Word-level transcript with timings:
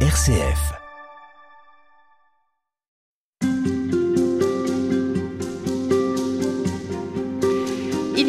RCF. 0.00 0.85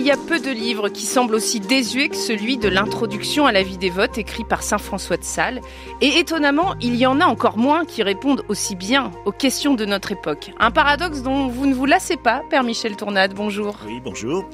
Y 0.07 0.11
a 0.11 0.15
peu 0.15 0.39
de 0.39 0.51
livres 0.51 0.87
qui 0.87 1.05
semblent 1.05 1.35
aussi 1.35 1.59
désuets 1.59 2.07
que 2.07 2.15
celui 2.15 2.55
de 2.55 2.69
l'introduction 2.69 3.45
à 3.45 3.51
la 3.51 3.61
vie 3.61 3.77
dévote 3.77 4.17
écrit 4.17 4.45
par 4.45 4.63
saint 4.63 4.77
François 4.77 5.17
de 5.17 5.23
Sales. 5.25 5.59
Et 5.99 6.19
étonnamment, 6.19 6.75
il 6.79 6.95
y 6.95 7.05
en 7.05 7.19
a 7.19 7.25
encore 7.25 7.57
moins 7.57 7.83
qui 7.83 8.03
répondent 8.03 8.45
aussi 8.47 8.77
bien 8.77 9.11
aux 9.25 9.33
questions 9.33 9.73
de 9.73 9.83
notre 9.83 10.13
époque. 10.13 10.51
Un 10.59 10.71
paradoxe 10.71 11.23
dont 11.23 11.47
vous 11.47 11.65
ne 11.65 11.73
vous 11.73 11.85
lassez 11.85 12.15
pas, 12.15 12.41
Père 12.49 12.63
Michel 12.63 12.95
Tournade, 12.95 13.33
bonjour. 13.33 13.79
Oui, 13.85 13.99
bonjour. 14.01 14.45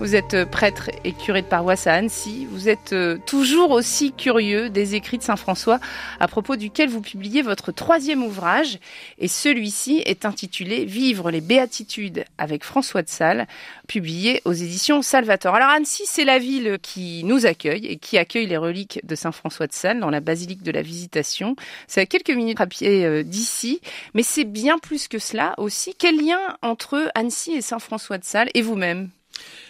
Vous 0.00 0.14
êtes 0.16 0.32
euh, 0.32 0.46
prêtre 0.46 0.88
et 1.04 1.12
curé 1.12 1.42
de 1.42 1.46
paroisse 1.46 1.86
à 1.86 1.92
Annecy. 1.92 2.46
Vous 2.50 2.70
êtes 2.70 2.94
euh, 2.94 3.18
toujours 3.26 3.72
aussi 3.72 4.12
curieux 4.12 4.70
des 4.70 4.94
écrits 4.94 5.18
de 5.18 5.24
saint 5.24 5.36
François, 5.36 5.78
à 6.20 6.28
propos 6.28 6.56
duquel 6.56 6.88
vous 6.88 7.02
publiez 7.02 7.42
votre 7.42 7.70
troisième 7.70 8.22
ouvrage. 8.22 8.78
Et 9.18 9.28
celui-ci 9.28 10.02
est 10.06 10.24
intitulé 10.24 10.86
Vivre 10.86 11.30
les 11.30 11.42
béatitudes 11.42 12.24
avec 12.38 12.64
François 12.64 13.02
de 13.02 13.10
Sales, 13.10 13.46
publié 13.86 14.40
aux 14.46 14.52
éditions 14.52 15.01
Salvatore. 15.02 15.54
Alors 15.54 15.68
Annecy, 15.68 16.04
c'est 16.06 16.24
la 16.24 16.38
ville 16.38 16.78
qui 16.80 17.24
nous 17.24 17.46
accueille 17.46 17.86
et 17.86 17.96
qui 17.96 18.18
accueille 18.18 18.46
les 18.46 18.56
reliques 18.56 19.00
de 19.04 19.14
Saint 19.14 19.32
François 19.32 19.66
de 19.66 19.72
Sales 19.72 20.00
dans 20.00 20.10
la 20.10 20.20
basilique 20.20 20.62
de 20.62 20.70
la 20.70 20.82
Visitation. 20.82 21.56
C'est 21.86 22.00
à 22.00 22.06
quelques 22.06 22.30
minutes 22.30 22.60
à 22.60 22.66
pied 22.66 23.04
euh, 23.04 23.22
d'ici, 23.22 23.80
mais 24.14 24.22
c'est 24.22 24.44
bien 24.44 24.78
plus 24.78 25.08
que 25.08 25.18
cela 25.18 25.54
aussi. 25.58 25.94
Quel 25.98 26.16
lien 26.16 26.38
entre 26.62 27.10
Annecy 27.14 27.52
et 27.52 27.60
Saint 27.60 27.78
François 27.78 28.18
de 28.18 28.24
Sales 28.24 28.48
et 28.54 28.62
vous-même? 28.62 29.10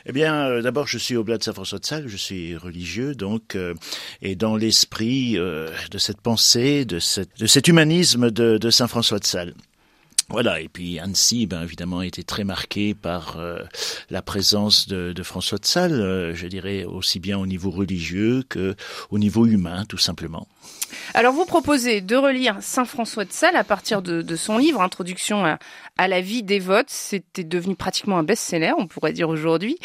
Eh 0.07 0.13
bien, 0.13 0.47
euh, 0.47 0.63
d'abord, 0.63 0.87
je 0.87 0.99
suis 0.99 1.17
au 1.17 1.25
de 1.25 1.43
Saint-François 1.43 1.79
de 1.79 1.87
Sales, 1.87 2.09
je 2.09 2.17
suis 2.17 2.57
religieux, 2.57 3.15
donc, 3.15 3.55
euh, 3.55 3.75
et 4.21 4.35
dans 4.35 4.57
l'esprit 4.57 5.35
de 5.35 5.99
cette 5.99 6.21
pensée, 6.21 6.85
de 6.85 6.99
cet 6.99 7.69
humanisme 7.69 8.31
de, 8.31 8.59
de 8.59 8.71
Saint-François 8.71 9.19
de 9.19 9.25
Sales. 9.25 9.55
Voilà, 10.33 10.63
et 10.63 10.69
puis 10.69 10.99
Annecy, 10.99 11.47
ben, 11.47 11.63
évidemment, 11.63 11.99
a 11.99 12.07
été 12.07 12.25
très 12.25 12.43
marqué 12.43 12.95
par 12.95 13.37
euh, 13.37 13.59
la 14.09 14.23
présence 14.23 14.89
de, 14.89 15.23
François 15.23 15.59
de 15.59 15.67
Sales, 15.67 15.93
euh, 15.93 16.35
je 16.35 16.47
dirais 16.47 16.85
aussi 16.85 17.21
bien 17.21 17.39
au 17.39 17.45
niveau 17.45 17.71
religieux 17.71 18.43
que 18.49 18.75
au 19.11 19.19
niveau 19.19 19.45
humain, 19.45 19.85
tout 19.87 19.99
simplement. 19.99 20.49
Alors 21.13 21.35
vous 21.35 21.45
proposez 21.45 22.01
de 22.01 22.17
relire 22.17 22.57
Saint 22.63 22.87
François 22.87 23.27
de 23.27 23.33
Sales 23.33 23.57
à 23.57 23.65
partir 23.65 24.01
de, 24.01 24.37
son 24.37 24.57
livre 24.57 24.81
Introduction 24.81 25.45
à, 25.45 25.59
à 25.99 26.09
la 26.09 26.23
vie 26.23 26.43
dévote. 26.43 26.89
C'était 26.89 27.45
devenu 27.45 27.77
pratiquement 27.77 28.19
un 28.19 28.23
best-seller, 28.23 28.73
on 28.79 28.87
pourrait 28.87 29.13
dire 29.13 29.29
aujourd'hui. 29.29 29.79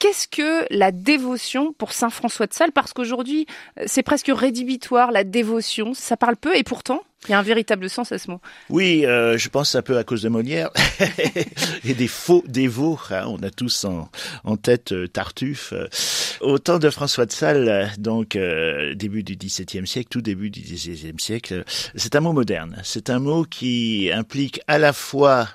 Qu'est-ce 0.00 0.26
que 0.26 0.66
la 0.70 0.90
dévotion 0.90 1.72
pour 1.72 1.92
Saint 1.92 2.10
François 2.10 2.48
de 2.48 2.52
Sales? 2.52 2.72
Parce 2.72 2.92
qu'aujourd'hui, 2.92 3.46
c'est 3.86 4.02
presque 4.02 4.30
rédhibitoire, 4.34 5.12
la 5.12 5.22
dévotion. 5.22 5.94
Ça 5.94 6.16
parle 6.16 6.36
peu 6.36 6.56
et 6.56 6.64
pourtant, 6.64 7.00
il 7.28 7.32
y 7.32 7.34
a 7.34 7.38
un 7.38 7.42
véritable 7.42 7.88
sens 7.88 8.12
à 8.12 8.18
ce 8.18 8.30
mot. 8.30 8.40
Oui, 8.70 9.04
euh, 9.06 9.38
je 9.38 9.48
pense 9.48 9.74
un 9.74 9.82
peu 9.82 9.98
à 9.98 10.04
cause 10.04 10.22
de 10.22 10.28
Molière 10.28 10.70
et 11.84 11.94
des 11.94 12.08
faux 12.08 12.44
dévots. 12.46 12.98
Hein, 13.10 13.24
on 13.26 13.42
a 13.42 13.50
tous 13.50 13.84
en, 13.84 14.56
tête 14.56 14.92
euh, 14.92 15.08
Tartuffe. 15.08 15.74
Au 16.40 16.58
temps 16.58 16.78
de 16.78 16.90
François 16.90 17.26
de 17.26 17.32
Sales, 17.32 17.92
donc 17.98 18.36
euh, 18.36 18.94
début 18.94 19.22
du 19.22 19.36
XVIIe 19.36 19.86
siècle, 19.86 20.08
tout 20.10 20.20
début 20.20 20.50
du 20.50 20.60
XVIIe 20.60 21.18
siècle, 21.18 21.64
c'est 21.94 22.16
un 22.16 22.20
mot 22.20 22.32
moderne. 22.32 22.80
C'est 22.84 23.10
un 23.10 23.18
mot 23.18 23.44
qui 23.44 24.10
implique 24.12 24.60
à 24.66 24.78
la 24.78 24.92
fois 24.92 25.48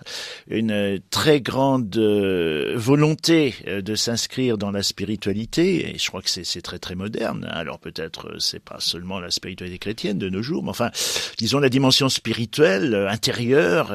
une 0.49 0.99
très 1.09 1.41
grande 1.41 1.95
euh, 1.97 2.73
volonté 2.75 3.55
euh, 3.67 3.81
de 3.81 3.95
s'inscrire 3.95 4.57
dans 4.57 4.71
la 4.71 4.83
spiritualité, 4.83 5.93
et 5.93 5.97
je 5.97 6.07
crois 6.07 6.21
que 6.21 6.29
c'est 6.29 6.61
très 6.61 6.79
très 6.79 6.95
moderne. 6.95 7.47
Alors 7.51 7.79
peut-être 7.79 8.39
c'est 8.39 8.63
pas 8.63 8.79
seulement 8.79 9.19
la 9.19 9.31
spiritualité 9.31 9.77
chrétienne 9.77 10.17
de 10.17 10.29
nos 10.29 10.41
jours, 10.41 10.63
mais 10.63 10.69
enfin, 10.69 10.91
disons 11.37 11.58
la 11.59 11.69
dimension 11.69 12.09
spirituelle 12.09 13.07
intérieure 13.09 13.93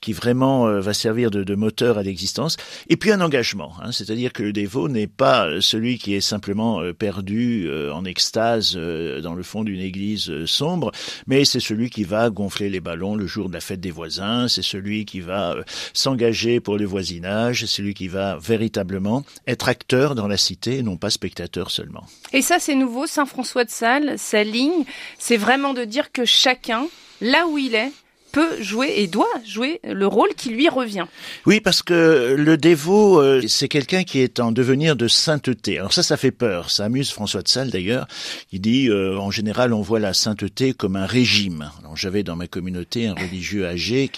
qui 0.00 0.12
vraiment 0.12 0.80
va 0.80 0.94
servir 0.94 1.30
de, 1.30 1.44
de 1.44 1.54
moteur 1.54 1.98
à 1.98 2.02
l'existence, 2.02 2.56
et 2.88 2.96
puis 2.96 3.12
un 3.12 3.20
engagement. 3.20 3.72
Hein, 3.82 3.92
C'est-à-dire 3.92 4.32
que 4.32 4.42
le 4.42 4.52
dévot 4.52 4.88
n'est 4.88 5.06
pas 5.06 5.60
celui 5.60 5.98
qui 5.98 6.14
est 6.14 6.20
simplement 6.20 6.80
perdu 6.98 7.68
en 7.92 8.04
extase 8.04 8.76
dans 8.76 9.34
le 9.34 9.42
fond 9.42 9.64
d'une 9.64 9.80
église 9.80 10.44
sombre, 10.46 10.92
mais 11.26 11.44
c'est 11.44 11.60
celui 11.60 11.90
qui 11.90 12.04
va 12.04 12.30
gonfler 12.30 12.68
les 12.68 12.80
ballons 12.80 13.14
le 13.14 13.26
jour 13.26 13.48
de 13.48 13.54
la 13.54 13.60
fête 13.60 13.80
des 13.80 13.90
voisins, 13.90 14.48
c'est 14.48 14.62
celui 14.62 15.04
qui 15.04 15.20
va 15.20 15.56
s'engager 15.92 16.60
pour 16.60 16.76
le 16.76 16.84
voisinage, 16.84 17.60
c'est 17.60 17.66
celui 17.66 17.94
qui 17.94 18.08
va 18.08 18.38
véritablement 18.38 19.24
être 19.46 19.68
acteur 19.68 20.14
dans 20.14 20.28
la 20.28 20.36
cité 20.36 20.78
et 20.78 20.82
non 20.82 20.96
pas 20.96 21.10
spectateur 21.10 21.70
seulement. 21.70 22.04
Et 22.32 22.42
ça 22.42 22.58
c'est 22.58 22.74
nouveau, 22.74 23.06
Saint 23.06 23.26
François 23.26 23.64
de 23.64 23.70
Sales, 23.70 24.18
sa 24.18 24.42
ligne, 24.44 24.84
c'est 25.18 25.36
vraiment 25.36 25.74
de 25.74 25.84
dire 25.84 26.12
que 26.12 26.24
chacun, 26.24 26.85
là 27.20 27.46
où 27.46 27.58
il 27.58 27.74
est, 27.74 27.92
peut 28.36 28.62
jouer 28.62 28.92
et 28.96 29.06
doit 29.06 29.24
jouer 29.46 29.80
le 29.82 30.06
rôle 30.06 30.28
qui 30.36 30.50
lui 30.50 30.68
revient. 30.68 31.06
Oui, 31.46 31.60
parce 31.60 31.82
que 31.82 32.34
le 32.36 32.58
dévot, 32.58 33.18
euh, 33.18 33.40
c'est 33.48 33.66
quelqu'un 33.66 34.04
qui 34.04 34.18
est 34.18 34.40
en 34.40 34.52
devenir 34.52 34.94
de 34.94 35.08
sainteté. 35.08 35.78
Alors 35.78 35.94
ça, 35.94 36.02
ça 36.02 36.18
fait 36.18 36.32
peur. 36.32 36.70
Ça 36.70 36.84
amuse 36.84 37.10
François 37.10 37.40
de 37.40 37.48
Sales 37.48 37.70
d'ailleurs. 37.70 38.06
Il 38.52 38.60
dit, 38.60 38.90
euh, 38.90 39.16
en 39.18 39.30
général, 39.30 39.72
on 39.72 39.80
voit 39.80 40.00
la 40.00 40.12
sainteté 40.12 40.74
comme 40.74 40.96
un 40.96 41.06
régime. 41.06 41.70
J'avais 41.94 42.22
dans 42.22 42.36
ma 42.36 42.46
communauté 42.46 43.06
un 43.06 43.14
religieux 43.14 43.66
âgé 43.66 44.10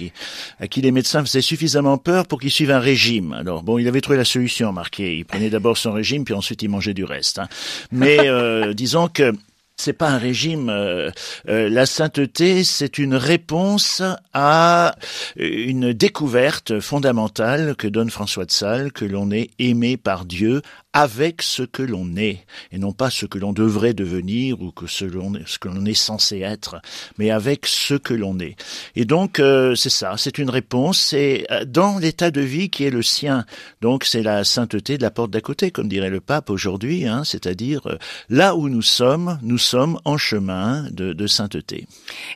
à 0.59 0.67
qui 0.67 0.81
les 0.81 0.91
médecins 0.91 1.25
faisaient 1.25 1.41
suffisamment 1.41 1.97
peur 1.97 2.27
pour 2.27 2.41
qu'il 2.41 2.51
suive 2.51 2.73
un 2.73 2.81
régime. 2.81 3.33
Alors 3.35 3.63
bon, 3.63 3.79
il 3.79 3.87
avait 3.87 4.01
trouvé 4.01 4.19
la 4.19 4.25
solution, 4.25 4.73
marqué. 4.73 5.17
Il 5.19 5.25
prenait 5.27 5.49
d'abord 5.49 5.79
son 5.79 5.93
régime, 5.93 6.25
puis 6.25 6.35
ensuite 6.35 6.61
il 6.63 6.69
mangeait 6.69 6.93
du 6.93 7.05
reste. 7.05 7.39
Hein. 7.39 7.49
Mais 7.93 8.19
euh, 8.29 8.75
disons 8.75 9.07
que 9.07 9.33
c'est 9.81 9.93
pas 9.93 10.11
un 10.11 10.19
régime. 10.19 10.69
Euh, 10.69 11.11
euh, 11.49 11.69
la 11.71 11.87
sainteté, 11.87 12.65
c'est 12.65 12.99
une 12.99 13.15
réponse 13.15 14.03
à 14.35 14.97
une 15.37 15.93
découverte 15.93 16.81
fondamentale 16.81 17.77
que 17.77 17.87
donne 17.87 18.11
François 18.11 18.45
de 18.45 18.51
Sales, 18.51 18.93
que 18.93 19.05
l'on 19.05 19.31
est 19.31 19.51
aimé 19.59 19.97
par 19.97 20.25
Dieu 20.25 20.63
avec 20.93 21.43
ce 21.43 21.63
que 21.63 21.83
l'on 21.83 22.17
est, 22.17 22.45
et 22.73 22.79
non 22.79 22.93
pas 22.93 23.09
ce 23.09 23.25
que 23.25 23.39
l'on 23.39 23.53
devrait 23.53 23.95
devenir 23.95 24.61
ou 24.61 24.73
que 24.73 24.89
ce, 24.89 25.05
ce 25.47 25.59
que 25.59 25.69
l'on 25.69 25.85
est 25.85 25.95
censé 25.95 26.41
être, 26.41 26.81
mais 27.19 27.31
avec 27.31 27.67
ce 27.67 27.95
que 27.95 28.15
l'on 28.15 28.41
est. 28.41 28.57
Et 28.97 29.05
donc, 29.05 29.39
euh, 29.39 29.77
c'est 29.77 29.91
ça, 29.91 30.15
c'est 30.17 30.39
une 30.39 30.51
réponse, 30.51 30.99
c'est 30.99 31.47
dans 31.67 31.99
l'état 31.99 32.33
de 32.33 32.41
vie 32.41 32.69
qui 32.69 32.85
est 32.85 32.91
le 32.91 33.03
sien. 33.03 33.45
Donc, 33.81 34.05
c'est 34.05 34.23
la 34.23 34.43
sainteté 34.43 34.99
de 34.99 35.03
la 35.03 35.13
porte 35.13 35.31
d'à 35.31 35.41
côté, 35.41 35.71
comme 35.71 35.89
dirait 35.89 36.11
le 36.11 36.21
pape 36.21 36.51
aujourd'hui, 36.51 37.07
hein, 37.07 37.23
c'est-à-dire 37.25 37.97
là 38.29 38.57
où 38.57 38.69
nous 38.69 38.83
sommes, 38.83 39.39
nous 39.43 39.59
sommes 39.69 40.01
en 40.05 40.17
chemin 40.17 40.87
de, 40.91 41.27
sainteté. 41.27 41.87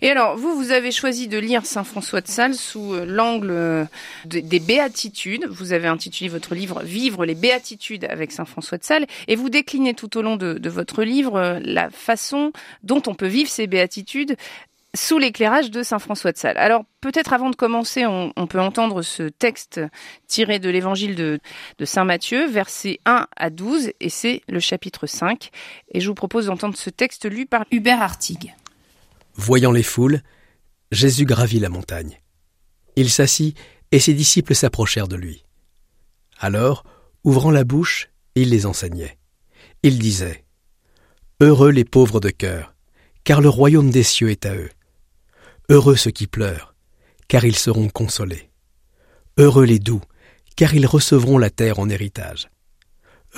Et 0.03 0.11
alors, 0.11 0.37
vous, 0.37 0.55
vous 0.55 0.71
avez 0.71 0.93
choisi 0.93 1.29
de 1.29 1.39
lire 1.39 1.65
Saint 1.65 1.85
François 1.85 2.21
de 2.21 2.29
Sales 2.29 2.55
sous 2.55 2.95
l'angle 3.07 3.89
des 4.27 4.61
béatitudes. 4.61 5.47
Vous 5.49 5.73
avez 5.73 5.89
intitulé 5.89 6.29
votre 6.29 6.55
livre 6.55 6.83
Vivre 6.83 7.25
les 7.25 7.35
béatitudes 7.35 8.05
avec 8.05 8.33
Saint 8.33 8.45
François 8.45 8.79
de 8.79 8.85
Sales, 8.85 9.07
et 9.29 9.37
vous 9.37 9.49
déclinez 9.49 9.95
tout 9.95 10.17
au 10.19 10.23
long 10.23 10.37
de, 10.37 10.55
de 10.55 10.71
votre 10.71 11.03
livre 11.03 11.59
la 11.63 11.91
façon 11.91 12.53
dont 12.83 13.03
on 13.07 13.15
peut 13.15 13.27
vivre 13.27 13.51
ces 13.51 13.67
béatitudes 13.67 14.37
sous 14.95 15.19
l'éclairage 15.19 15.71
de 15.71 15.83
Saint 15.83 15.99
François 15.99 16.33
de 16.33 16.37
Sales. 16.37 16.59
Alors 16.59 16.85
peut-être 17.01 17.33
avant 17.33 17.51
de 17.51 17.57
commencer, 17.57 18.05
on, 18.07 18.47
peut 18.47 18.61
entendre 18.61 19.03
ce 19.03 19.25
texte 19.25 19.81
tiré 20.27 20.59
de 20.59 20.69
l'évangile 20.69 21.15
de, 21.15 21.41
de, 21.79 21.85
Saint 21.85 22.05
Matthieu, 22.05 22.47
versets 22.47 22.99
1 23.07 23.27
à 23.37 23.51
12, 23.51 23.93
et 24.01 24.09
c'est 24.11 24.43
le 24.49 24.61
chapitre 24.61 25.07
5. 25.07 25.51
Et 25.93 26.01
je 26.01 26.09
vous 26.09 26.15
propose 26.15 26.47
d'entendre 26.47 26.77
ce 26.77 26.91
texte 26.91 27.31
lu 27.31 27.47
par 27.47 27.65
Hubert 27.71 28.03
Artigue. 28.03 28.55
Voyant 29.35 29.73
les 29.73 29.83
foules, 29.83 30.21
Jésus 30.91 31.25
gravit 31.25 31.61
la 31.61 31.71
montagne. 31.71 32.21
Il 32.97 33.09
s'assit, 33.09 33.57
et 33.93 33.99
ses 33.99 34.13
disciples 34.13 34.55
s'approchèrent 34.55 35.09
de 35.09 35.17
lui. 35.17 35.45
Alors, 36.39 36.85
ouvrant 37.25 37.51
la 37.51 37.65
bouche, 37.65 38.11
il 38.35 38.51
les 38.51 38.67
enseignait. 38.67 39.19
Il 39.83 39.99
disait 39.99 40.45
Heureux 41.41 41.71
les 41.71 41.85
pauvres 41.85 42.21
de 42.21 42.31
cœur, 42.31 42.75
car 43.25 43.41
le 43.41 43.49
royaume 43.49 43.91
des 43.91 44.03
cieux 44.03 44.31
est 44.31 44.45
à 44.45 44.55
eux. 44.55 44.71
Heureux 45.69 45.97
ceux 45.97 46.11
qui 46.11 46.27
pleurent, 46.27 46.75
car 47.29 47.45
ils 47.45 47.57
seront 47.57 47.89
consolés. 47.89 48.51
Heureux 49.39 49.65
les 49.65 49.79
doux, 49.79 50.03
car 50.57 50.75
ils 50.75 50.87
recevront 50.87 51.39
la 51.39 51.51
terre 51.51 51.79
en 51.79 51.89
héritage. 51.89 52.49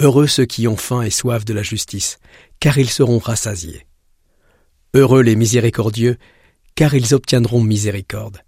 Heureux 0.01 0.27
ceux 0.27 0.47
qui 0.47 0.67
ont 0.67 0.77
faim 0.77 1.03
et 1.03 1.11
soif 1.11 1.45
de 1.45 1.55
la 1.55 1.63
justice, 1.63 2.19
car 2.59 2.79
ils 2.79 2.91
seront 2.91 3.19
rassasiés. 3.19 3.87
Heureux 4.95 5.23
les 5.23 5.37
miséricordieux, 5.37 6.17
car 6.75 6.95
ils 6.95 7.15
obtiendront 7.15 7.63
miséricorde. 7.63 8.41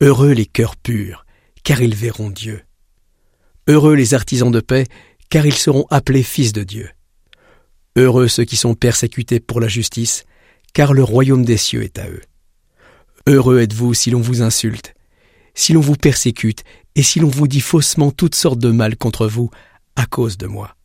Heureux 0.00 0.32
les 0.32 0.46
cœurs 0.46 0.76
purs, 0.76 1.26
car 1.64 1.80
ils 1.80 1.94
verront 1.94 2.30
Dieu. 2.30 2.62
Heureux 3.66 3.94
les 3.94 4.14
artisans 4.14 4.50
de 4.50 4.60
paix, 4.60 4.86
car 5.28 5.46
ils 5.46 5.54
seront 5.54 5.86
appelés 5.90 6.22
fils 6.22 6.52
de 6.52 6.62
Dieu. 6.62 6.90
Heureux 7.96 8.28
ceux 8.28 8.44
qui 8.44 8.56
sont 8.56 8.74
persécutés 8.74 9.40
pour 9.40 9.60
la 9.60 9.68
justice, 9.68 10.24
car 10.72 10.92
le 10.92 11.02
royaume 11.02 11.44
des 11.44 11.56
cieux 11.56 11.82
est 11.82 11.98
à 11.98 12.08
eux. 12.08 12.22
Heureux 13.26 13.60
êtes-vous 13.60 13.94
si 13.94 14.10
l'on 14.10 14.20
vous 14.20 14.42
insulte, 14.42 14.94
si 15.54 15.72
l'on 15.72 15.80
vous 15.80 15.96
persécute, 15.96 16.64
et 16.94 17.02
si 17.02 17.20
l'on 17.20 17.28
vous 17.28 17.46
dit 17.46 17.60
faussement 17.60 18.10
toutes 18.10 18.34
sortes 18.34 18.58
de 18.58 18.70
mal 18.70 18.96
contre 18.96 19.26
vous 19.26 19.50
à 19.96 20.06
cause 20.06 20.38
de 20.38 20.46
moi. 20.46 20.76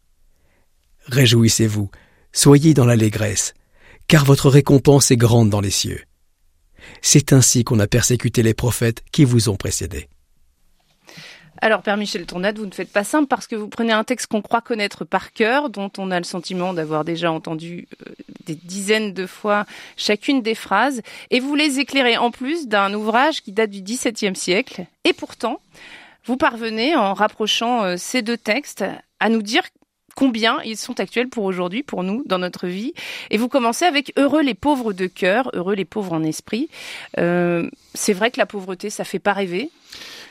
Réjouissez-vous, 1.08 1.90
soyez 2.32 2.74
dans 2.74 2.86
l'allégresse, 2.86 3.54
car 4.08 4.26
votre 4.26 4.50
récompense 4.50 5.12
est 5.12 5.18
grande 5.18 5.50
dans 5.50 5.62
les 5.62 5.72
cieux. 5.72 6.04
C'est 7.02 7.34
ainsi 7.34 7.64
qu'on 7.64 7.80
a 7.80 7.88
persécuté 7.88 8.44
les 8.44 8.54
prophètes 8.54 9.04
qui 9.12 9.24
vous 9.24 9.50
ont 9.50 9.56
précédés. 9.56 10.10
Alors, 11.62 11.82
Père 11.82 11.98
Michel 11.98 12.26
Tournade, 12.26 12.60
vous 12.60 12.66
ne 12.66 12.74
faites 12.74 12.92
pas 12.92 13.04
simple 13.04 13.28
parce 13.28 13.48
que 13.48 13.56
vous 13.56 13.70
prenez 13.70 13.94
un 13.94 14.04
texte 14.04 14.28
qu'on 14.28 14.42
croit 14.42 14.62
connaître 14.62 15.06
par 15.06 15.32
cœur, 15.32 15.70
dont 15.70 15.92
on 15.98 16.12
a 16.12 16.18
le 16.20 16.26
sentiment 16.26 16.74
d'avoir 16.74 17.06
déjà 17.06 17.32
entendu 17.32 17.88
euh, 18.02 18.12
des 18.46 18.56
dizaines 18.56 19.14
de 19.14 19.26
fois 19.26 19.66
chacune 19.96 20.42
des 20.42 20.56
phrases, 20.56 21.02
et 21.32 21.40
vous 21.40 21.56
les 21.56 21.80
éclairez 21.80 22.18
en 22.18 22.32
plus 22.32 22.68
d'un 22.68 22.94
ouvrage 22.94 23.42
qui 23.42 23.52
date 23.52 23.70
du 23.70 23.82
XVIIe 23.82 24.36
siècle. 24.36 24.86
Et 25.06 25.14
pourtant, 25.14 25.60
vous 26.26 26.38
parvenez, 26.38 26.96
en 26.96 27.14
rapprochant 27.14 27.84
euh, 27.84 27.96
ces 27.98 28.22
deux 28.22 28.38
textes, 28.38 28.84
à 29.20 29.30
nous 29.30 29.42
dire 29.42 29.64
combien 30.16 30.62
ils 30.64 30.78
sont 30.78 31.00
actuels 31.00 31.30
pour 31.30 31.44
aujourd'hui, 31.44 31.84
pour 31.84 32.04
nous, 32.04 32.24
dans 32.26 32.40
notre 32.40 32.68
vie. 32.68 32.94
Et 33.30 33.38
vous 33.38 33.50
commencez 33.50 33.86
avec 33.86 34.14
Heureux 34.18 34.42
les 34.42 34.54
pauvres 34.54 34.94
de 34.94 35.08
cœur, 35.08 35.52
heureux 35.54 35.76
les 35.76 35.86
pauvres 35.86 36.14
en 36.14 36.24
esprit. 36.24 36.70
Euh, 37.20 37.70
c'est 37.96 38.14
vrai 38.14 38.32
que 38.32 38.40
la 38.40 38.46
pauvreté, 38.46 38.90
ça 38.90 39.04
fait 39.04 39.20
pas 39.20 39.34
rêver. 39.34 39.72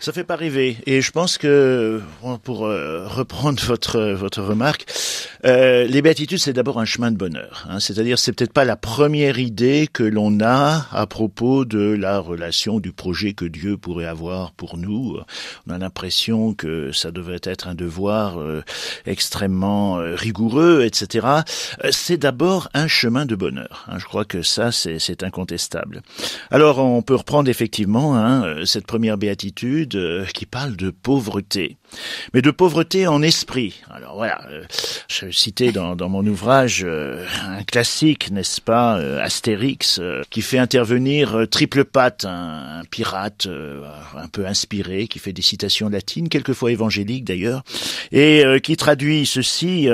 Ça 0.00 0.12
fait 0.12 0.24
pas 0.24 0.36
rêver. 0.36 0.76
Et 0.86 1.00
je 1.00 1.10
pense 1.10 1.38
que, 1.38 2.02
pour 2.42 2.66
euh, 2.66 3.06
reprendre 3.08 3.62
votre 3.66 4.12
votre 4.12 4.42
remarque, 4.42 4.86
euh, 5.46 5.84
les 5.84 6.00
béatitudes 6.00 6.38
c'est 6.38 6.54
d'abord 6.54 6.78
un 6.78 6.86
chemin 6.86 7.10
de 7.10 7.16
bonheur. 7.16 7.66
Hein. 7.68 7.78
C'est-à-dire 7.78 8.18
c'est 8.18 8.32
peut-être 8.32 8.52
pas 8.52 8.64
la 8.64 8.76
première 8.76 9.38
idée 9.38 9.88
que 9.92 10.02
l'on 10.02 10.40
a 10.40 10.86
à 10.90 11.06
propos 11.06 11.66
de 11.66 11.94
la 11.94 12.18
relation 12.18 12.80
du 12.80 12.92
projet 12.92 13.34
que 13.34 13.44
Dieu 13.44 13.76
pourrait 13.76 14.06
avoir 14.06 14.52
pour 14.52 14.78
nous. 14.78 15.18
On 15.66 15.72
a 15.72 15.78
l'impression 15.78 16.54
que 16.54 16.92
ça 16.92 17.10
devrait 17.10 17.40
être 17.42 17.68
un 17.68 17.74
devoir 17.74 18.40
euh, 18.40 18.62
extrêmement 19.04 19.98
euh, 19.98 20.14
rigoureux, 20.14 20.82
etc. 20.84 21.26
C'est 21.90 22.16
d'abord 22.16 22.68
un 22.72 22.88
chemin 22.88 23.26
de 23.26 23.36
bonheur. 23.36 23.84
Hein. 23.88 23.98
Je 23.98 24.06
crois 24.06 24.24
que 24.24 24.42
ça 24.42 24.72
c'est 24.72 25.22
incontestable. 25.22 26.02
Alors 26.50 26.78
on 26.78 27.02
peut 27.02 27.16
reprendre 27.16 27.48
effectivement 27.54 28.16
hein, 28.16 28.64
cette 28.64 28.84
première 28.84 29.16
béatitude 29.16 30.26
qui 30.34 30.44
parle 30.44 30.74
de 30.74 30.90
pauvreté, 30.90 31.76
mais 32.32 32.42
de 32.42 32.50
pauvreté 32.50 33.06
en 33.06 33.22
esprit. 33.22 33.82
Alors 33.90 34.16
voilà, 34.16 34.46
euh, 34.50 34.64
je 35.08 35.30
citais 35.30 35.72
dans, 35.72 35.96
dans 35.96 36.08
mon 36.08 36.26
ouvrage 36.26 36.82
euh, 36.84 37.24
un 37.42 37.62
classique, 37.62 38.30
n'est-ce 38.30 38.60
pas, 38.60 38.98
euh, 38.98 39.22
Astérix, 39.22 40.00
qui 40.30 40.42
fait 40.42 40.58
intervenir 40.58 41.46
Triple 41.50 41.84
Patte, 41.84 42.24
un, 42.24 42.82
pirate 42.90 43.48
un 44.16 44.28
peu 44.28 44.46
inspiré, 44.46 45.08
qui 45.08 45.18
fait 45.18 45.32
des 45.32 45.42
citations 45.42 45.88
latines, 45.88 46.28
quelquefois 46.28 46.72
évangéliques 46.72 47.24
d'ailleurs, 47.24 47.62
et 48.12 48.44
qui 48.62 48.76
traduit 48.76 49.26
ceci 49.26 49.88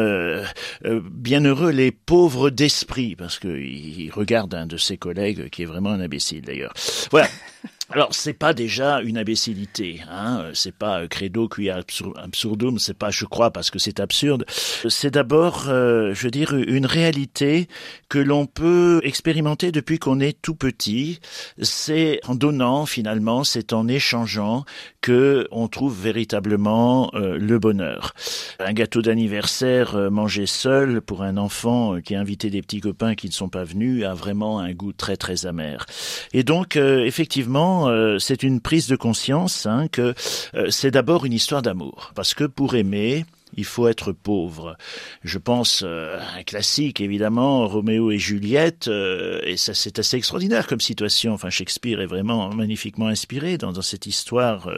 bienheureux 0.85 1.71
les 1.71 1.91
pauvres 1.93 2.51
d'esprit, 2.51 3.17
parce 3.17 3.39
qu'il 3.39 4.11
regarde 4.13 4.55
un 4.55 4.67
de 4.67 4.77
ses 4.77 4.97
collègues 4.97 5.49
qui 5.51 5.63
est 5.63 5.67
vraiment 5.67 5.91
un 5.91 6.01
imbécile 6.01 6.43
d'ailleurs. 6.43 6.73
Voilà. 7.11 7.29
Alors 7.93 8.15
c'est 8.15 8.35
pas 8.35 8.55
déjà 8.55 9.01
une 9.01 9.19
imbécilité, 9.19 10.01
hein 10.09 10.51
c'est 10.55 10.73
pas 10.73 11.01
euh, 11.01 11.09
credo 11.09 11.49
qui 11.49 11.69
absurdum, 11.71 12.79
c'est 12.79 12.95
pas 12.95 13.11
je 13.11 13.25
crois 13.25 13.51
parce 13.51 13.69
que 13.73 13.81
c'est 13.81 13.99
absurde. 13.99 14.45
C'est 14.89 15.11
d'abord, 15.11 15.65
euh, 15.69 16.15
je 16.15 16.23
veux 16.23 16.31
dire, 16.31 16.55
une 16.55 16.87
réalité 16.87 17.67
que 18.09 18.21
l'on 18.21 18.47
peut 18.47 19.01
expérimenter 19.03 19.73
depuis 19.73 19.99
qu'on 19.99 20.21
est 20.21 20.41
tout 20.41 20.55
petit. 20.55 21.19
C'est 21.61 22.21
en 22.29 22.37
donnant 22.37 22.87
finalement, 22.87 23.43
c'est 23.43 23.73
en 23.73 23.89
échangeant 23.89 24.65
que 25.01 25.47
on 25.51 25.69
trouve 25.69 26.01
véritablement 26.01 27.11
euh, 27.15 27.39
le 27.39 27.59
bonheur. 27.59 28.15
Un 28.59 28.73
gâteau 28.73 29.03
d'anniversaire 29.03 30.11
mangé 30.11 30.47
seul 30.47 31.01
pour 31.01 31.23
un 31.23 31.37
enfant 31.37 32.01
qui 32.01 32.15
a 32.15 32.21
invité 32.21 32.51
des 32.51 32.63
petits 32.63 32.81
copains 32.81 33.15
qui 33.15 33.29
ne 33.29 33.33
sont 33.33 33.49
pas 33.49 33.65
venus 33.65 34.05
a 34.05 34.15
vraiment 34.15 34.59
un 34.59 34.73
goût 34.73 34.93
très 34.93 35.17
très 35.17 35.47
amer. 35.47 35.87
Et 36.33 36.43
donc 36.43 36.77
effectivement 36.77 37.89
euh, 37.89 38.19
c'est 38.19 38.43
une 38.43 38.61
prise 38.61 38.89
de 38.89 38.97
conscience 38.97 39.67
hein, 39.67 39.89
que 39.89 40.15
euh, 40.55 40.67
c'est 40.71 40.91
d'abord 40.91 41.25
une 41.25 41.33
histoire 41.33 41.63
d'amour. 41.63 42.13
Parce 42.15 42.35
que 42.35 42.45
pour 42.45 42.75
aimer, 42.75 43.25
il 43.61 43.65
faut 43.65 43.89
être 43.89 44.13
pauvre. 44.13 44.79
Je 45.23 45.37
pense 45.37 45.83
euh, 45.85 46.19
un 46.39 46.43
classique 46.45 47.03
évidemment, 47.03 47.69
Roméo 47.69 48.11
et 48.11 48.19
Juliette, 48.19 48.89
euh, 48.89 49.41
et 49.45 49.59
ça 49.59 49.75
c'est 49.75 49.99
assez 49.99 50.17
extraordinaire 50.17 50.67
comme 50.67 50.81
situation. 50.81 51.35
Enfin, 51.35 51.51
Shakespeare 51.51 52.01
est 52.01 52.07
vraiment 52.07 52.49
magnifiquement 52.55 53.09
inspiré 53.09 53.59
dans, 53.59 53.71
cette 53.83 54.07
histoire 54.07 54.71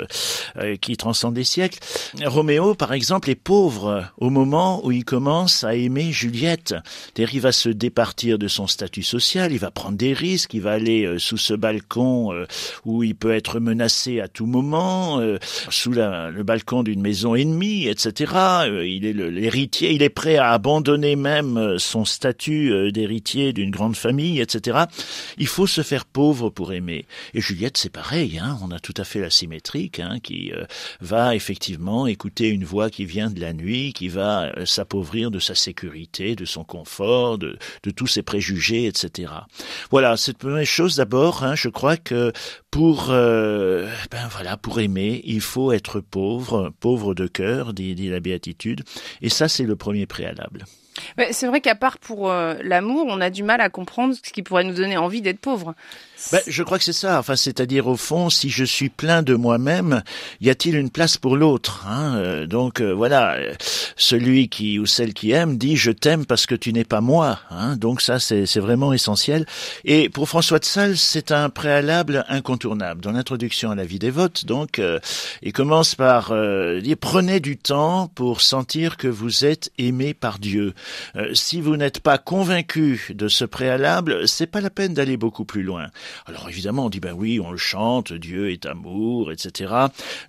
euh, 0.56 0.76
qui 0.76 0.96
transcende 0.96 1.34
des 1.34 1.44
siècles. 1.44 1.78
Roméo, 2.24 2.74
par 2.74 2.92
exemple, 2.92 3.30
est 3.30 3.36
pauvre 3.36 4.10
au 4.18 4.30
moment 4.30 4.84
où 4.84 4.90
il 4.90 5.04
commence 5.04 5.64
à 5.64 5.74
aimer 5.74 6.10
Juliette. 6.10 6.74
Il 7.16 7.40
va 7.40 7.52
se 7.52 7.68
départir 7.68 8.38
de 8.38 8.48
son 8.48 8.66
statut 8.66 9.02
social, 9.02 9.52
il 9.52 9.58
va 9.58 9.70
prendre 9.70 9.96
des 9.96 10.12
risques, 10.12 10.54
il 10.54 10.60
va 10.60 10.72
aller 10.72 11.18
sous 11.18 11.38
ce 11.38 11.54
balcon 11.54 12.30
où 12.84 13.02
il 13.02 13.14
peut 13.14 13.32
être 13.32 13.58
menacé 13.60 14.20
à 14.20 14.28
tout 14.28 14.46
moment, 14.46 15.20
sous 15.70 15.92
le 15.92 16.42
balcon 16.42 16.82
d'une 16.82 17.00
maison 17.00 17.34
ennemie, 17.34 17.86
etc 17.86 18.32
il 18.80 19.04
est 19.04 19.12
l'héritier, 19.12 19.92
il 19.92 20.02
est 20.02 20.08
prêt 20.08 20.36
à 20.36 20.50
abandonner 20.50 21.16
même 21.16 21.56
euh, 21.56 21.78
son 21.78 22.04
statut 22.04 22.72
euh, 22.72 22.90
d'héritier 22.90 23.52
d'une 23.52 23.70
grande 23.70 23.96
famille, 23.96 24.40
etc. 24.40 24.84
Il 25.38 25.46
faut 25.46 25.66
se 25.66 25.82
faire 25.82 26.04
pauvre 26.04 26.50
pour 26.50 26.72
aimer. 26.72 27.06
Et 27.34 27.40
Juliette, 27.40 27.76
c'est 27.76 27.90
pareil, 27.90 28.38
hein, 28.38 28.58
on 28.62 28.70
a 28.70 28.78
tout 28.78 28.94
à 28.96 29.04
fait 29.04 29.20
la 29.20 29.30
symétrique, 29.30 30.00
hein, 30.00 30.18
qui 30.22 30.52
va 31.00 31.34
effectivement 31.34 32.06
écouter 32.06 32.48
une 32.48 32.64
voix 32.64 32.90
qui 32.90 33.04
vient 33.04 33.30
de 33.30 33.40
la 33.40 33.52
nuit, 33.52 33.92
qui 33.92 34.08
va 34.08 34.52
s'appauvrir 34.64 35.30
de 35.30 35.38
sa 35.38 35.54
sécurité, 35.54 36.36
de 36.36 36.44
son 36.44 36.64
confort, 36.64 37.38
de, 37.38 37.58
de 37.82 37.90
tous 37.90 38.06
ses 38.06 38.22
préjugés, 38.22 38.86
etc. 38.86 39.32
Voilà, 39.90 40.16
cette 40.16 40.38
première 40.38 40.66
chose 40.66 40.96
d'abord, 40.96 41.44
hein, 41.44 41.54
je 41.54 41.68
crois 41.68 41.96
que 41.96 42.32
pour 42.70 43.08
ben 43.08 44.28
voilà, 44.30 44.56
pour 44.56 44.80
aimer, 44.80 45.20
il 45.24 45.40
faut 45.40 45.72
être 45.72 46.00
pauvre, 46.00 46.72
pauvre 46.80 47.14
de 47.14 47.26
cœur, 47.26 47.72
dit, 47.72 47.94
dit 47.94 48.08
la 48.08 48.20
Béatitude 48.20 48.51
et 49.20 49.28
ça, 49.28 49.48
c'est 49.48 49.64
le 49.64 49.76
premier 49.76 50.06
préalable. 50.06 50.64
C'est 51.30 51.46
vrai 51.46 51.60
qu'à 51.60 51.74
part 51.74 51.98
pour 51.98 52.30
euh, 52.30 52.54
l'amour, 52.62 53.06
on 53.08 53.20
a 53.20 53.30
du 53.30 53.42
mal 53.42 53.60
à 53.60 53.68
comprendre 53.68 54.14
ce 54.14 54.32
qui 54.32 54.42
pourrait 54.42 54.64
nous 54.64 54.74
donner 54.74 54.96
envie 54.96 55.22
d'être 55.22 55.40
pauvre. 55.40 55.74
Ben, 56.30 56.40
je 56.46 56.62
crois 56.62 56.78
que 56.78 56.84
c'est 56.84 56.92
ça. 56.92 57.18
Enfin, 57.18 57.36
c'est-à-dire 57.36 57.86
au 57.88 57.96
fond, 57.96 58.30
si 58.30 58.48
je 58.48 58.64
suis 58.64 58.88
plein 58.88 59.22
de 59.22 59.34
moi-même, 59.34 60.02
y 60.40 60.50
a-t-il 60.50 60.76
une 60.76 60.90
place 60.90 61.16
pour 61.16 61.36
l'autre 61.36 61.84
hein 61.86 62.16
euh, 62.16 62.46
Donc 62.46 62.80
euh, 62.80 62.92
voilà, 62.92 63.36
celui 63.96 64.48
qui 64.48 64.78
ou 64.78 64.86
celle 64.86 65.14
qui 65.14 65.32
aime 65.32 65.58
dit 65.58 65.76
je 65.76 65.90
t'aime 65.90 66.24
parce 66.24 66.46
que 66.46 66.54
tu 66.54 66.72
n'es 66.72 66.84
pas 66.84 67.00
moi. 67.00 67.40
Hein 67.50 67.76
donc 67.76 68.00
ça, 68.00 68.20
c'est 68.20 68.58
vraiment 68.58 68.92
essentiel. 68.92 69.46
Et 69.84 70.08
pour 70.08 70.28
François 70.28 70.58
de 70.58 70.64
Sales, 70.64 70.96
c'est 70.96 71.32
un 71.32 71.50
préalable 71.50 72.24
incontournable. 72.28 73.00
Dans 73.00 73.12
l'introduction 73.12 73.70
à 73.70 73.74
la 73.74 73.84
vie 73.84 73.98
des 73.98 74.10
votes, 74.10 74.44
donc, 74.44 74.78
euh, 74.78 75.00
il 75.42 75.52
commence 75.52 75.94
par 75.94 76.32
dire 76.82 76.96
prenez 77.00 77.40
du 77.40 77.56
temps 77.56 78.08
pour 78.14 78.40
sentir 78.40 78.96
que 78.96 79.08
vous 79.08 79.44
êtes 79.44 79.70
aimé 79.78 80.14
par 80.14 80.38
Dieu. 80.38 80.74
si 81.34 81.60
vous 81.60 81.76
n'êtes 81.76 82.00
pas 82.00 82.18
convaincu 82.18 83.12
de 83.14 83.28
ce 83.28 83.44
préalable, 83.44 84.28
c'est 84.28 84.46
pas 84.46 84.60
la 84.60 84.70
peine 84.70 84.94
d'aller 84.94 85.16
beaucoup 85.16 85.44
plus 85.44 85.62
loin. 85.62 85.88
Alors 86.26 86.48
évidemment, 86.48 86.86
on 86.86 86.90
dit 86.90 87.00
ben 87.00 87.12
oui, 87.12 87.40
on 87.40 87.50
le 87.50 87.56
chante, 87.56 88.12
Dieu 88.12 88.50
est 88.50 88.66
amour, 88.66 89.32
etc. 89.32 89.74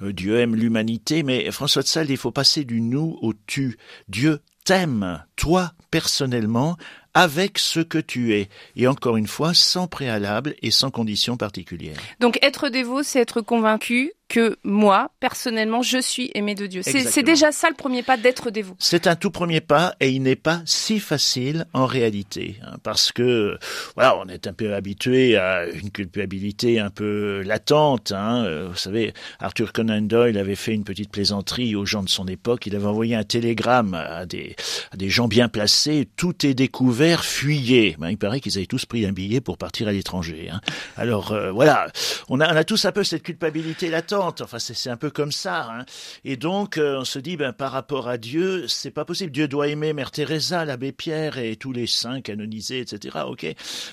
Euh, 0.02 0.14
Dieu 0.14 0.40
aime 0.40 0.56
l'humanité, 0.56 1.24
mais 1.24 1.50
François 1.52 1.82
de 1.82 1.88
Sales, 1.88 2.10
il 2.10 2.18
faut 2.18 2.32
passer 2.32 2.64
du 2.64 2.82
nous 2.82 3.18
au 3.22 3.34
tu. 3.48 3.78
Dieu 4.08 4.42
t'aime, 4.64 5.24
toi 5.36 5.74
personnellement, 5.92 6.78
avec 7.14 7.60
ce 7.60 7.80
que 7.80 8.00
tu 8.00 8.34
es. 8.34 8.50
Et 8.76 8.88
encore 8.88 9.18
une 9.18 9.28
fois, 9.28 9.54
sans 9.54 9.88
préalable 9.88 10.56
et 10.62 10.72
sans 10.72 10.90
condition 10.90 11.38
particulière. 11.38 11.98
Donc 12.20 12.40
être 12.42 12.70
dévot, 12.70 13.04
c'est 13.04 13.20
être 13.20 13.42
convaincu 13.42 14.14
que 14.34 14.58
moi, 14.64 15.12
personnellement, 15.20 15.84
je 15.84 16.00
suis 16.00 16.32
aimé 16.34 16.56
de 16.56 16.66
Dieu. 16.66 16.82
C'est 16.84 17.22
déjà 17.22 17.52
ça 17.52 17.70
le 17.70 17.76
premier 17.76 18.02
pas 18.02 18.18
d'être 18.18 18.50
dévot. 18.50 18.76
C'est 18.80 19.06
un 19.06 19.16
tout 19.16 19.30
premier 19.30 19.62
pas 19.62 19.94
et 20.00 20.10
il 20.10 20.24
n'est 20.24 20.36
pas 20.36 20.64
si 20.66 21.00
facile 21.00 21.68
en 21.74 21.86
réalité. 21.86 22.56
Hein, 22.66 22.78
parce 22.82 23.12
que, 23.12 23.60
voilà, 23.94 24.18
on 24.18 24.28
est 24.28 24.48
un 24.48 24.54
peu 24.54 24.74
habitué 24.74 25.38
à 25.38 25.68
une 25.68 25.92
culpabilité 25.92 26.80
un 26.80 26.90
peu 26.90 27.44
latente. 27.44 28.12
Hein, 28.12 28.44
euh, 28.46 28.70
vous 28.72 28.76
savez, 28.76 29.14
Arthur 29.40 29.72
Conan 29.72 30.02
Doyle 30.02 30.40
avait 30.40 30.56
fait 30.56 30.74
une 30.74 30.84
petite 30.84 31.12
plaisanterie 31.12 31.76
aux 31.76 31.86
gens 31.86 32.02
de 32.02 32.10
son 32.10 32.26
époque. 32.26 32.66
Il 32.66 32.76
avait 32.76 32.88
envoyé 32.88 33.14
un 33.14 33.24
télégramme 33.24 33.94
à 33.94 34.26
des, 34.26 34.56
à 34.92 34.98
des 34.98 35.10
gens 35.10 35.28
bien 35.28 35.48
placés. 35.48 36.10
Tout 36.18 36.44
est 36.44 36.56
découvert, 36.56 37.24
fuyez. 37.24 37.96
Ben, 38.00 38.10
il 38.10 38.18
paraît 38.18 38.40
qu'ils 38.40 38.58
avaient 38.58 38.66
tous 38.66 38.88
pris 38.88 39.06
un 39.06 39.12
billet 39.12 39.42
pour 39.42 39.60
partir 39.60 39.88
à 39.88 39.92
l'étranger. 39.92 40.50
Hein. 40.52 40.60
Alors, 40.98 41.34
euh, 41.34 41.52
voilà, 41.52 41.86
on 42.30 42.40
a, 42.40 42.52
on 42.52 42.56
a 42.56 42.64
tous 42.64 42.84
un 42.86 42.92
peu 42.92 43.04
cette 43.04 43.22
culpabilité 43.22 43.92
latente 43.92 44.23
Enfin, 44.28 44.60
c'est 44.60 44.90
un 44.90 44.98
peu 44.98 45.10
comme 45.10 45.32
ça. 45.32 45.70
Hein. 45.72 45.86
Et 46.24 46.38
donc, 46.38 46.78
euh, 46.78 47.00
on 47.00 47.06
se 47.06 47.20
dit, 47.20 47.38
ben, 47.38 47.54
par 47.54 47.72
rapport 47.72 48.08
à 48.08 48.18
Dieu, 48.18 48.68
c'est 48.68 48.92
pas 48.92 49.06
possible. 49.06 49.32
Dieu 49.32 49.48
doit 49.48 49.68
aimer 49.68 49.94
Mère 49.94 50.12
Teresa, 50.12 50.66
l'abbé 50.66 50.92
Pierre 50.92 51.38
et 51.38 51.56
tous 51.56 51.72
les 51.72 51.88
saints 51.88 52.22
canonisés, 52.22 52.80
etc. 52.80 53.20
Ok. 53.28 53.46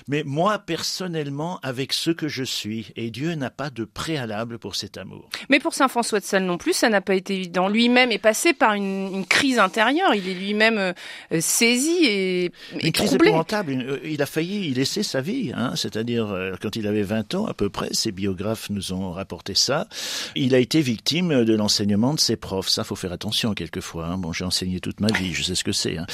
Mais 0.07 0.23
moi, 0.25 0.59
personnellement, 0.59 1.59
avec 1.63 1.93
ce 1.93 2.11
que 2.11 2.27
je 2.27 2.43
suis, 2.43 2.91
et 2.95 3.11
Dieu 3.11 3.35
n'a 3.35 3.49
pas 3.49 3.69
de 3.69 3.85
préalable 3.85 4.59
pour 4.59 4.75
cet 4.75 4.97
amour. 4.97 5.29
Mais 5.49 5.59
pour 5.59 5.73
Saint 5.73 5.87
François 5.87 6.19
de 6.19 6.25
Sales 6.25 6.45
non 6.45 6.57
plus, 6.57 6.73
ça 6.73 6.89
n'a 6.89 7.01
pas 7.01 7.15
été 7.15 7.35
évident. 7.35 7.67
Lui-même 7.67 8.11
est 8.11 8.17
passé 8.19 8.53
par 8.53 8.73
une, 8.73 9.13
une 9.13 9.25
crise 9.25 9.59
intérieure. 9.59 10.13
Il 10.15 10.27
est 10.27 10.33
lui-même 10.33 10.77
euh, 10.77 10.93
saisi 11.39 12.05
et, 12.05 12.45
et 12.45 12.51
une 12.81 12.91
crise 12.91 13.09
troublé. 13.09 13.29
épouvantable. 13.29 13.73
Euh, 13.73 13.99
Il 14.03 14.21
a 14.21 14.25
failli 14.25 14.69
y 14.69 14.73
laisser 14.73 15.03
sa 15.03 15.21
vie, 15.21 15.51
hein. 15.55 15.73
c'est-à-dire 15.75 16.33
quand 16.61 16.75
il 16.75 16.87
avait 16.87 17.03
20 17.03 17.35
ans 17.35 17.45
à 17.45 17.53
peu 17.53 17.69
près, 17.69 17.89
ses 17.93 18.11
biographes 18.11 18.69
nous 18.69 18.93
ont 18.93 19.11
rapporté 19.11 19.55
ça. 19.55 19.87
Il 20.35 20.55
a 20.55 20.59
été 20.59 20.81
victime 20.81 21.43
de 21.43 21.55
l'enseignement 21.55 22.13
de 22.13 22.19
ses 22.19 22.35
profs. 22.35 22.69
Ça, 22.69 22.83
faut 22.83 22.95
faire 22.95 23.11
attention 23.11 23.53
quelquefois. 23.53 24.07
Hein. 24.07 24.17
Bon, 24.17 24.33
j'ai 24.33 24.45
enseigné 24.45 24.79
toute 24.79 24.99
ma 24.99 25.07
vie, 25.07 25.33
je 25.33 25.43
sais 25.43 25.55
ce 25.55 25.63
que 25.63 25.71
c'est. 25.71 25.97
Hein. 25.97 26.05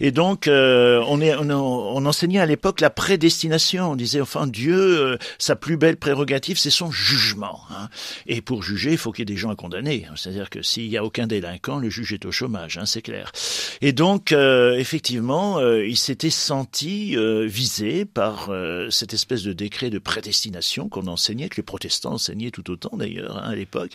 Et 0.00 0.10
donc, 0.10 0.48
euh, 0.48 1.02
on, 1.08 1.20
est, 1.20 1.34
on, 1.34 1.50
on 1.50 2.06
enseignait 2.06 2.40
à 2.40 2.46
l'époque 2.46 2.80
la 2.80 2.90
prédestination. 2.90 3.92
On 3.92 3.96
disait, 3.96 4.20
enfin, 4.20 4.46
Dieu, 4.46 4.76
euh, 4.76 5.18
sa 5.38 5.56
plus 5.56 5.76
belle 5.76 5.96
prérogative, 5.96 6.58
c'est 6.58 6.70
son 6.70 6.90
jugement. 6.90 7.60
Hein. 7.70 7.88
Et 8.26 8.40
pour 8.40 8.62
juger, 8.62 8.92
il 8.92 8.98
faut 8.98 9.12
qu'il 9.12 9.28
y 9.28 9.30
ait 9.30 9.34
des 9.34 9.40
gens 9.40 9.50
à 9.50 9.56
condamner. 9.56 10.06
C'est-à-dire 10.16 10.50
que 10.50 10.62
s'il 10.62 10.88
n'y 10.88 10.96
a 10.96 11.04
aucun 11.04 11.26
délinquant, 11.26 11.78
le 11.78 11.90
juge 11.90 12.12
est 12.12 12.24
au 12.24 12.32
chômage, 12.32 12.78
hein, 12.78 12.86
c'est 12.86 13.02
clair. 13.02 13.32
Et 13.80 13.92
donc, 13.92 14.32
euh, 14.32 14.76
effectivement, 14.76 15.58
euh, 15.58 15.86
il 15.86 15.96
s'était 15.96 16.30
senti 16.30 17.16
euh, 17.16 17.46
visé 17.46 18.04
par 18.04 18.48
euh, 18.50 18.90
cette 18.90 19.14
espèce 19.14 19.42
de 19.42 19.52
décret 19.52 19.90
de 19.90 19.98
prédestination 19.98 20.88
qu'on 20.88 21.06
enseignait, 21.06 21.48
que 21.48 21.56
les 21.56 21.62
protestants 21.62 22.14
enseignaient 22.14 22.50
tout 22.50 22.70
autant 22.70 22.96
d'ailleurs 22.96 23.38
hein, 23.38 23.43
à 23.44 23.54
l'époque. 23.54 23.92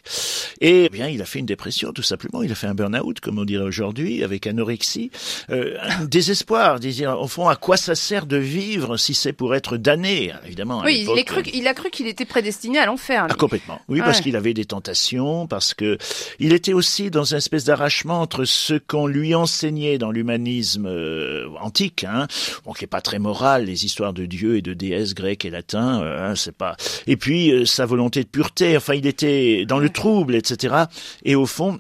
Et 0.61 0.85
eh 0.85 0.89
bien, 0.89 1.07
il 1.07 1.21
a 1.21 1.25
fait 1.25 1.39
une 1.39 1.45
dépression, 1.45 1.91
tout 1.93 2.03
simplement. 2.03 2.43
Il 2.43 2.51
a 2.51 2.55
fait 2.55 2.67
un 2.67 2.73
burn-out, 2.73 3.19
comme 3.19 3.39
on 3.39 3.45
dirait 3.45 3.63
aujourd'hui, 3.63 4.23
avec 4.23 4.47
anorexie, 4.47 5.11
euh, 5.49 5.77
un 5.81 6.05
désespoir, 6.05 6.79
dire 6.79 7.19
au 7.19 7.27
fond, 7.27 7.47
à 7.47 7.55
quoi 7.55 7.77
ça 7.77 7.95
sert 7.95 8.25
de 8.25 8.37
vivre 8.37 8.97
si 8.97 9.13
c'est 9.13 9.33
pour 9.33 9.55
être 9.55 9.77
damné 9.77 10.33
Évidemment, 10.45 10.81
à 10.81 10.85
Oui, 10.85 11.05
il, 11.07 11.15
l'époque, 11.15 11.17
est 11.17 11.23
cru, 11.23 11.43
il 11.53 11.67
a 11.67 11.73
cru 11.73 11.89
qu'il 11.89 12.07
était 12.07 12.25
prédestiné 12.25 12.79
à 12.79 12.85
l'enfer. 12.85 13.27
ah, 13.29 13.33
complètement. 13.33 13.81
Oui, 13.87 13.99
parce 13.99 14.21
qu'il 14.21 14.35
avait 14.35 14.53
des 14.53 14.65
tentations, 14.65 15.47
parce 15.47 15.73
que 15.73 15.97
il 16.39 16.53
était 16.53 16.73
aussi 16.73 17.09
dans 17.09 17.23
une 17.23 17.37
espèce 17.37 17.65
d'arrachement 17.65 18.21
entre 18.21 18.45
ce 18.45 18.73
qu'on 18.75 19.07
lui 19.07 19.35
enseignait 19.35 19.97
dans 19.97 20.11
l'humanisme 20.11 20.85
euh, 20.87 21.47
antique, 21.61 22.03
hein, 22.03 22.27
bon, 22.65 22.73
qui 22.73 22.83
est 22.83 22.87
pas 22.87 23.01
très 23.01 23.19
moral, 23.19 23.65
les 23.65 23.85
histoires 23.85 24.13
de 24.13 24.25
dieux 24.25 24.57
et 24.57 24.61
de 24.61 24.73
déesses 24.73 25.13
grecs 25.15 25.45
et 25.45 25.49
latins, 25.49 26.01
euh, 26.01 26.31
hein, 26.31 26.35
c'est 26.35 26.55
pas. 26.55 26.75
Et 27.07 27.17
puis 27.17 27.51
euh, 27.51 27.65
sa 27.65 27.85
volonté 27.85 28.23
de 28.23 28.27
pureté. 28.29 28.75
Enfin, 28.77 28.93
il 28.95 29.07
était 29.07 29.38
dans 29.65 29.79
le 29.79 29.89
trouble, 29.89 30.35
etc. 30.35 30.75
Et 31.23 31.35
au 31.35 31.45
fond 31.45 31.79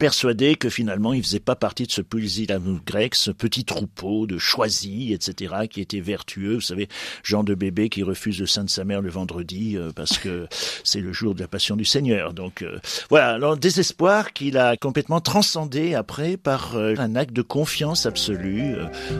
persuadé 0.00 0.54
que 0.54 0.70
finalement 0.70 1.12
il 1.12 1.22
faisait 1.22 1.40
pas 1.40 1.54
partie 1.54 1.86
de 1.86 1.92
ce 1.92 2.00
pusillanimous 2.00 2.80
grec, 2.86 3.14
ce 3.14 3.30
petit 3.30 3.64
troupeau 3.64 4.26
de 4.26 4.38
choisis, 4.38 5.12
etc., 5.12 5.54
qui 5.70 5.82
était 5.82 6.00
vertueux, 6.00 6.54
vous 6.54 6.60
savez, 6.62 6.88
genre 7.22 7.44
de 7.44 7.54
bébé 7.54 7.90
qui 7.90 8.02
refuse 8.02 8.40
le 8.40 8.46
sein 8.46 8.64
de 8.64 8.70
sa 8.70 8.84
mère 8.84 9.02
le 9.02 9.10
vendredi 9.10 9.76
euh, 9.76 9.90
parce 9.94 10.18
que 10.18 10.48
c'est 10.84 11.00
le 11.00 11.12
jour 11.12 11.34
de 11.34 11.40
la 11.40 11.48
passion 11.48 11.76
du 11.76 11.84
Seigneur. 11.84 12.32
Donc 12.32 12.62
euh, 12.62 12.78
voilà, 13.10 13.34
alors 13.34 13.58
désespoir 13.58 14.32
qu'il 14.32 14.56
a 14.56 14.76
complètement 14.78 15.20
transcendé 15.20 15.94
après 15.94 16.38
par 16.38 16.76
euh, 16.76 16.94
un 16.96 17.14
acte 17.14 17.34
de 17.34 17.42
confiance 17.42 18.06
absolue 18.06 18.76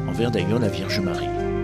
envers 0.08 0.30
d'ailleurs 0.30 0.58
la 0.58 0.68
Vierge 0.68 1.00
Marie. 1.00 1.59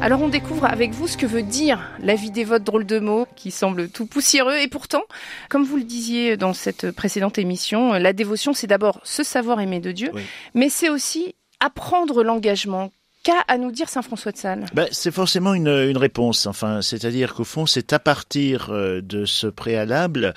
Alors 0.00 0.22
on 0.22 0.28
découvre 0.28 0.64
avec 0.66 0.92
vous 0.92 1.08
ce 1.08 1.16
que 1.16 1.26
veut 1.26 1.42
dire 1.42 1.90
la 2.00 2.14
vie 2.14 2.30
dévote 2.30 2.62
drôle 2.62 2.86
de 2.86 2.98
mots 3.00 3.26
qui 3.36 3.50
semble 3.50 3.88
tout 3.88 4.06
poussiéreux 4.06 4.56
et 4.56 4.68
pourtant, 4.68 5.02
comme 5.48 5.64
vous 5.64 5.76
le 5.76 5.82
disiez 5.82 6.36
dans 6.36 6.52
cette 6.54 6.92
précédente 6.92 7.36
émission, 7.38 7.92
la 7.94 8.12
dévotion 8.12 8.52
c'est 8.52 8.66
d'abord 8.68 9.00
se 9.02 9.22
savoir 9.22 9.60
aimer 9.60 9.80
de 9.80 9.90
Dieu, 9.92 10.10
Oui. 10.14 10.22
mais 10.54 10.68
c'est 10.68 10.88
aussi 10.88 11.34
apprendre 11.60 12.22
l'engagement. 12.22 12.90
Qu'a 13.24 13.40
à 13.48 13.58
nous 13.58 13.72
dire 13.72 13.88
Saint 13.88 14.02
François 14.02 14.30
de 14.32 14.36
Sales? 14.36 14.66
Ben, 14.74 14.86
c'est 14.92 15.10
forcément 15.10 15.52
une, 15.52 15.68
réponse. 15.96 16.46
Enfin, 16.46 16.82
c'est-à-dire 16.82 17.34
qu'au 17.34 17.44
fond, 17.44 17.66
c'est 17.66 17.92
à 17.92 17.98
partir 17.98 18.68
euh, 18.70 19.00
de 19.00 19.24
ce 19.24 19.48
préalable 19.48 20.34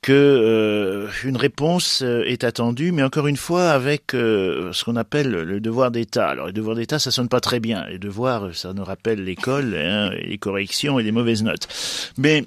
que 0.00 0.12
euh, 0.12 1.08
une 1.24 1.36
réponse 1.36 2.02
euh, 2.02 2.22
est 2.24 2.44
attendue, 2.44 2.92
mais 2.92 3.02
encore 3.02 3.26
une 3.26 3.36
fois 3.36 3.70
avec 3.70 4.12
ce 4.12 4.84
qu'on 4.84 4.96
appelle 4.96 5.30
le 5.30 5.60
devoir 5.60 5.90
d'État. 5.90 6.28
Alors, 6.28 6.46
le 6.46 6.52
devoir 6.52 6.76
d'État, 6.76 6.98
ça 6.98 7.10
sonne 7.10 7.28
pas 7.28 7.40
très 7.40 7.58
bien. 7.58 7.84
Les 7.88 7.98
devoirs, 7.98 8.54
ça 8.54 8.72
nous 8.72 8.84
rappelle 8.84 9.24
l'école, 9.24 9.74
hein, 9.76 10.10
les 10.10 10.38
corrections 10.38 10.98
et 10.98 11.02
les 11.02 11.12
mauvaises 11.12 11.42
notes. 11.42 11.66
Mais 12.16 12.44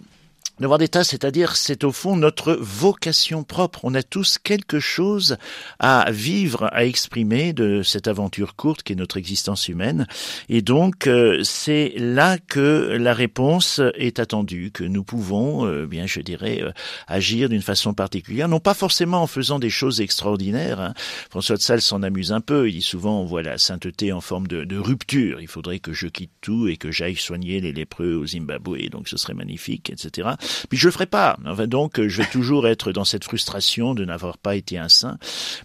Devoir 0.64 0.80
d'État, 0.80 1.04
c'est-à-dire, 1.04 1.58
c'est 1.58 1.84
au 1.84 1.92
fond 1.92 2.16
notre 2.16 2.54
vocation 2.54 3.44
propre. 3.44 3.82
On 3.84 3.94
a 3.96 4.02
tous 4.02 4.38
quelque 4.38 4.80
chose 4.80 5.36
à 5.80 6.10
vivre, 6.10 6.70
à 6.72 6.86
exprimer 6.86 7.52
de 7.52 7.84
cette 7.84 8.08
aventure 8.08 8.56
courte 8.56 8.82
qui 8.82 8.94
est 8.94 8.96
notre 8.96 9.18
existence 9.18 9.68
humaine. 9.68 10.08
Et 10.48 10.62
donc, 10.62 11.08
euh, 11.08 11.42
c'est 11.44 11.92
là 11.98 12.38
que 12.38 12.96
la 12.98 13.14
réponse 13.14 13.82
est 13.96 14.20
attendue, 14.20 14.72
que 14.74 14.86
nous 14.86 15.04
pouvons, 15.04 15.66
euh, 15.66 15.86
bien, 15.86 16.06
je 16.06 16.22
dirais, 16.22 16.62
euh, 16.62 16.72
agir 17.08 17.50
d'une 17.50 17.62
façon 17.62 17.94
particulière, 17.94 18.48
non 18.48 18.62
pas 18.62 18.74
forcément 18.74 19.22
en 19.22 19.28
faisant 19.28 19.60
des 19.60 19.70
choses 19.70 20.00
extraordinaires. 20.00 20.80
hein. 20.80 20.94
François 21.30 21.58
de 21.58 21.62
Sales 21.62 21.82
s'en 21.82 22.04
amuse 22.04 22.32
un 22.32 22.40
peu. 22.40 22.70
Il 22.70 22.76
dit 22.76 22.82
souvent, 22.82 23.20
on 23.20 23.26
voit 23.26 23.44
la 23.44 23.58
sainteté 23.58 24.14
en 24.14 24.22
forme 24.22 24.48
de, 24.48 24.64
de 24.64 24.78
rupture. 24.78 25.42
Il 25.42 25.50
faudrait 25.50 25.80
que 25.80 25.92
je 25.92 26.08
quitte 26.08 26.32
tout 26.40 26.70
et 26.70 26.78
que 26.78 26.90
j'aille 26.90 27.18
soigner 27.18 27.60
les 27.60 27.74
lépreux 27.74 28.14
au 28.14 28.26
Zimbabwe. 28.26 28.90
Donc, 28.90 29.10
ce 29.10 29.18
serait 29.18 29.34
magnifique, 29.34 29.90
etc. 29.90 30.30
Puis 30.70 30.78
je 30.78 30.88
le 30.88 30.92
ferai 30.92 31.06
pas. 31.06 31.38
Enfin, 31.46 31.68
donc, 31.68 32.00
euh, 32.00 32.08
je 32.08 32.22
vais 32.22 32.28
toujours 32.28 32.68
être 32.68 32.92
dans 32.92 33.04
cette 33.04 33.24
frustration 33.24 33.94
de 33.94 34.06
n'avoir 34.06 34.38
pas 34.38 34.56
été 34.56 34.78
un 34.78 34.90
saint. 34.90 35.18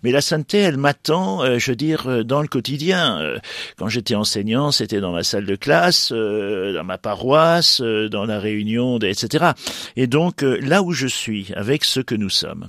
Mais 0.03 0.13
la 0.13 0.21
sainteté, 0.21 0.59
elle 0.59 0.77
m'attend, 0.77 1.43
euh, 1.43 1.59
je 1.59 1.73
veux 1.73 1.77
dire, 1.77 2.09
euh, 2.09 2.25
dans 2.25 2.43
le 2.43 2.49
quotidien. 2.49 3.39
Quand 3.79 3.89
j'étais 3.89 4.15
enseignant, 4.15 4.71
c'était 4.71 5.01
dans 5.01 5.13
ma 5.13 5.23
salle 5.23 5.47
de 5.47 5.57
classe, 5.57 6.13
dans 6.13 6.85
ma 6.85 6.99
paroisse, 6.99 7.81
dans 7.81 8.25
la 8.25 8.39
réunion, 8.39 8.99
etc. 8.99 9.53
Et 9.97 10.07
donc, 10.07 10.43
là 10.43 10.83
où 10.83 10.93
je 10.93 11.07
suis, 11.07 11.53
avec 11.55 11.85
ce 11.85 12.01
que 12.01 12.15
nous 12.15 12.31
sommes. 12.31 12.69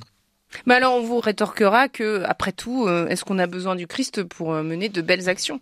Mais 0.65 0.75
alors 0.75 0.95
on 0.95 1.01
vous 1.01 1.19
rétorquera 1.19 1.89
que, 1.89 2.23
après 2.25 2.51
tout, 2.51 2.87
est-ce 2.87 3.23
qu'on 3.23 3.39
a 3.39 3.47
besoin 3.47 3.75
du 3.75 3.87
Christ 3.87 4.23
pour 4.23 4.51
mener 4.51 4.89
de 4.89 5.01
belles 5.01 5.29
actions? 5.29 5.59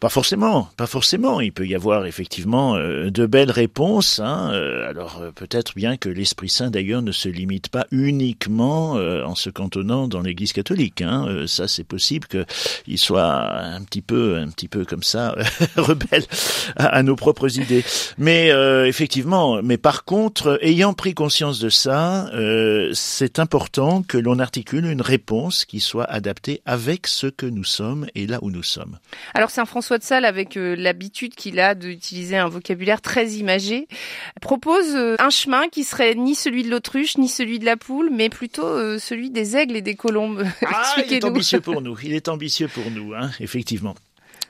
Pas 0.00 0.08
forcément, 0.08 0.68
pas 0.76 0.86
forcément. 0.86 1.40
Il 1.40 1.52
peut 1.52 1.66
y 1.66 1.74
avoir 1.74 2.06
effectivement 2.06 2.76
euh, 2.76 3.10
de 3.10 3.26
belles 3.26 3.50
réponses. 3.50 4.20
Hein. 4.20 4.50
Euh, 4.52 4.88
alors 4.88 5.20
euh, 5.22 5.30
peut-être 5.30 5.74
bien 5.74 5.96
que 5.96 6.08
l'Esprit 6.08 6.48
Saint 6.48 6.70
d'ailleurs 6.70 7.02
ne 7.02 7.12
se 7.12 7.28
limite 7.28 7.68
pas 7.68 7.86
uniquement 7.90 8.92
en 8.94 9.34
se 9.34 9.50
cantonnant 9.50 10.08
dans 10.08 10.20
l'Église 10.20 10.52
catholique. 10.52 11.02
Hein. 11.02 11.44
Ça, 11.46 11.68
c'est 11.68 11.84
possible 11.84 12.26
qu'il 12.26 12.98
soit 12.98 13.24
un 13.24 13.82
petit 13.82 14.02
peu, 14.02 14.36
un 14.36 14.48
petit 14.48 14.68
peu 14.68 14.84
comme 14.84 15.02
ça 15.02 15.34
rebelle 15.76 16.24
à, 16.76 17.02
nos 17.02 17.16
propres 17.16 17.58
idées. 17.58 17.84
Mais 18.18 18.48
effectivement, 18.86 19.62
mais 19.62 19.78
par 19.78 20.04
contre, 20.04 20.58
ayant 20.62 20.92
pris 20.94 21.14
conscience 21.14 21.58
de 21.58 21.68
ça, 21.68 22.30
c'est 22.92 23.38
important 23.38 24.02
que 24.02 24.18
l'on 24.18 24.38
articule 24.38 24.86
une 24.86 25.02
réponse 25.02 25.64
qui 25.64 25.80
soit 25.80 26.04
adaptée 26.04 26.60
avec 26.66 27.06
ce 27.06 27.26
que 27.26 27.46
nous 27.46 27.64
sommes 27.64 28.06
et 28.14 28.26
là 28.26 28.38
où 28.42 28.50
nous 28.50 28.62
sommes. 28.62 28.98
Saint 29.50 29.64
François 29.64 29.98
de 29.98 30.02
Sales, 30.02 30.24
avec 30.24 30.56
euh, 30.56 30.74
l'habitude 30.76 31.34
qu'il 31.34 31.60
a 31.60 31.74
d'utiliser 31.74 32.36
un 32.36 32.48
vocabulaire 32.48 33.00
très 33.00 33.32
imagé, 33.32 33.88
propose 34.40 34.94
euh, 34.94 35.16
un 35.18 35.30
chemin 35.30 35.68
qui 35.68 35.84
serait 35.84 36.14
ni 36.14 36.34
celui 36.34 36.62
de 36.62 36.70
l'autruche, 36.70 37.18
ni 37.18 37.28
celui 37.28 37.58
de 37.58 37.64
la 37.64 37.76
poule, 37.76 38.10
mais 38.10 38.28
plutôt 38.28 38.66
euh, 38.66 38.98
celui 38.98 39.30
des 39.30 39.56
aigles 39.56 39.76
et 39.76 39.82
des 39.82 39.94
colombes. 39.94 40.44
Ah, 40.66 40.96
il 41.06 41.12
est 41.12 41.24
ambitieux 41.24 41.60
pour 41.60 41.82
nous. 41.82 41.96
Il 42.02 42.14
est 42.14 42.28
ambitieux 42.28 42.68
pour 42.68 42.90
nous, 42.90 43.14
hein, 43.14 43.30
effectivement. 43.38 43.94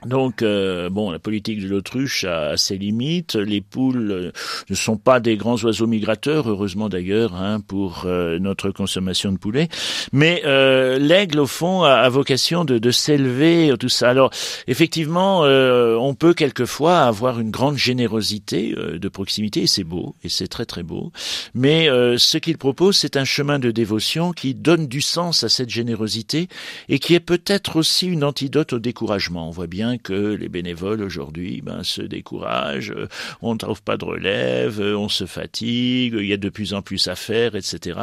Donc, 0.07 0.43
euh, 0.43 0.91
bon, 0.91 1.11
la 1.11 1.19
politique 1.19 1.63
de 1.63 1.69
l'autruche 1.69 2.25
a 2.25 2.57
ses 2.57 2.77
limites. 2.77 3.35
Les 3.35 3.61
poules 3.61 4.11
euh, 4.11 4.33
ne 4.71 4.75
sont 4.75 4.97
pas 4.97 5.21
des 5.21 5.37
grands 5.37 5.57
oiseaux 5.63 5.87
migrateurs, 5.87 6.49
heureusement 6.49 6.89
d'ailleurs, 6.89 7.35
hein, 7.35 7.61
pour 7.61 8.05
euh, 8.07 8.39
notre 8.39 8.71
consommation 8.71 9.33
de 9.33 9.39
poulet. 9.39 9.69
Mais 10.13 10.43
euh, 10.45 10.99
l'aigle, 10.99 11.41
au 11.41 11.47
fond, 11.47 11.83
a, 11.83 11.93
a 11.93 12.09
vocation 12.09 12.65
de, 12.65 12.79
de 12.79 12.91
s'élever, 12.91 13.73
tout 13.79 13.89
ça. 13.89 14.11
Alors, 14.11 14.31
effectivement, 14.67 15.45
euh, 15.45 15.97
on 15.97 16.15
peut 16.15 16.35
quelquefois 16.35 17.01
avoir 17.01 17.41
une 17.41 17.51
grande 17.51 17.77
générosité 17.77 18.75
de 18.75 19.09
proximité, 19.09 19.63
et 19.63 19.67
c'est 19.67 19.85
beau, 19.85 20.15
et 20.23 20.29
c'est 20.29 20.49
très 20.49 20.67
très 20.67 20.83
beau. 20.83 21.13
Mais 21.55 21.87
ce 22.17 22.39
qu'il 22.39 22.59
propose, 22.59 22.97
c'est 22.97 23.17
un 23.17 23.25
chemin 23.25 23.59
de 23.59 23.71
dévotion 23.71 24.33
qui 24.33 24.55
donne 24.55 24.87
du 24.87 25.01
sens 25.01 25.45
à 25.45 25.49
cette 25.49 25.71
générosité 25.71 26.49
et 26.89 26.99
qui 26.99 27.15
est 27.15 27.21
peut-être 27.21 27.77
aussi 27.77 28.07
une 28.07 28.25
antidote 28.25 28.75
au 28.75 28.79
découragement. 28.79 29.49
On 29.49 29.51
voit 29.51 29.67
bien 29.67 29.94
que 29.99 30.35
les 30.35 30.49
bénévoles 30.49 31.03
aujourd'hui 31.03 31.61
ben, 31.63 31.83
se 31.83 32.03
découragent, 32.03 32.95
on 33.43 33.55
ne 33.55 33.59
trouve 33.59 33.83
pas 33.83 33.97
de 33.97 34.05
relève, 34.05 34.81
on 34.81 35.09
se 35.09 35.27
fatigue, 35.27 36.15
il 36.19 36.27
y 36.27 36.33
a 36.33 36.37
de 36.37 36.49
plus 36.49 36.75
en 36.75 36.83
plus 36.83 37.09
à 37.09 37.15
faire, 37.15 37.55
etc. 37.57 37.99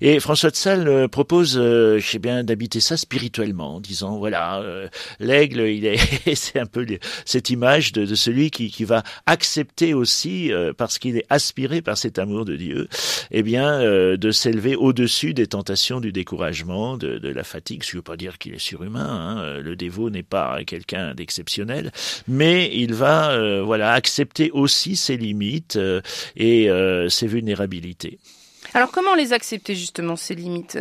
Et 0.00 0.20
François 0.20 0.50
de 0.50 0.56
Sales 0.56 1.08
propose, 1.08 1.54
je 1.54 2.04
sais 2.04 2.18
bien, 2.18 2.44
d'habiter 2.44 2.80
ça 2.80 2.96
spirituellement, 2.96 3.76
en 3.76 3.80
disant 3.80 4.18
voilà, 4.18 4.62
l'aigle, 5.20 5.62
il 5.62 5.86
est, 5.86 6.34
c'est 6.34 6.58
un 6.58 6.66
peu 6.66 6.86
cette 7.24 7.50
image 7.50 7.92
de, 7.92 8.04
de 8.04 8.14
celui 8.14 8.50
qui, 8.50 8.70
qui, 8.70 8.84
va 8.84 9.02
accepter 9.26 9.94
aussi, 9.94 10.50
parce 10.76 10.98
qu'il 10.98 11.16
est 11.16 11.26
aspiré 11.30 11.82
par 11.82 11.96
cet 11.96 12.18
amour 12.18 12.44
de 12.44 12.56
Dieu, 12.56 12.88
eh 13.30 13.42
bien, 13.42 13.80
de 13.80 14.30
s'élever 14.30 14.76
au-dessus 14.76 15.34
des 15.34 15.46
tentations 15.46 16.00
du 16.00 16.12
découragement, 16.12 16.96
de, 16.96 17.18
de 17.18 17.28
la 17.28 17.44
fatigue. 17.44 17.82
Je 17.84 17.90
ne 17.90 17.98
veux 17.98 18.02
pas 18.02 18.16
dire 18.16 18.38
qu'il 18.38 18.54
est 18.54 18.58
surhumain. 18.58 19.06
Hein. 19.06 19.60
Le 19.60 19.76
dévot 19.76 20.10
n'est 20.10 20.22
pas 20.22 20.64
quelqu'un 20.64 21.14
d'exceptionnel, 21.22 21.92
mais 22.26 22.68
il 22.74 22.94
va, 22.94 23.30
euh, 23.30 23.62
voilà, 23.62 23.92
accepter 23.92 24.50
aussi 24.50 24.96
ses 24.96 25.16
limites 25.16 25.76
euh, 25.76 26.00
et 26.36 26.68
euh, 26.68 27.08
ses 27.08 27.28
vulnérabilités. 27.28 28.18
Alors 28.74 28.90
comment 28.90 29.14
les 29.14 29.32
accepter 29.32 29.74
justement 29.74 30.16
ces 30.16 30.34
limites 30.34 30.78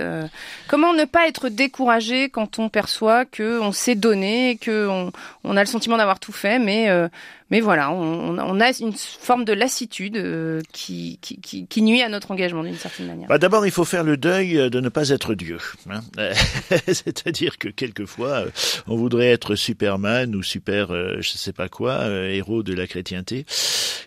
Comment 0.70 0.94
ne 0.94 1.04
pas 1.04 1.28
être 1.28 1.50
découragé 1.50 2.30
quand 2.30 2.58
on 2.58 2.70
perçoit 2.70 3.26
que 3.26 3.60
on 3.60 3.74
s'est 3.74 3.96
donné, 3.96 4.58
que 4.62 4.88
on, 4.88 5.12
on, 5.44 5.58
a 5.58 5.60
le 5.60 5.68
sentiment 5.68 5.98
d'avoir 5.98 6.22
tout 6.22 6.32
fait, 6.32 6.58
mais 6.58 6.88
mais 7.52 7.60
voilà, 7.60 7.92
on, 7.92 8.40
on, 8.40 8.60
a 8.62 8.72
une 8.80 8.94
forme 8.94 9.44
de 9.44 9.52
lassitude 9.52 10.16
euh, 10.16 10.62
qui, 10.72 11.20
qui, 11.22 11.68
qui, 11.68 11.82
nuit 11.82 12.02
à 12.02 12.08
notre 12.08 12.32
engagement 12.32 12.64
d'une 12.64 12.78
certaine 12.78 13.08
manière. 13.08 13.28
Bah 13.28 13.40
D'abord, 13.40 13.66
il 13.66 13.74
faut 13.74 13.84
faire 13.84 14.06
le 14.06 14.16
deuil 14.16 14.70
de 14.70 14.80
ne 14.80 14.88
pas 14.88 15.10
être 15.10 15.34
Dieu. 15.34 15.58
Hein 15.90 16.00
C'est-à-dire 16.88 17.58
que 17.58 17.68
quelquefois, 17.68 18.46
on 18.88 18.96
voudrait 18.96 19.32
être 19.32 19.56
Superman 19.56 20.34
ou 20.34 20.44
super, 20.44 20.92
euh, 20.92 21.18
je 21.20 21.32
sais 21.32 21.52
pas 21.52 21.68
quoi, 21.68 21.92
euh, 22.04 22.30
héros 22.30 22.64
de 22.64 22.74
la 22.74 22.88
chrétienté. 22.88 23.46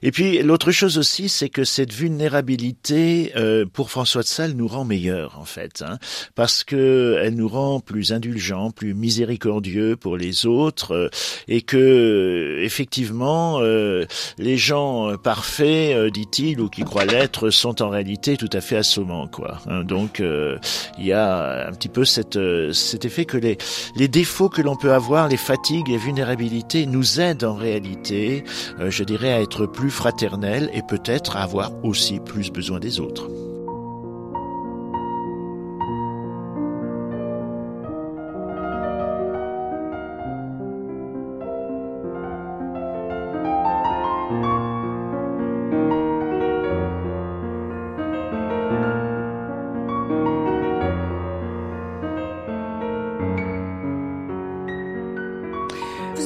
Et 0.03 0.11
puis 0.11 0.43
l'autre 0.43 0.73
chose 0.73 0.97
aussi, 0.97 1.29
c'est 1.29 1.51
que 1.51 1.65
cette 1.65 1.93
vulnérabilité, 1.93 3.33
pour 3.73 3.91
François 3.91 4.23
de 4.23 4.27
Sales, 4.27 4.53
nous 4.53 4.69
rend 4.69 4.85
meilleurs 4.85 5.39
en 5.39 5.45
fait, 5.45 5.83
hein, 5.83 5.99
parce 6.35 6.63
que 6.63 7.19
elle 7.23 7.37
nous 7.37 7.49
rend 7.49 7.81
plus 7.81 8.13
indulgents, 8.13 8.71
plus 8.71 8.93
miséricordieux 8.93 9.97
pour 9.97 10.19
les 10.19 10.45
autres, 10.45 11.11
et 11.49 11.63
que 11.63 12.59
effectivement 12.61 13.34
euh, 13.61 14.07
les 14.39 14.57
gens 14.57 15.11
euh, 15.11 15.17
parfaits, 15.17 15.97
euh, 15.97 16.11
dit-il, 16.11 16.61
ou 16.61 16.69
qui 16.69 16.83
croient 16.83 17.05
l'être, 17.05 17.51
sont 17.51 17.83
en 17.83 17.89
réalité 17.89 18.37
tout 18.37 18.51
à 18.53 18.61
fait 18.61 18.77
assommants, 18.77 19.29
quoi. 19.29 19.59
Hein. 19.67 19.85
donc 19.85 20.21
il 20.21 21.05
y 21.05 21.13
a 21.13 21.69
un 21.69 21.73
petit 21.73 21.89
peu 21.89 22.05
cette, 22.05 22.39
cet 22.73 23.05
effet 23.05 23.25
que 23.25 23.37
les, 23.37 23.59
les 23.97 24.09
défauts 24.09 24.49
que 24.49 24.63
l'on 24.63 24.77
peut 24.77 24.93
avoir, 24.93 25.29
les 25.29 25.37
fatigues, 25.37 25.89
les 25.89 25.99
vulnérabilités, 25.99 26.87
nous 26.87 27.21
aident 27.21 27.45
en 27.45 27.55
réalité, 27.55 28.45
je 28.89 29.05
dirais, 29.05 29.33
à 29.33 29.41
être 29.41 29.67
plus 29.67 29.91
fraternels 29.91 30.71
et 30.75 30.83
peut-être 30.83 31.37
à 31.37 31.43
avoir 31.43 31.73
aussi 31.85 32.21
plus 32.21 32.51
besoin 32.51 32.81
des 32.81 33.01
autres. 33.01 33.29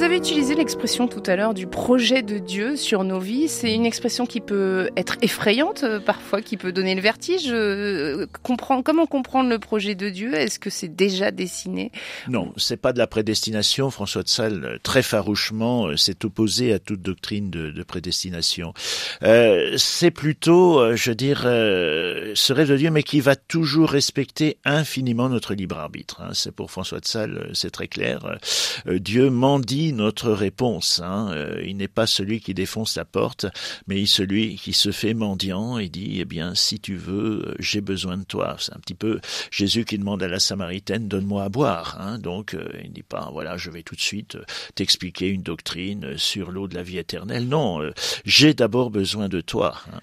Avez 0.08 0.16
utilisé 0.16 0.54
l'expression 0.54 1.06
tout 1.06 1.22
à 1.26 1.36
l'heure 1.36 1.52
du 1.52 1.66
projet 1.66 2.22
de 2.22 2.38
Dieu 2.38 2.76
sur 2.76 3.04
nos 3.04 3.20
vies. 3.20 3.46
C'est 3.46 3.74
une 3.74 3.84
expression 3.84 4.24
qui 4.24 4.40
peut 4.40 4.88
être 4.96 5.18
effrayante 5.20 5.84
euh, 5.84 6.00
parfois, 6.00 6.40
qui 6.40 6.56
peut 6.56 6.72
donner 6.72 6.94
le 6.94 7.02
vertige. 7.02 7.48
Euh, 7.50 8.24
comment 8.42 9.04
comprendre 9.04 9.50
le 9.50 9.58
projet 9.58 9.94
de 9.94 10.08
Dieu? 10.08 10.32
Est-ce 10.32 10.58
que 10.58 10.70
c'est 10.70 10.88
déjà 10.88 11.30
dessiné? 11.30 11.92
Non, 12.26 12.54
c'est 12.56 12.78
pas 12.78 12.94
de 12.94 12.98
la 12.98 13.06
prédestination. 13.06 13.90
François 13.90 14.22
de 14.22 14.28
Sales, 14.28 14.64
euh, 14.64 14.78
très 14.82 15.02
farouchement, 15.02 15.94
s'est 15.98 16.24
opposé 16.24 16.72
à 16.72 16.78
toute 16.78 17.02
doctrine 17.02 17.50
de, 17.50 17.82
prédestination. 17.82 18.72
c'est 19.20 20.10
plutôt, 20.10 20.96
je 20.96 21.10
veux 21.10 21.16
dire, 21.16 21.42
ce 21.42 22.52
rêve 22.52 22.70
de 22.70 22.76
Dieu, 22.76 22.90
mais 22.90 23.02
qui 23.02 23.20
va 23.20 23.36
toujours 23.36 23.90
respecter 23.90 24.56
infiniment 24.64 25.28
notre 25.28 25.54
libre 25.54 25.76
arbitre. 25.76 26.22
Hein. 26.22 26.30
C'est 26.32 26.52
pour 26.52 26.70
François 26.70 27.00
de 27.00 27.06
Sales, 27.06 27.50
c'est 27.52 27.70
très 27.70 27.88
clair. 27.88 28.38
Dieu 28.86 29.30
mendie 29.30 29.92
notre 29.98 30.30
réponse. 30.30 31.00
Hein. 31.04 31.30
Euh, 31.32 31.62
il 31.66 31.76
n'est 31.76 31.88
pas 31.88 32.06
celui 32.06 32.40
qui 32.40 32.54
défonce 32.54 32.96
la 32.96 33.04
porte, 33.04 33.46
mais 33.86 34.06
celui 34.06 34.56
qui 34.56 34.72
se 34.72 34.92
fait 34.92 35.12
mendiant 35.12 35.76
et 35.78 35.88
dit, 35.88 36.18
eh 36.20 36.24
bien, 36.24 36.54
si 36.54 36.80
tu 36.80 36.96
veux, 36.96 37.42
euh, 37.46 37.54
j'ai 37.58 37.80
besoin 37.80 38.16
de 38.16 38.24
toi. 38.24 38.56
C'est 38.58 38.74
un 38.74 38.78
petit 38.78 38.94
peu 38.94 39.20
Jésus 39.50 39.84
qui 39.84 39.98
demande 39.98 40.22
à 40.22 40.28
la 40.28 40.38
Samaritaine, 40.38 41.08
donne-moi 41.08 41.44
à 41.44 41.48
boire. 41.48 41.98
Hein. 42.00 42.18
Donc, 42.18 42.54
euh, 42.54 42.66
il 42.82 42.90
ne 42.90 42.94
dit 42.94 43.02
pas, 43.02 43.28
voilà, 43.32 43.56
je 43.56 43.70
vais 43.70 43.82
tout 43.82 43.96
de 43.96 44.00
suite 44.00 44.38
t'expliquer 44.74 45.28
une 45.28 45.42
doctrine 45.42 46.16
sur 46.16 46.50
l'eau 46.50 46.68
de 46.68 46.74
la 46.74 46.82
vie 46.82 46.98
éternelle. 46.98 47.48
Non, 47.48 47.80
j'ai 48.24 48.54
d'abord 48.54 48.90
besoin 48.90 49.28
de 49.28 49.40
toi. 49.40 49.74
Hein. 49.92 50.00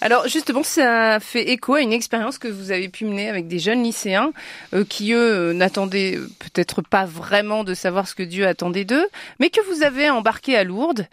Alors 0.00 0.28
justement, 0.28 0.62
ça 0.62 1.18
fait 1.20 1.50
écho 1.50 1.74
à 1.74 1.80
une 1.80 1.92
expérience 1.92 2.38
que 2.38 2.48
vous 2.48 2.70
avez 2.70 2.88
pu 2.88 3.04
mener 3.04 3.28
avec 3.28 3.48
des 3.48 3.58
jeunes 3.58 3.82
lycéens 3.82 4.32
euh, 4.74 4.84
qui, 4.84 5.12
eux, 5.12 5.52
n'attendaient 5.52 6.18
peut-être 6.38 6.82
pas 6.82 7.04
vraiment 7.04 7.64
de 7.64 7.74
savoir 7.74 8.08
ce 8.08 8.14
que 8.14 8.22
Dieu 8.22 8.46
attendait 8.46 8.84
d'eux, 8.84 9.06
mais 9.38 9.50
que 9.50 9.60
vous 9.72 9.82
avez 9.82 10.10
embarqué 10.10 10.56
à 10.56 10.64
Lourdes. 10.64 11.06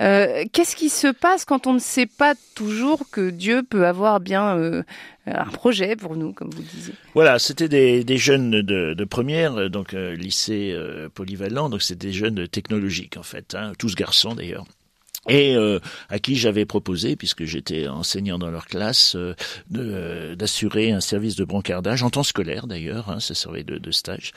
Euh, 0.00 0.44
qu'est-ce 0.52 0.76
qui 0.76 0.88
se 0.88 1.08
passe 1.08 1.44
quand 1.44 1.66
on 1.66 1.74
ne 1.74 1.78
sait 1.78 2.06
pas 2.06 2.34
toujours 2.54 3.10
que 3.10 3.30
Dieu 3.30 3.62
peut 3.62 3.86
avoir 3.86 4.20
bien 4.20 4.56
euh, 4.56 4.82
un 5.26 5.44
projet 5.44 5.96
pour 5.96 6.16
nous, 6.16 6.32
comme 6.32 6.50
vous 6.50 6.62
disiez? 6.62 6.94
Voilà, 7.14 7.38
c'était 7.38 7.68
des, 7.68 8.18
jeunes 8.18 8.62
de, 8.62 9.04
première, 9.04 9.70
donc 9.70 9.92
lycée 9.92 10.76
polyvalent, 11.14 11.68
donc 11.68 11.82
c'était 11.82 12.08
des 12.08 12.12
jeunes 12.12 12.48
technologiques 12.48 13.16
en 13.16 13.22
fait, 13.22 13.54
hein, 13.54 13.72
tous 13.78 13.94
garçons 13.94 14.34
d'ailleurs 14.34 14.64
et 15.28 15.54
euh, 15.54 15.78
à 16.08 16.18
qui 16.18 16.34
j'avais 16.34 16.64
proposé, 16.64 17.14
puisque 17.14 17.44
j'étais 17.44 17.86
enseignant 17.86 18.38
dans 18.38 18.50
leur 18.50 18.66
classe, 18.66 19.14
euh, 19.14 19.34
euh, 19.76 20.34
d'assurer 20.34 20.90
un 20.90 21.00
service 21.00 21.36
de 21.36 21.44
brancardage 21.44 22.02
en 22.02 22.10
temps 22.10 22.24
scolaire 22.24 22.66
d'ailleurs, 22.66 23.08
hein, 23.08 23.20
ça 23.20 23.34
servait 23.34 23.62
de, 23.62 23.78
de, 23.78 23.90
stage. 23.92 24.32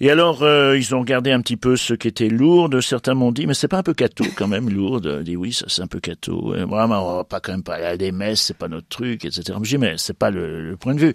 Et 0.00 0.10
alors 0.10 0.42
ils 0.74 0.94
ont 0.94 1.00
regardé 1.00 1.30
un 1.30 1.40
petit 1.40 1.58
peu 1.58 1.76
ce 1.76 1.92
qui 1.92 2.08
était 2.08 2.28
lourd. 2.28 2.70
Certains 2.80 3.14
m'ont 3.14 3.32
dit 3.32 3.46
mais 3.46 3.54
c'est 3.54 3.68
pas 3.68 3.78
un 3.78 3.82
peu 3.82 3.92
cateau 3.92 4.24
quand 4.36 4.48
même 4.48 4.70
lourde. 4.70 5.22
dit 5.22 5.36
oui 5.36 5.52
ça 5.52 5.66
c'est 5.68 5.82
un 5.82 5.86
peu 5.86 6.00
cateau. 6.00 6.54
Moi 6.66 6.84
on 6.84 7.16
va 7.16 7.24
pas 7.24 7.40
quand 7.40 7.52
même 7.52 7.62
pas 7.62 7.74
aller 7.74 7.84
à 7.84 7.96
des 7.96 8.12
messes, 8.12 8.40
c'est 8.40 8.56
pas 8.56 8.68
notre 8.68 8.88
truc, 8.88 9.24
etc. 9.24 9.58
Je 9.62 9.68
dis 9.68 9.78
mais 9.78 9.94
c'est 9.98 10.16
pas 10.16 10.30
le, 10.30 10.62
le, 10.62 10.76
point 10.76 10.94
de 10.94 11.00
vue. 11.00 11.12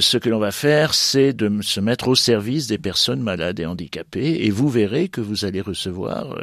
ce 0.00 0.16
que 0.16 0.30
l'on 0.30 0.38
va 0.38 0.50
faire 0.50 0.94
c'est 0.94 1.32
de 1.32 1.60
se 1.60 1.80
mettre 1.80 2.08
au 2.08 2.14
service 2.14 2.66
des 2.68 2.78
personnes 2.78 3.20
malades 3.20 3.60
et 3.60 3.66
handicapées 3.66 4.44
et 4.44 4.50
vous 4.50 4.68
verrez 4.68 5.08
que 5.08 5.20
vous 5.20 5.44
allez 5.44 5.60
recevoir 5.60 6.38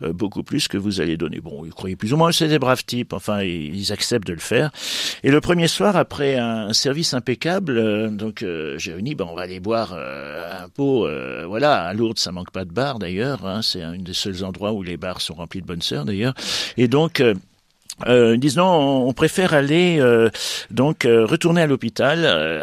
beaucoup 0.00 0.44
plus 0.44 0.68
que 0.68 0.78
vous 0.78 1.00
allez 1.00 1.16
donner 1.16 1.39
bon, 1.40 1.64
ils 1.64 1.72
croyaient 1.72 1.96
plus 1.96 2.12
ou 2.12 2.16
moins 2.16 2.30
que 2.30 2.36
c'était 2.36 2.50
des 2.50 2.58
braves 2.58 2.84
types. 2.84 3.12
Enfin, 3.12 3.42
ils 3.42 3.92
acceptent 3.92 4.26
de 4.26 4.32
le 4.32 4.40
faire. 4.40 4.70
Et 5.22 5.30
le 5.30 5.40
premier 5.40 5.68
soir, 5.68 5.96
après 5.96 6.36
un 6.36 6.72
service 6.72 7.14
impeccable, 7.14 7.78
euh, 7.78 8.08
donc 8.08 8.42
euh, 8.42 8.78
j'ai 8.78 8.92
ben 9.00 9.26
on 9.28 9.34
va 9.34 9.42
aller 9.42 9.60
boire 9.60 9.94
euh, 9.94 10.64
un 10.64 10.68
pot. 10.68 11.08
voilà, 11.46 11.82
à 11.82 11.92
Lourdes, 11.94 12.18
ça 12.18 12.32
manque 12.32 12.50
pas 12.50 12.64
de 12.64 12.72
bar 12.72 12.98
d'ailleurs. 12.98 13.46
Hein, 13.46 13.62
c'est 13.62 13.82
un 13.82 13.96
des 13.96 14.14
seuls 14.14 14.44
endroits 14.44 14.72
où 14.72 14.82
les 14.82 14.96
bars 14.96 15.20
sont 15.20 15.34
remplis 15.34 15.60
de 15.60 15.66
bonnes 15.66 15.82
sœurs 15.82 16.04
d'ailleurs. 16.04 16.34
Et 16.76 16.88
donc 16.88 17.22
euh, 18.06 18.36
disons, 18.36 18.64
on 18.64 19.12
préfère 19.12 19.54
aller 19.54 19.98
euh, 20.00 20.30
donc 20.70 21.04
euh, 21.04 21.26
retourner 21.26 21.62
à 21.62 21.66
l'hôpital, 21.66 22.22
euh, 22.24 22.62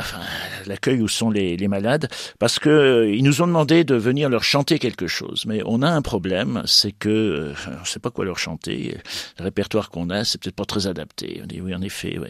l'accueil 0.66 1.02
où 1.02 1.08
sont 1.08 1.30
les, 1.30 1.58
les, 1.58 1.68
malades, 1.68 2.08
parce 2.40 2.60
que 2.60 3.10
ils 3.12 3.24
nous 3.24 3.42
ont 3.42 3.48
demandé 3.48 3.84
de 3.84 3.96
venir 3.96 4.30
leur 4.30 4.44
chanter 4.44 4.80
quelque 4.80 5.08
chose. 5.08 5.46
Mais 5.48 5.62
on 5.66 5.82
a 5.82 5.90
un 5.90 6.02
problème, 6.02 6.64
c'est 6.66 6.92
que 6.92 7.54
on 7.68 7.82
ne 7.82 7.86
sait 7.86 8.00
pas 8.00 8.10
quoi 8.10 8.26
leur 8.26 8.40
chanter. 8.40 8.98
Le 9.38 9.44
répertoire 9.44 9.90
qu'on 9.90 10.10
a, 10.10 10.24
c'est 10.24 10.42
peut-être 10.42 10.56
pas 10.56 10.66
très 10.66 10.88
adapté. 10.88 11.40
On 11.44 11.48
dit 11.48 11.62
oui, 11.62 11.76
en 11.76 11.82
effet. 11.82 12.18
Oui. 12.20 12.30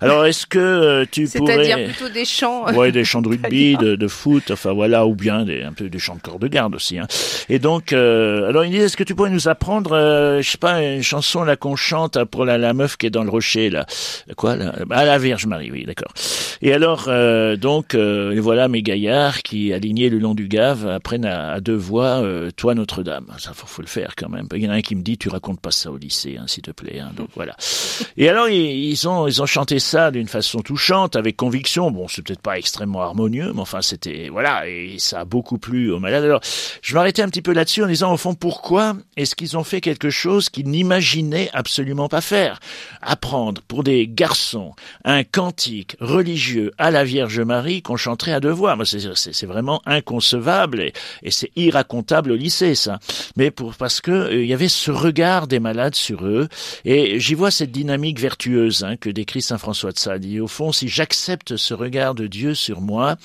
Alors, 0.00 0.26
est-ce 0.26 0.46
que 0.46 1.04
tu 1.10 1.26
pourrais 1.28 1.64
C'est-à-dire 1.64 1.88
plutôt 1.88 2.08
des 2.08 2.24
chants. 2.24 2.72
Ouais, 2.74 2.92
des 2.92 3.04
chants 3.04 3.22
de 3.22 3.28
rugby, 3.28 3.76
de, 3.76 3.96
de, 3.96 4.08
foot, 4.08 4.50
enfin 4.50 4.72
voilà, 4.72 5.06
ou 5.06 5.14
bien 5.14 5.44
des, 5.44 5.62
un 5.62 5.72
peu 5.72 5.88
des 5.88 5.98
chants 5.98 6.16
de 6.16 6.20
corps 6.20 6.38
de 6.38 6.48
garde 6.48 6.74
aussi. 6.74 6.98
Hein. 6.98 7.06
Et 7.48 7.58
donc, 7.58 7.92
alors 7.92 8.64
ils 8.64 8.72
disent, 8.72 8.82
est-ce 8.82 8.96
que 8.96 9.04
tu 9.04 9.14
pourrais 9.14 9.30
nous 9.30 9.48
apprendre, 9.48 10.40
je 10.40 10.48
sais 10.48 10.58
pas, 10.58 10.82
une 10.82 11.02
chanson 11.02 11.44
là 11.44 11.56
qu'on 11.56 11.76
chante 11.76 12.16
après 12.16 12.41
la, 12.44 12.72
meuf 12.72 12.96
qui 12.96 13.06
est 13.06 13.10
dans 13.10 13.24
le 13.24 13.30
rocher 13.30 13.70
là. 13.70 13.86
Quoi 14.36 14.56
là? 14.56 14.74
Ah 14.90 15.04
la 15.04 15.18
Vierge 15.18 15.46
Marie, 15.46 15.70
oui, 15.70 15.84
d'accord. 15.84 16.12
Et 16.64 16.72
alors, 16.72 17.06
euh, 17.08 17.56
donc, 17.56 17.94
euh, 17.94 18.38
voilà 18.40 18.68
mes 18.68 18.82
gaillards 18.82 19.42
qui, 19.42 19.72
alignés 19.72 20.08
le 20.08 20.18
long 20.18 20.34
du 20.34 20.46
Gave, 20.46 20.86
apprennent 20.86 21.24
à, 21.24 21.60
deux 21.60 21.74
voix 21.74 22.22
euh, 22.22 22.50
Toi 22.54 22.74
Notre-Dame». 22.74 23.26
Ça, 23.38 23.52
faut, 23.52 23.66
faut, 23.66 23.82
le 23.82 23.88
faire 23.88 24.14
quand 24.16 24.28
même. 24.28 24.46
Il 24.54 24.62
y 24.62 24.68
en 24.68 24.70
a 24.70 24.74
un 24.74 24.80
qui 24.80 24.94
me 24.94 25.02
dit 25.02 25.18
«Tu 25.18 25.28
racontes 25.28 25.60
pas 25.60 25.72
ça 25.72 25.90
au 25.90 25.96
lycée, 25.96 26.36
hein, 26.38 26.44
s'il 26.46 26.62
te 26.62 26.70
plaît 26.70 27.00
hein. 27.00 27.10
Donc 27.16 27.28
voilà. 27.34 27.56
Et 28.16 28.28
alors, 28.28 28.48
ils, 28.48 29.08
ont, 29.08 29.26
ils 29.26 29.42
ont 29.42 29.46
chanté 29.46 29.80
ça 29.80 30.10
d'une 30.10 30.28
façon 30.28 30.60
touchante, 30.60 31.16
avec 31.16 31.36
conviction. 31.36 31.90
Bon, 31.90 32.06
c'est 32.08 32.22
peut-être 32.22 32.40
pas 32.40 32.58
extrêmement 32.58 33.02
harmonieux, 33.02 33.52
mais 33.52 33.60
enfin, 33.60 33.82
c'était... 33.82 34.28
Voilà, 34.30 34.68
et 34.68 34.96
ça 34.98 35.20
a 35.20 35.24
beaucoup 35.24 35.58
plu 35.58 35.90
aux 35.90 35.98
malades. 35.98 36.24
Alors, 36.24 36.40
je 36.80 36.94
m'arrêtais 36.94 37.22
un 37.22 37.28
petit 37.28 37.42
peu 37.42 37.52
là-dessus 37.52 37.82
en 37.82 37.88
disant, 37.88 38.12
au 38.12 38.16
fond, 38.16 38.34
pourquoi 38.34 38.96
est-ce 39.16 39.34
qu'ils 39.34 39.56
ont 39.56 39.64
fait 39.64 39.80
quelque 39.80 40.10
chose 40.10 40.48
qu'ils 40.48 40.68
n'imaginaient 40.68 41.50
absolument 41.52 42.08
pas 42.08 42.20
faire 42.22 42.58
Apprendre 43.04 43.60
pour 43.62 43.82
des 43.82 44.06
garçons 44.06 44.74
un 45.04 45.24
cantique 45.24 45.96
religieux 46.00 46.70
à 46.78 46.92
la 46.92 47.02
Vierge 47.04 47.40
Marie 47.40 47.82
qu'on 47.82 47.96
chanterait 47.96 48.32
à. 48.32 48.40
Moi, 48.40 48.84
c'est 48.84 49.46
vraiment 49.46 49.82
inconcevable 49.86 50.80
et, 50.80 51.30
c'est 51.30 51.50
irracontable 51.56 52.32
au 52.32 52.36
lycée, 52.36 52.74
ça. 52.74 53.00
Mais 53.36 53.50
pour 53.50 53.74
parce 53.74 54.00
que 54.00 54.10
euh, 54.10 54.42
il 54.42 54.48
y 54.48 54.54
avait 54.54 54.68
ce 54.68 54.90
regard 54.90 55.46
des 55.46 55.58
malades 55.58 55.94
sur 55.94 56.24
eux 56.26 56.48
et 56.84 57.18
j'y 57.18 57.34
vois 57.34 57.50
cette 57.50 57.72
dynamique 57.72 58.20
vertueuse 58.20 58.84
hein, 58.84 58.96
que 58.96 59.10
décrit 59.10 59.42
saint 59.42 59.58
François 59.58 59.92
de 59.92 59.98
Sales. 59.98 60.26
Et 60.26 60.40
au 60.40 60.48
fond, 60.48 60.72
si 60.72 60.88
j'accepte 60.88 61.56
ce 61.56 61.74
regard 61.74 62.14
de 62.14 62.26
Dieu 62.26 62.54
sur 62.54 62.80
moi, 62.80 63.16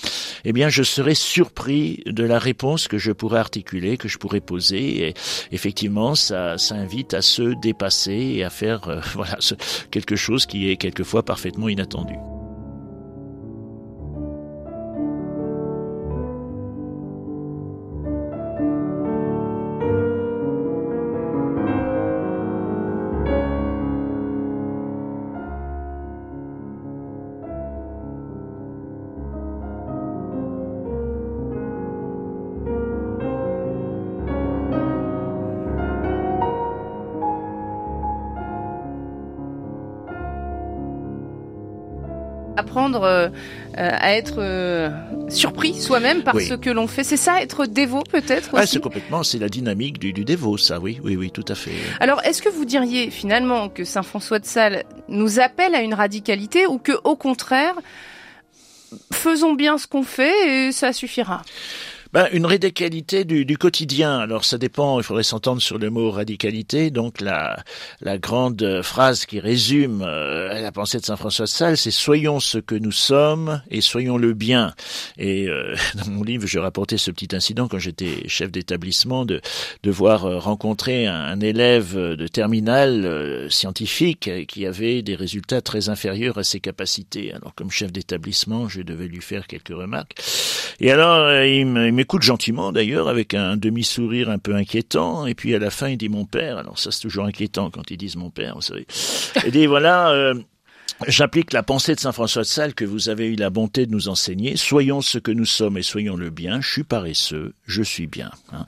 eh 0.45 0.53
bien, 0.53 0.69
je 0.69 0.83
serai 0.83 1.13
surpris 1.13 2.03
de 2.05 2.23
la 2.23 2.39
réponse 2.39 2.87
que 2.87 2.97
je 2.97 3.11
pourrais 3.11 3.39
articuler, 3.39 3.97
que 3.97 4.07
je 4.07 4.17
pourrais 4.17 4.41
poser. 4.41 5.07
Et 5.07 5.13
effectivement, 5.51 6.15
ça, 6.15 6.57
ça 6.57 6.75
invite 6.75 7.13
à 7.13 7.21
se 7.21 7.53
dépasser 7.59 8.13
et 8.13 8.43
à 8.43 8.49
faire 8.49 8.86
voilà 9.15 9.37
quelque 9.91 10.15
chose 10.15 10.45
qui 10.45 10.69
est 10.69 10.77
quelquefois 10.77 11.23
parfaitement 11.23 11.69
inattendu. 11.69 12.15
Apprendre 42.87 43.03
euh, 43.03 43.29
à 43.75 44.13
être 44.15 44.35
euh, 44.39 44.89
surpris 45.29 45.73
soi-même 45.75 46.23
par 46.23 46.39
ce 46.39 46.53
que 46.53 46.69
l'on 46.69 46.87
fait. 46.87 47.03
C'est 47.03 47.17
ça, 47.17 47.41
être 47.41 47.65
dévot 47.65 48.03
peut-être 48.09 48.49
ah, 48.53 48.65
C'est 48.65 48.79
complètement, 48.79 49.23
c'est 49.23 49.39
la 49.39 49.49
dynamique 49.49 49.99
du, 49.99 50.13
du, 50.13 50.25
dévot, 50.25 50.57
ça, 50.57 50.79
oui, 50.79 50.99
oui, 51.03 51.15
oui, 51.15 51.31
tout 51.31 51.45
à 51.47 51.55
fait. 51.55 51.71
Alors, 51.99 52.23
est-ce 52.23 52.41
que 52.41 52.49
vous 52.49 52.65
diriez 52.65 53.11
finalement 53.11 53.69
que 53.69 53.83
Saint 53.83 54.03
François 54.03 54.39
de 54.39 54.45
Sales 54.45 54.83
nous 55.09 55.39
appelle 55.39 55.75
à 55.75 55.81
une 55.81 55.93
radicalité 55.93 56.65
ou 56.65 56.77
que, 56.77 56.93
au 57.03 57.15
contraire, 57.15 57.75
faisons 59.11 59.53
bien 59.53 59.77
ce 59.77 59.87
qu'on 59.87 60.03
fait 60.03 60.67
et 60.67 60.71
ça 60.71 60.93
suffira? 60.93 61.41
Ben, 62.13 62.27
une 62.31 62.45
radicalité 62.45 63.25
du, 63.25 63.45
du, 63.45 63.57
quotidien. 63.57 64.19
Alors 64.19 64.45
ça 64.45 64.57
dépend, 64.57 64.99
il 64.99 65.03
faudrait 65.03 65.23
s'entendre 65.23 65.61
sur 65.61 65.77
le 65.77 65.89
mot 65.89 66.11
radicalité. 66.11 66.89
Donc 66.89 67.21
la, 67.21 67.57
la 68.01 68.17
grande 68.17 68.81
phrase 68.81 69.25
qui 69.25 69.39
résume 69.39 70.01
euh, 70.05 70.61
la 70.61 70.71
pensée 70.71 70.99
de 70.99 71.05
Saint 71.05 71.15
François 71.15 71.45
de 71.45 71.49
Sales, 71.49 71.77
c'est 71.77 71.91
soyons 71.91 72.39
ce 72.39 72.57
que 72.57 72.75
nous 72.75 72.91
sommes 72.91 73.61
et 73.69 73.81
soyons 73.81 74.17
le 74.17 74.33
bien. 74.33 74.73
Et 75.17 75.47
euh, 75.47 75.75
dans 75.95 76.11
mon 76.11 76.23
livre, 76.23 76.47
je 76.47 76.59
rapportais 76.59 76.97
ce 76.97 77.11
petit 77.11 77.35
incident 77.35 77.67
quand 77.67 77.79
j'étais 77.79 78.27
chef 78.27 78.51
d'établissement 78.51 79.25
de, 79.25 79.41
de 79.83 79.91
voir 79.91 80.25
euh, 80.25 80.37
rencontrer 80.37 81.07
un, 81.07 81.39
élève 81.39 81.95
de 81.95 82.27
terminale 82.27 83.47
scientifique 83.51 84.47
qui 84.47 84.65
avait 84.65 85.03
des 85.03 85.13
résultats 85.13 85.61
très 85.61 85.89
inférieurs 85.89 86.39
à 86.39 86.43
ses 86.43 86.59
capacités. 86.59 87.31
Alors 87.31 87.53
comme 87.53 87.69
chef 87.69 87.91
d'établissement, 87.91 88.67
je 88.67 88.81
devais 88.81 89.07
lui 89.07 89.21
faire 89.21 89.45
quelques 89.45 89.69
remarques. 89.69 90.15
Et 90.79 90.91
alors 90.91 91.31
il 91.43 91.67
me 91.67 91.96
m'écoute 91.97 92.21
gentiment 92.21 92.71
d'ailleurs, 92.71 93.09
avec 93.09 93.33
un 93.33 93.57
demi-sourire 93.57 94.29
un 94.29 94.37
peu 94.37 94.55
inquiétant, 94.55 95.25
et 95.25 95.33
puis 95.33 95.53
à 95.55 95.59
la 95.59 95.69
fin 95.69 95.89
il 95.89 95.97
dit 95.97 96.09
mon 96.09 96.25
père, 96.25 96.57
alors 96.57 96.77
ça 96.79 96.91
c'est 96.91 97.01
toujours 97.01 97.25
inquiétant 97.25 97.69
quand 97.71 97.91
ils 97.91 97.97
disent 97.97 98.15
mon 98.15 98.29
père, 98.29 98.55
vous 98.55 98.61
savez. 98.61 98.85
Il 99.45 99.51
dit 99.51 99.65
voilà, 99.65 100.11
euh, 100.11 100.35
J'applique 101.05 101.53
la 101.53 101.61
pensée 101.61 101.93
de 101.93 101.99
Saint 101.99 102.11
François 102.11 102.41
de 102.41 102.47
Sales 102.47 102.73
que 102.73 102.83
vous 102.83 103.09
avez 103.09 103.27
eu 103.27 103.35
la 103.35 103.51
bonté 103.51 103.85
de 103.85 103.91
nous 103.91 104.09
enseigner. 104.09 104.57
Soyons 104.57 105.01
ce 105.01 105.19
que 105.19 105.29
nous 105.29 105.45
sommes 105.45 105.77
et 105.77 105.83
soyons 105.83 106.15
le 106.15 106.31
bien. 106.31 106.59
Je 106.59 106.71
suis 106.71 106.83
paresseux, 106.83 107.53
je 107.67 107.83
suis 107.83 108.07
bien. 108.07 108.31
Hein. 108.51 108.65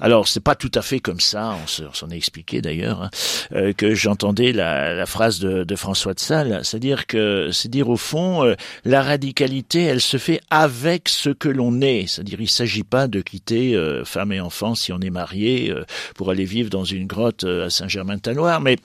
Alors 0.00 0.26
c'est 0.26 0.40
pas 0.40 0.56
tout 0.56 0.72
à 0.74 0.82
fait 0.82 0.98
comme 0.98 1.20
ça. 1.20 1.56
On 1.62 1.92
s'en 1.92 2.10
est 2.10 2.16
expliqué 2.16 2.60
d'ailleurs 2.60 3.02
hein, 3.02 3.10
euh, 3.52 3.72
que 3.72 3.94
j'entendais 3.94 4.52
la, 4.52 5.06
phrase 5.06 5.38
de, 5.38 5.76
François 5.76 6.14
de 6.14 6.20
Sales, 6.20 6.60
c'est-à-dire 6.64 7.06
que 7.06 7.50
c'est 7.52 7.68
dire 7.68 7.88
au 7.88 7.96
fond 7.96 8.44
euh, 8.44 8.56
la 8.84 9.02
radicalité, 9.02 9.84
elle 9.84 10.00
se 10.00 10.16
fait 10.16 10.40
avec 10.50 11.08
ce 11.08 11.30
que 11.30 11.48
l'on 11.48 11.80
est. 11.80 12.08
C'est-à-dire 12.08 12.40
il 12.40 12.50
s'agit 12.50 12.82
pas 12.82 13.06
de 13.06 13.20
quitter 13.20 13.76
euh, 13.76 14.04
femme 14.04 14.32
et 14.32 14.40
enfant 14.40 14.74
si 14.74 14.92
on 14.92 14.98
est 15.00 15.10
marié 15.10 15.72
pour 16.16 16.30
aller 16.30 16.44
vivre 16.44 16.70
dans 16.70 16.84
une 16.84 17.06
grotte 17.06 17.44
à 17.44 17.70
Saint-Germain-de-Taloir, 17.70 18.60
mais 18.60 18.78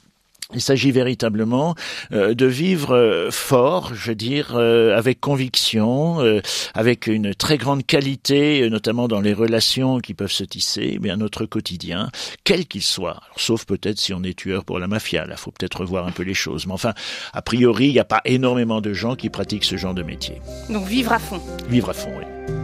il 0.53 0.61
s'agit 0.61 0.91
véritablement 0.91 1.75
euh, 2.11 2.33
de 2.33 2.45
vivre 2.45 2.95
euh, 2.95 3.31
fort, 3.31 3.93
je 3.93 4.09
veux 4.09 4.15
dire, 4.15 4.53
euh, 4.55 4.97
avec 4.97 5.19
conviction, 5.19 6.19
avec 6.73 7.07
une 7.07 7.33
très 7.33 7.57
grande 7.57 7.85
qualité, 7.85 8.69
notamment 8.69 9.07
dans 9.07 9.21
les 9.21 9.33
relations 9.33 9.99
qui 9.99 10.13
peuvent 10.13 10.31
se 10.31 10.43
tisser, 10.43 10.97
mais 11.01 11.09
à 11.09 11.15
notre 11.15 11.45
quotidien, 11.45 12.09
quel 12.43 12.65
qu'il 12.65 12.81
soit. 12.81 13.21
sauf 13.35 13.65
peut-être 13.65 13.99
si 13.99 14.13
on 14.13 14.23
est 14.23 14.37
tueur 14.37 14.65
pour 14.65 14.79
la 14.79 14.87
mafia, 14.87 15.25
là, 15.25 15.37
faut 15.37 15.51
peut-être 15.51 15.81
revoir 15.81 16.07
un 16.07 16.11
peu 16.11 16.23
les 16.23 16.33
choses. 16.33 16.65
Mais 16.67 16.73
enfin, 16.73 16.93
a 17.33 17.41
priori, 17.41 17.87
il 17.87 17.93
n'y 17.93 17.99
a 17.99 18.05
pas 18.05 18.21
énormément 18.25 18.81
de 18.81 18.93
gens 18.93 19.15
qui 19.15 19.29
pratiquent 19.29 19.65
ce 19.65 19.77
genre 19.77 19.93
de 19.93 20.03
métier. 20.03 20.41
Donc 20.69 20.87
vivre 20.87 21.13
à 21.13 21.19
fond. 21.19 21.41
Vivre 21.69 21.89
à 21.89 21.93
fond, 21.93 22.11
oui. 22.17 22.62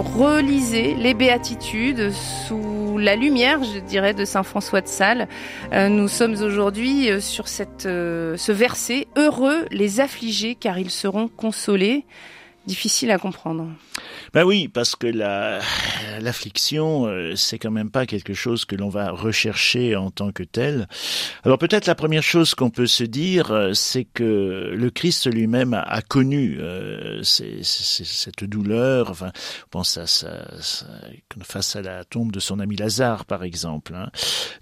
Relisez 0.00 0.94
les 0.94 1.14
béatitudes 1.14 2.10
sous 2.10 2.98
la 2.98 3.16
lumière, 3.16 3.62
je 3.62 3.78
dirais, 3.78 4.14
de 4.14 4.24
Saint 4.24 4.42
François 4.42 4.80
de 4.80 4.88
Sales. 4.88 5.28
Euh, 5.72 5.88
nous 5.88 6.08
sommes 6.08 6.34
aujourd'hui 6.42 7.10
euh, 7.10 7.20
sur 7.20 7.48
cette, 7.48 7.86
euh, 7.86 8.36
ce 8.36 8.52
verset 8.52 9.06
Heureux 9.16 9.66
les 9.70 10.00
affligés, 10.00 10.54
car 10.54 10.78
ils 10.78 10.90
seront 10.90 11.28
consolés. 11.28 12.04
Difficile 12.66 13.10
à 13.10 13.18
comprendre. 13.18 13.68
Ben 14.34 14.42
oui, 14.42 14.66
parce 14.66 14.96
que 14.96 15.06
la 15.06 15.60
l'affliction, 16.20 17.06
euh, 17.06 17.34
c'est 17.36 17.58
quand 17.58 17.70
même 17.70 17.90
pas 17.90 18.06
quelque 18.06 18.34
chose 18.34 18.64
que 18.64 18.76
l'on 18.76 18.88
va 18.88 19.10
rechercher 19.10 19.96
en 19.96 20.10
tant 20.10 20.32
que 20.32 20.42
tel. 20.42 20.88
Alors 21.44 21.58
peut-être 21.58 21.86
la 21.86 21.94
première 21.94 22.22
chose 22.22 22.54
qu'on 22.54 22.70
peut 22.70 22.86
se 22.86 23.04
dire, 23.04 23.50
euh, 23.52 23.72
c'est 23.74 24.04
que 24.04 24.74
le 24.76 24.90
Christ 24.90 25.32
lui-même 25.32 25.74
a, 25.74 26.02
connu 26.02 26.58
euh, 26.60 27.22
cette 27.22 28.44
douleur. 28.44 29.10
Enfin, 29.10 29.32
on 29.66 29.70
pense 29.70 29.96
à 29.98 30.06
sa, 30.06 30.44
face 31.42 31.76
à 31.76 31.82
la 31.82 32.04
tombe 32.04 32.32
de 32.32 32.40
son 32.40 32.60
ami 32.60 32.76
Lazare, 32.76 33.24
par 33.24 33.44
exemple. 33.44 33.94
Hein. 33.94 34.10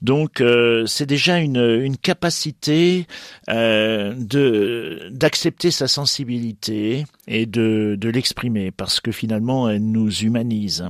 Donc 0.01 0.43
c'est 0.87 1.07
déjà 1.07 1.39
une, 1.39 1.81
une 1.83 1.97
capacité 1.97 3.07
de 3.49 5.09
d'accepter 5.11 5.71
sa 5.71 5.89
sensibilité 5.89 7.05
et 7.27 7.47
de, 7.47 7.97
de 7.99 8.09
l'exprimer, 8.09 8.71
parce 8.71 9.01
que 9.01 9.13
finalement 9.13 9.62
elle 9.69 9.91
nous 9.91 10.11
humanise. 10.11 10.85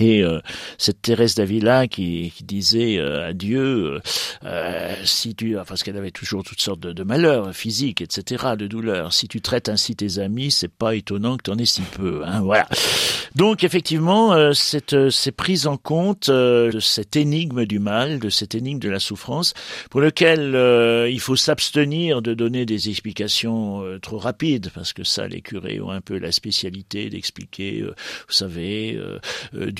Et 0.00 0.22
euh, 0.22 0.40
cette 0.78 1.02
Thérèse 1.02 1.34
d'Avila 1.34 1.86
qui, 1.86 2.32
qui 2.34 2.44
disait 2.44 2.96
euh, 2.96 3.28
à 3.28 3.34
Dieu, 3.34 4.00
euh, 4.42 4.94
si 5.04 5.34
tu, 5.34 5.54
parce 5.68 5.82
qu'elle 5.82 5.98
avait 5.98 6.10
toujours 6.10 6.44
toutes 6.44 6.62
sortes 6.62 6.80
de, 6.80 7.02
malheurs 7.02 7.54
physiques, 7.54 8.00
etc., 8.00 8.54
de 8.56 8.66
douleurs, 8.66 9.12
si 9.12 9.28
tu 9.28 9.42
traites 9.42 9.68
ainsi 9.68 9.94
tes 9.94 10.18
amis, 10.18 10.50
c'est 10.50 10.72
pas 10.72 10.94
étonnant 10.94 11.36
que 11.36 11.42
tu 11.42 11.50
en 11.50 11.58
aies 11.58 11.66
si 11.66 11.82
peu. 11.82 12.22
Hein, 12.24 12.40
voilà. 12.40 12.66
Donc 13.34 13.64
effectivement, 13.64 14.52
cette, 14.54 15.10
c'est 15.10 15.32
prise 15.32 15.66
en 15.66 15.76
compte 15.76 16.30
de 16.30 16.80
cette 16.80 17.16
énigme 17.16 17.64
du 17.64 17.78
mal, 17.78 18.18
de 18.18 18.28
cette 18.28 18.54
énigme 18.54 18.78
de 18.78 18.90
la 18.90 18.98
souffrance, 18.98 19.52
pour 19.90 20.00
lequel 20.00 20.54
il 21.10 21.20
faut 21.20 21.36
s'abstenir 21.36 22.20
de 22.20 22.34
donner 22.34 22.66
des 22.66 22.90
explications 22.90 23.82
trop 24.02 24.18
rapides, 24.18 24.70
parce 24.74 24.92
que 24.92 25.02
ça, 25.02 25.28
les 25.28 25.40
curés 25.40 25.80
ont 25.80 25.90
un 25.90 26.02
peu 26.02 26.18
la 26.18 26.30
spécialité 26.30 27.08
d'expliquer, 27.08 27.82
vous 27.82 28.34
savez, 28.34 29.00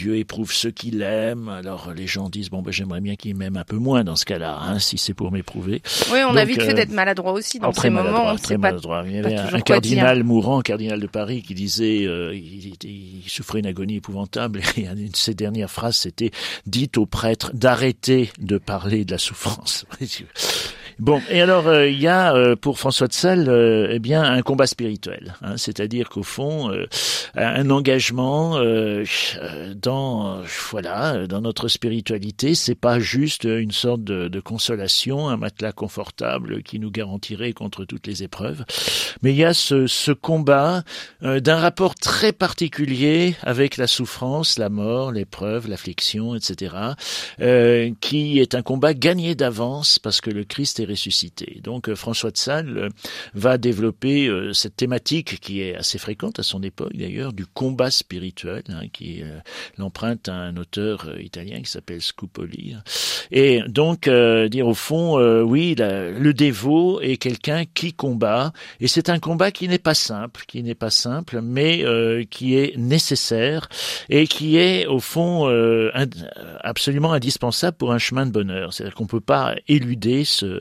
Dieu 0.02 0.16
éprouve 0.16 0.52
ceux 0.52 0.72
qu'il 0.72 1.00
aime. 1.02 1.48
Alors 1.48 1.92
les 1.94 2.08
gens 2.08 2.28
disent 2.28 2.50
bon 2.50 2.60
ben 2.60 2.72
j'aimerais 2.72 3.00
bien 3.00 3.14
qu'il 3.14 3.36
m'aime 3.36 3.56
un 3.56 3.62
peu 3.62 3.76
moins 3.76 4.02
dans 4.02 4.16
ce 4.16 4.24
cas-là, 4.24 4.58
hein, 4.60 4.80
si 4.80 4.98
c'est 4.98 5.14
pour 5.14 5.30
m'éprouver. 5.30 5.80
Oui, 6.12 6.18
on 6.28 6.34
a 6.34 6.44
vite 6.44 6.60
fait 6.60 6.72
euh, 6.72 6.74
d'être 6.74 6.90
maladroit 6.90 7.32
aussi 7.32 7.60
dans 7.60 7.72
ces 7.72 7.88
moments. 7.88 8.34
Très 8.34 8.58
maladroit. 8.58 9.04
Il 9.06 9.12
y 9.12 9.18
avait 9.18 9.36
un, 9.36 9.60
cardinal 9.60 10.24
mourant, 10.24 10.60
cardinal 10.60 10.98
de 10.98 11.06
Paris, 11.06 11.42
qui 11.42 11.54
disait 11.54 12.04
euh, 12.04 12.34
il, 12.34 12.74
il, 12.82 13.22
souffrait 13.28 13.60
une 13.60 13.66
agonie 13.66 13.96
épouvantable 13.96 14.62
et 14.76 14.88
une 14.88 15.08
de 15.08 15.16
ses 15.16 15.34
dernières 15.34 15.70
phrases 15.70 15.98
c'était 15.98 16.32
dites 16.66 16.98
au 16.98 17.06
prêtre 17.06 17.52
d'arrêter 17.54 18.30
de 18.40 18.58
parler 18.58 19.04
de 19.04 19.12
la 19.12 19.18
souffrance. 19.18 19.86
Bon, 21.02 21.20
et 21.28 21.40
alors 21.42 21.66
euh, 21.66 21.88
il 21.88 22.00
y 22.00 22.06
a 22.06 22.32
euh, 22.32 22.54
pour 22.54 22.78
François 22.78 23.08
de 23.08 23.12
Sales 23.12 23.48
euh, 23.48 23.88
eh 23.90 23.98
bien 23.98 24.22
un 24.22 24.40
combat 24.42 24.68
spirituel, 24.68 25.34
hein, 25.42 25.56
c'est-à-dire 25.56 26.08
qu'au 26.08 26.22
fond 26.22 26.70
un 27.34 27.70
engagement 27.70 28.60
dans 29.74 30.42
voilà 30.70 31.26
dans 31.26 31.40
notre 31.40 31.66
spiritualité, 31.66 32.54
c'est 32.54 32.76
pas 32.76 33.00
juste 33.00 33.42
une 33.42 33.72
sorte 33.72 34.04
de, 34.04 34.28
de, 34.28 34.40
consolation, 34.40 35.28
un 35.28 35.36
matelas 35.36 35.72
confortable 35.72 36.62
qui 36.62 36.78
nous 36.78 36.92
garantirait 36.92 37.52
contre 37.52 37.84
toutes 37.84 38.06
les 38.06 38.22
épreuves, 38.22 38.64
mais 39.22 39.32
il 39.32 39.38
y 39.38 39.44
a 39.44 39.54
ce, 39.54 39.88
ce 39.88 40.12
combat 40.12 40.84
d'un 41.20 41.56
rapport 41.56 41.96
très 41.96 42.32
particulier 42.32 43.34
avec 43.42 43.76
la 43.76 43.88
souffrance, 43.88 44.56
la 44.56 44.68
mort, 44.68 45.10
l'épreuve, 45.10 45.68
l'affliction, 45.68 46.36
etc., 46.36 46.76
qui 48.00 48.38
est 48.38 48.54
un 48.54 48.62
combat 48.62 48.94
gagné 48.94 49.34
d'avance 49.34 49.98
parce 49.98 50.20
que 50.20 50.30
le 50.30 50.44
Christ 50.44 50.78
ressuscité. 50.92 51.60
Donc 51.62 51.88
euh, 51.88 51.96
François 51.96 52.30
de 52.30 52.36
Sales 52.36 52.78
euh, 52.78 52.88
va 53.34 53.58
développer 53.58 54.28
euh, 54.28 54.52
cette 54.52 54.76
thématique 54.76 55.40
qui 55.40 55.62
est 55.62 55.74
assez 55.74 55.98
fréquente 55.98 56.38
à 56.38 56.42
son 56.42 56.62
époque 56.62 56.92
d'ailleurs, 56.94 57.32
du 57.32 57.46
combat 57.46 57.90
spirituel, 57.90 58.62
hein, 58.68 58.82
qui 58.92 59.22
l'emprunte 59.78 60.28
à 60.28 60.34
un 60.34 60.56
auteur 60.56 61.18
italien 61.18 61.60
qui 61.60 61.70
s'appelle 61.70 62.00
Scupoli. 62.00 62.76
Et 63.30 63.60
donc 63.66 64.08
dire 64.08 64.66
au 64.66 64.74
fond, 64.74 65.16
oui, 65.42 65.74
le 65.78 66.32
dévot 66.32 67.00
est 67.00 67.16
quelqu'un 67.16 67.64
qui 67.64 67.92
combat, 67.92 68.52
et 68.80 68.88
c'est 68.88 69.08
un 69.08 69.18
combat 69.18 69.50
qui 69.50 69.68
n'est 69.68 69.78
pas 69.78 69.94
simple, 69.94 70.44
qui 70.46 70.62
n'est 70.62 70.74
pas 70.74 70.90
simple, 70.90 71.40
mais 71.42 71.84
qui 72.30 72.56
est 72.56 72.76
nécessaire 72.76 73.68
et 74.08 74.26
qui 74.26 74.56
est 74.56 74.86
au 74.86 75.00
fond 75.00 75.48
absolument 76.60 77.12
indispensable 77.12 77.76
pour 77.76 77.92
un 77.92 77.98
chemin 77.98 78.26
de 78.26 78.32
bonheur. 78.32 78.72
C'est-à-dire 78.72 78.94
qu'on 78.94 79.06
peut 79.06 79.20
pas 79.20 79.54
éluder 79.68 80.24
ce, 80.24 80.60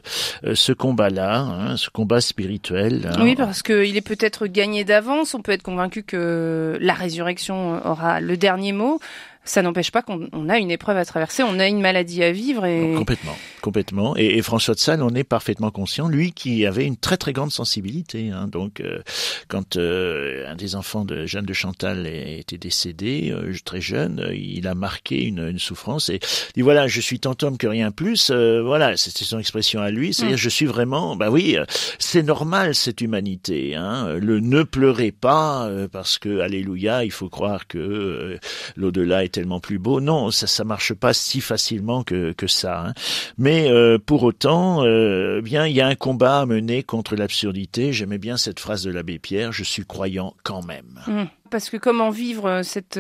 ce 0.54 0.72
combat-là, 0.72 1.40
hein, 1.40 1.78
ce 1.78 1.90
combat 1.90 2.22
spirituel. 2.22 3.10
Hein. 3.12 3.20
Oui, 3.22 3.36
parce 3.36 3.64
qu'il 3.64 3.96
est 3.98 4.08
peut-être 4.08 4.48
gagné 4.48 4.84
d'avance. 4.84 5.34
On 5.34 5.42
peut 5.42 5.52
être 5.52 5.64
convaincu 5.64 6.04
que 6.04 6.78
la 6.82 6.94
résurrection 6.94 7.86
aura 7.86 8.22
le 8.22 8.38
dernier 8.38 8.72
mot 8.72 9.00
ça 9.44 9.62
n'empêche 9.62 9.92
pas 9.92 10.02
qu'on 10.02 10.50
a 10.50 10.58
une 10.58 10.72
épreuve 10.72 10.98
à 10.98 11.06
traverser, 11.06 11.44
on 11.44 11.60
a 11.60 11.68
une 11.68 11.82
maladie 11.82 12.24
à 12.24 12.32
vivre. 12.32 12.66
Et... 12.66 12.94
Complètement, 12.96 13.36
complètement. 13.62 14.16
Et, 14.18 14.38
et, 14.38 14.42
François 14.42 14.76
de 14.76 14.80
Sales 14.80 15.02
on 15.02 15.16
est 15.16 15.24
parfaitement 15.24 15.72
conscient, 15.72 16.08
lui 16.08 16.32
qui 16.32 16.66
avait 16.66 16.86
une 16.86 16.98
très 16.98 17.18
très 17.18 17.34
grande 17.34 17.52
sensibilité. 17.52 18.30
Hein. 18.30 18.48
Donc, 18.48 18.80
euh, 18.80 19.02
quand 19.48 19.78
euh, 19.78 20.46
un 20.48 20.56
des 20.56 20.76
enfants 20.76 21.06
de 21.06 21.26
Jeanne 21.26 21.46
de 21.46 21.54
Chantal 21.54 22.08
était 22.08 22.58
décédé, 22.58 23.32
euh, 23.32 23.54
très 23.64 23.82
jeune, 23.82 24.32
il 24.34 24.68
a 24.68 24.76
marqué 24.76 25.24
une, 25.24 25.40
une, 25.40 25.60
souffrance 25.60 26.10
et 26.10 26.20
dit 26.56 26.62
voilà, 26.62 26.88
je 26.88 27.00
suis 27.00 27.20
tant 27.20 27.36
homme 27.44 27.58
que 27.58 27.68
rien 27.68 27.92
plus. 27.92 28.32
voilà, 28.32 28.98
c'était 28.98 29.26
son 29.26 29.40
expression 29.40 29.82
à 29.82 29.92
lui. 29.92 30.14
C'est-à-dire, 30.14 30.36
mm. 30.36 30.40
je 30.40 30.50
suis 30.50 30.66
vraiment, 30.66 31.16
bah 31.16 31.30
oui, 31.30 31.58
c'est 32.00 32.24
normal 32.24 32.76
cette 32.76 33.02
humanité. 33.02 33.76
Hein. 33.76 34.16
Le 34.20 34.40
ne 34.40 34.64
pleurez 34.64 35.12
pas 35.12 35.70
parce 35.92 36.18
que, 36.18 36.40
alléluia, 36.40 37.06
il 37.06 37.12
faut 37.12 37.30
croire 37.30 37.68
que 37.68 38.40
l'au-delà 38.76 39.24
est 39.24 39.31
tellement 39.32 39.60
plus 39.60 39.80
beau. 39.80 40.02
Non, 40.02 40.30
ça 40.30 40.46
ça 40.46 40.64
marche 40.64 40.94
pas 40.94 41.14
si 41.14 41.42
facilement 41.42 42.04
que 42.04 42.34
que 42.34 42.48
ça. 42.48 42.86
Hein. 42.86 42.94
Mais 43.38 43.70
euh, 43.70 43.98
pour 43.98 44.24
autant, 44.24 44.84
euh, 44.86 45.42
bien 45.42 45.66
il 45.66 45.76
y 45.76 45.82
a 45.82 45.88
un 45.88 45.96
combat 45.96 46.42
à 46.42 46.46
mener 46.46 46.84
contre 46.84 47.16
l'absurdité. 47.16 47.94
J'aimais 47.94 48.20
bien 48.20 48.38
cette 48.38 48.60
phrase 48.60 48.84
de 48.84 48.92
l'abbé 48.92 49.18
Pierre. 49.18 49.52
Je 49.52 49.64
suis 49.64 49.86
croyant 49.86 50.36
quand 50.44 50.64
même. 50.64 51.02
Mmh. 51.08 51.24
Parce 51.50 51.70
que 51.70 51.78
comment 51.78 52.12
vivre 52.12 52.48
euh, 52.48 52.64
cette 52.64 53.00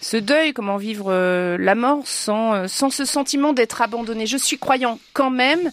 ce 0.00 0.16
deuil, 0.16 0.52
comment 0.52 0.78
vivre 0.78 1.12
la 1.56 1.74
mort 1.76 2.00
sans, 2.04 2.66
sans 2.66 2.90
ce 2.90 3.04
sentiment 3.04 3.52
d'être 3.52 3.82
abandonné? 3.82 4.26
Je 4.26 4.36
suis 4.36 4.58
croyant 4.58 4.98
quand 5.12 5.30
même, 5.30 5.70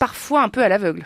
parfois 0.00 0.42
un 0.42 0.48
peu 0.48 0.64
à 0.64 0.68
l'aveugle. 0.68 1.04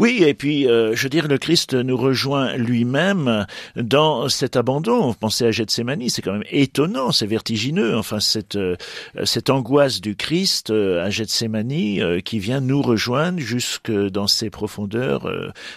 Oui, 0.00 0.24
et 0.26 0.34
puis, 0.34 0.66
euh, 0.66 0.96
je 0.96 1.02
veux 1.04 1.10
dire, 1.10 1.28
le 1.28 1.38
Christ 1.38 1.74
nous 1.74 1.96
rejoint 1.96 2.56
lui-même 2.56 3.46
dans 3.76 4.28
cet 4.30 4.56
abandon. 4.56 5.12
Pensez 5.14 5.44
à 5.44 5.50
Gethsemane, 5.50 6.08
c'est 6.08 6.22
quand 6.22 6.32
même 6.32 6.44
étonnant, 6.50 7.12
c'est 7.12 7.26
vertigineux. 7.26 7.96
Enfin, 7.96 8.18
cette, 8.18 8.56
euh, 8.56 8.76
cette 9.24 9.50
angoisse 9.50 10.00
du 10.00 10.16
Christ 10.16 10.70
euh, 10.70 11.04
à 11.04 11.10
Gethsemane 11.10 12.00
euh, 12.00 12.20
qui 12.20 12.38
vient 12.38 12.60
nous 12.60 12.80
rejoindre 12.80 13.38
jusque 13.40 13.92
dans 13.92 14.26
ces 14.26 14.48
profondeurs 14.48 15.30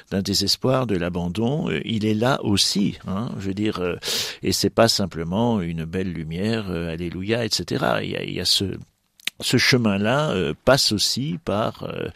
d'un 0.10 0.21
désespoir, 0.21 0.88
de 0.88 0.95
l'abandon. 0.95 1.69
il 1.84 2.06
est 2.06 2.13
là 2.13 2.41
aussi, 2.43 2.97
hein, 3.08 3.30
je 3.39 3.47
veux 3.47 3.54
dire, 3.54 3.97
et 4.41 4.54
c'est 4.54 4.69
pas 4.69 4.88
simplement 4.88 5.62
une 5.62 5.84
belle 5.84 6.13
lumière, 6.13 6.69
alléluia, 6.69 7.43
etc. 7.43 7.86
Il 8.04 8.12
y 8.12 8.15
a, 8.15 8.23
il 8.23 8.34
y 8.34 8.39
a 8.39 8.45
ce 8.45 8.78
ce 9.39 9.58
chemin-là 9.58 10.32
euh, 10.32 10.54
passe 10.65 10.91
aussi 10.91 11.39
par 11.43 11.84
euh, 11.84 12.10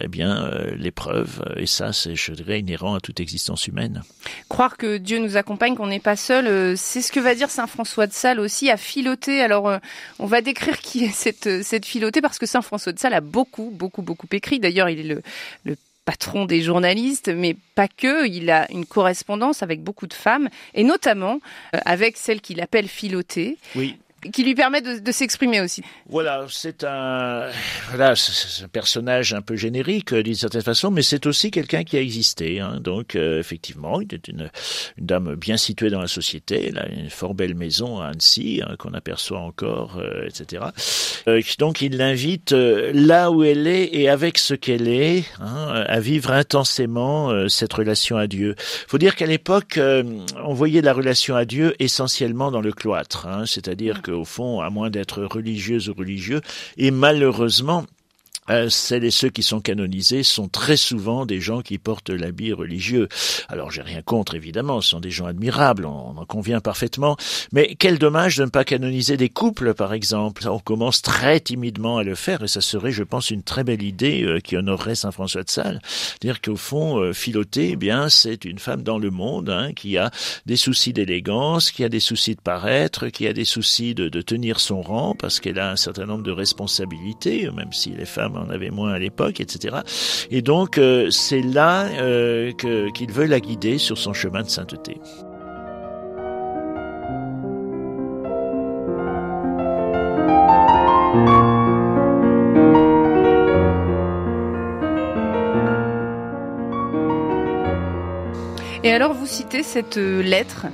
eh 0.00 0.08
bien 0.08 0.44
euh, 0.44 0.74
l'épreuve 0.76 1.44
et 1.56 1.66
ça 1.66 1.92
c'est 1.92 2.16
je 2.16 2.32
dirais 2.32 2.60
inhérent 2.60 2.94
à 2.94 3.00
toute 3.00 3.20
existence 3.20 3.66
humaine. 3.68 4.02
Croire 4.48 4.76
que 4.76 4.96
Dieu 4.96 5.18
nous 5.18 5.36
accompagne 5.36 5.76
qu'on 5.76 5.86
n'est 5.86 6.00
pas 6.00 6.16
seul, 6.16 6.76
c'est 6.76 7.02
ce 7.02 7.12
que 7.12 7.20
va 7.20 7.34
dire 7.34 7.50
saint 7.50 7.66
François 7.66 8.06
de 8.06 8.12
Sales 8.12 8.40
aussi 8.40 8.70
à 8.70 8.76
filoter. 8.76 9.42
Alors 9.42 9.78
on 10.18 10.26
va 10.26 10.40
décrire 10.40 10.78
qui 10.78 11.04
est 11.04 11.14
cette 11.14 11.62
cette 11.62 11.84
filotée 11.84 12.20
parce 12.20 12.38
que 12.38 12.46
saint 12.46 12.62
François 12.62 12.92
de 12.92 12.98
Sales 12.98 13.14
a 13.14 13.20
beaucoup 13.20 13.70
beaucoup 13.72 14.02
beaucoup 14.02 14.28
écrit. 14.32 14.58
D'ailleurs, 14.58 14.88
il 14.88 15.00
est 15.00 15.14
le, 15.14 15.22
le 15.64 15.76
patron 16.04 16.44
des 16.44 16.62
journalistes, 16.62 17.28
mais 17.28 17.56
pas 17.74 17.88
que. 17.88 18.26
Il 18.26 18.50
a 18.50 18.70
une 18.72 18.86
correspondance 18.86 19.62
avec 19.62 19.82
beaucoup 19.82 20.06
de 20.06 20.14
femmes, 20.14 20.48
et 20.74 20.84
notamment 20.84 21.40
avec 21.72 22.16
celle 22.16 22.40
qu'il 22.40 22.60
appelle 22.60 22.88
Philotée. 22.88 23.58
Oui 23.74 23.96
qui 24.32 24.44
lui 24.44 24.54
permet 24.54 24.80
de, 24.80 24.98
de 24.98 25.12
s'exprimer 25.12 25.60
aussi. 25.60 25.82
Voilà, 26.08 26.46
c'est 26.48 26.84
un, 26.84 27.48
voilà, 27.90 28.12
un 28.12 28.68
personnage 28.68 29.34
un 29.34 29.42
peu 29.42 29.56
générique 29.56 30.12
euh, 30.12 30.22
d'une 30.22 30.34
certaine 30.34 30.62
façon, 30.62 30.90
mais 30.90 31.02
c'est 31.02 31.26
aussi 31.26 31.50
quelqu'un 31.50 31.84
qui 31.84 31.96
a 31.96 32.00
existé. 32.00 32.60
Hein. 32.60 32.80
Donc, 32.80 33.16
euh, 33.16 33.38
effectivement, 33.38 34.00
il 34.00 34.12
est 34.14 34.28
une, 34.28 34.50
une, 34.98 35.06
dame 35.06 35.34
bien 35.34 35.56
située 35.56 35.90
dans 35.90 36.00
la 36.00 36.06
société. 36.06 36.68
Elle 36.68 36.78
a 36.78 36.88
une 36.88 37.10
fort 37.10 37.34
belle 37.34 37.54
maison 37.54 38.00
à 38.00 38.08
Annecy 38.08 38.62
hein, 38.64 38.76
qu'on 38.78 38.94
aperçoit 38.94 39.40
encore, 39.40 39.98
euh, 39.98 40.26
etc. 40.26 40.64
donc, 41.58 41.82
il 41.82 41.96
l'invite 41.96 42.52
là 42.52 43.30
où 43.30 43.42
elle 43.42 43.66
est 43.66 43.94
et 43.94 44.08
avec 44.08 44.38
ce 44.38 44.54
qu'elle 44.54 44.88
est 44.88 45.24
hein, 45.40 45.84
à 45.86 46.00
vivre 46.00 46.32
intensément 46.32 47.48
cette 47.48 47.72
relation 47.72 48.16
à 48.16 48.26
Dieu. 48.26 48.54
Faut 48.58 48.98
dire 48.98 49.16
qu'à 49.16 49.26
l'époque, 49.26 49.78
on 49.78 50.54
voyait 50.54 50.82
la 50.82 50.92
relation 50.92 51.36
à 51.36 51.44
Dieu 51.44 51.74
essentiellement 51.78 52.50
dans 52.50 52.60
le 52.60 52.72
cloître, 52.72 53.26
c'est-à-dire 53.46 54.02
que 54.02 54.10
au 54.14 54.24
fond, 54.24 54.60
à 54.60 54.70
moins 54.70 54.90
d'être 54.90 55.22
religieuse 55.24 55.88
ou 55.88 55.94
religieux, 55.94 56.40
et 56.76 56.90
malheureusement, 56.90 57.84
euh, 58.50 58.68
celles 58.68 59.04
et 59.04 59.10
ceux 59.10 59.30
qui 59.30 59.42
sont 59.42 59.60
canonisés 59.60 60.22
sont 60.22 60.48
très 60.48 60.76
souvent 60.76 61.24
des 61.24 61.40
gens 61.40 61.62
qui 61.62 61.78
portent 61.78 62.10
l'habit 62.10 62.52
religieux. 62.52 63.08
Alors 63.48 63.70
j'ai 63.70 63.80
rien 63.80 64.02
contre 64.02 64.34
évidemment, 64.34 64.82
ce 64.82 64.90
sont 64.90 65.00
des 65.00 65.10
gens 65.10 65.24
admirables, 65.24 65.86
on, 65.86 66.16
en 66.18 66.26
convient 66.26 66.60
parfaitement, 66.60 67.16
mais 67.52 67.74
quel 67.78 67.98
dommage 67.98 68.36
de 68.36 68.44
ne 68.44 68.50
pas 68.50 68.64
canoniser 68.64 69.16
des 69.16 69.30
couples 69.30 69.72
par 69.72 69.94
exemple. 69.94 70.46
On 70.46 70.58
commence 70.58 71.00
très 71.00 71.40
timidement 71.40 71.96
à 71.96 72.02
le 72.02 72.14
faire 72.14 72.42
et 72.42 72.48
ça 72.48 72.60
serait 72.60 72.92
je 72.92 73.02
pense 73.02 73.30
une 73.30 73.42
très 73.42 73.64
belle 73.64 73.82
idée 73.82 74.22
euh, 74.24 74.40
qui 74.40 74.56
honorerait 74.56 74.94
Saint 74.94 75.10
François 75.10 75.42
de 75.42 75.50
Sales. 75.50 75.80
Dire 76.20 76.42
qu'au 76.42 76.56
fond 76.56 76.98
euh, 76.98 77.14
Philoté, 77.14 77.70
eh 77.72 77.76
bien 77.76 78.10
c'est 78.10 78.44
une 78.44 78.58
femme 78.58 78.82
dans 78.82 78.98
le 78.98 79.10
monde 79.10 79.48
hein, 79.48 79.72
qui 79.72 79.96
a 79.96 80.10
des 80.44 80.56
soucis 80.56 80.92
d'élégance, 80.92 81.70
qui 81.70 81.82
a 81.82 81.88
des 81.88 82.00
soucis 82.00 82.34
de 82.34 82.42
paraître, 82.42 83.08
qui 83.08 83.26
a 83.26 83.32
des 83.32 83.46
soucis 83.46 83.94
de, 83.94 84.10
de 84.10 84.20
tenir 84.20 84.60
son 84.60 84.82
rang 84.82 85.14
parce 85.14 85.40
qu'elle 85.40 85.58
a 85.58 85.70
un 85.70 85.76
certain 85.76 86.04
nombre 86.04 86.24
de 86.24 86.30
responsabilités, 86.30 87.50
même 87.50 87.72
si 87.72 87.90
les 87.90 88.04
femmes 88.04 88.33
mais 88.34 88.40
on 88.46 88.50
avait 88.50 88.70
moins 88.70 88.92
à 88.92 88.98
l'époque, 88.98 89.40
etc. 89.40 89.76
Et 90.30 90.42
donc 90.42 90.78
euh, 90.78 91.10
c'est 91.10 91.42
là 91.42 91.86
euh, 91.86 92.52
qu'il 92.52 93.12
veut 93.12 93.26
la 93.26 93.40
guider 93.40 93.78
sur 93.78 93.98
son 93.98 94.12
chemin 94.12 94.42
de 94.42 94.48
sainteté. 94.48 95.00
Et 108.84 108.92
alors 108.92 109.14
vous 109.14 109.26
citez 109.26 109.62
cette 109.62 109.96
euh, 109.96 110.22
lettre 110.22 110.66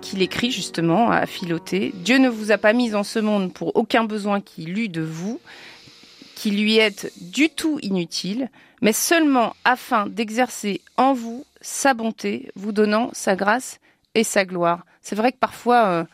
qu'il 0.00 0.22
écrit 0.22 0.52
justement 0.52 1.10
à 1.10 1.26
Philoté. 1.26 1.92
Dieu 1.92 2.18
ne 2.18 2.28
vous 2.28 2.52
a 2.52 2.58
pas 2.58 2.72
mis 2.72 2.94
en 2.94 3.02
ce 3.02 3.18
monde 3.18 3.52
pour 3.52 3.74
aucun 3.74 4.04
besoin 4.04 4.40
qu'il 4.40 4.78
eût 4.78 4.88
de 4.88 5.02
vous, 5.02 5.40
qui 6.38 6.52
lui 6.52 6.78
est 6.78 7.12
du 7.20 7.50
tout 7.50 7.80
inutile, 7.82 8.48
mais 8.80 8.92
seulement 8.92 9.56
afin 9.64 10.06
d'exercer 10.06 10.80
en 10.96 11.12
vous 11.12 11.44
sa 11.60 11.94
bonté, 11.94 12.52
vous 12.54 12.70
donnant 12.70 13.10
sa 13.12 13.34
grâce 13.34 13.80
et 14.14 14.22
sa 14.22 14.44
gloire. 14.44 14.86
C'est 15.02 15.16
vrai 15.16 15.32
que 15.32 15.38
parfois, 15.38 15.86
euh, 15.88 16.04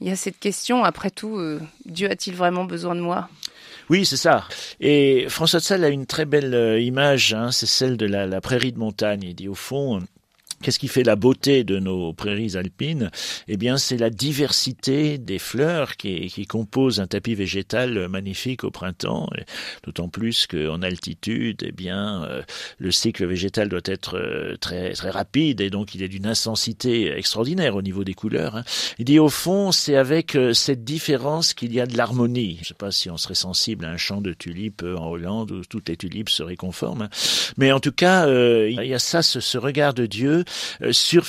il 0.00 0.08
y 0.08 0.10
a 0.10 0.16
cette 0.16 0.38
question, 0.38 0.84
après 0.84 1.10
tout, 1.10 1.36
euh, 1.36 1.60
Dieu 1.84 2.10
a-t-il 2.10 2.34
vraiment 2.34 2.64
besoin 2.64 2.94
de 2.94 3.02
moi? 3.02 3.28
Oui, 3.90 4.06
c'est 4.06 4.16
ça. 4.16 4.48
Et 4.80 5.26
François 5.28 5.60
de 5.60 5.64
Sales 5.64 5.84
a 5.84 5.88
une 5.88 6.06
très 6.06 6.24
belle 6.24 6.54
euh, 6.54 6.80
image, 6.80 7.34
hein, 7.34 7.52
c'est 7.52 7.66
celle 7.66 7.98
de 7.98 8.06
la, 8.06 8.24
la, 8.24 8.40
prairie 8.40 8.72
de 8.72 8.78
montagne. 8.78 9.22
Il 9.22 9.34
dit 9.34 9.48
au 9.48 9.54
fond, 9.54 10.00
Qu'est-ce 10.62 10.78
qui 10.78 10.88
fait 10.88 11.02
la 11.02 11.16
beauté 11.16 11.64
de 11.64 11.78
nos 11.78 12.12
prairies 12.12 12.56
alpines? 12.56 13.10
Eh 13.48 13.56
bien, 13.56 13.76
c'est 13.76 13.96
la 13.96 14.10
diversité 14.10 15.18
des 15.18 15.38
fleurs 15.38 15.96
qui, 15.96 16.28
qui, 16.28 16.46
composent 16.46 17.00
un 17.00 17.06
tapis 17.06 17.34
végétal 17.34 18.08
magnifique 18.08 18.64
au 18.64 18.70
printemps. 18.70 19.28
D'autant 19.82 20.08
plus 20.08 20.46
qu'en 20.46 20.82
altitude, 20.82 21.62
eh 21.66 21.72
bien, 21.72 22.24
euh, 22.24 22.42
le 22.78 22.90
cycle 22.90 23.26
végétal 23.26 23.68
doit 23.68 23.80
être 23.84 24.16
euh, 24.16 24.56
très 24.56 24.92
très 24.92 25.10
rapide 25.10 25.60
et 25.60 25.70
donc 25.70 25.94
il 25.94 26.02
est 26.02 26.08
d'une 26.08 26.26
intensité 26.26 27.12
extraordinaire 27.16 27.76
au 27.76 27.82
niveau 27.82 28.04
des 28.04 28.14
couleurs. 28.14 28.56
Hein. 28.56 28.64
Il 28.98 29.04
dit 29.04 29.18
au 29.18 29.28
fond, 29.28 29.72
c'est 29.72 29.96
avec 29.96 30.36
euh, 30.36 30.52
cette 30.52 30.84
différence 30.84 31.54
qu'il 31.54 31.72
y 31.74 31.80
a 31.80 31.86
de 31.86 31.96
l'harmonie. 31.96 32.56
Je 32.56 32.60
ne 32.60 32.64
sais 32.66 32.74
pas 32.74 32.90
si 32.90 33.10
on 33.10 33.16
serait 33.16 33.34
sensible 33.34 33.84
à 33.84 33.90
un 33.90 33.96
champ 33.96 34.20
de 34.20 34.32
tulipes 34.32 34.82
en 34.82 35.08
Hollande 35.08 35.52
où 35.52 35.62
toutes 35.64 35.88
les 35.88 35.96
tulipes 35.96 36.30
seraient 36.30 36.56
conformes, 36.56 37.02
hein. 37.02 37.10
mais 37.56 37.72
en 37.72 37.80
tout 37.80 37.92
cas, 37.92 38.26
il 38.28 38.86
y 38.86 38.94
a 38.94 38.98
ça, 38.98 39.22
ce, 39.22 39.40
ce 39.40 39.58
regard 39.58 39.94
de 39.94 40.06
Dieu 40.06 40.43
euh, 40.82 40.92
sur 40.92 41.24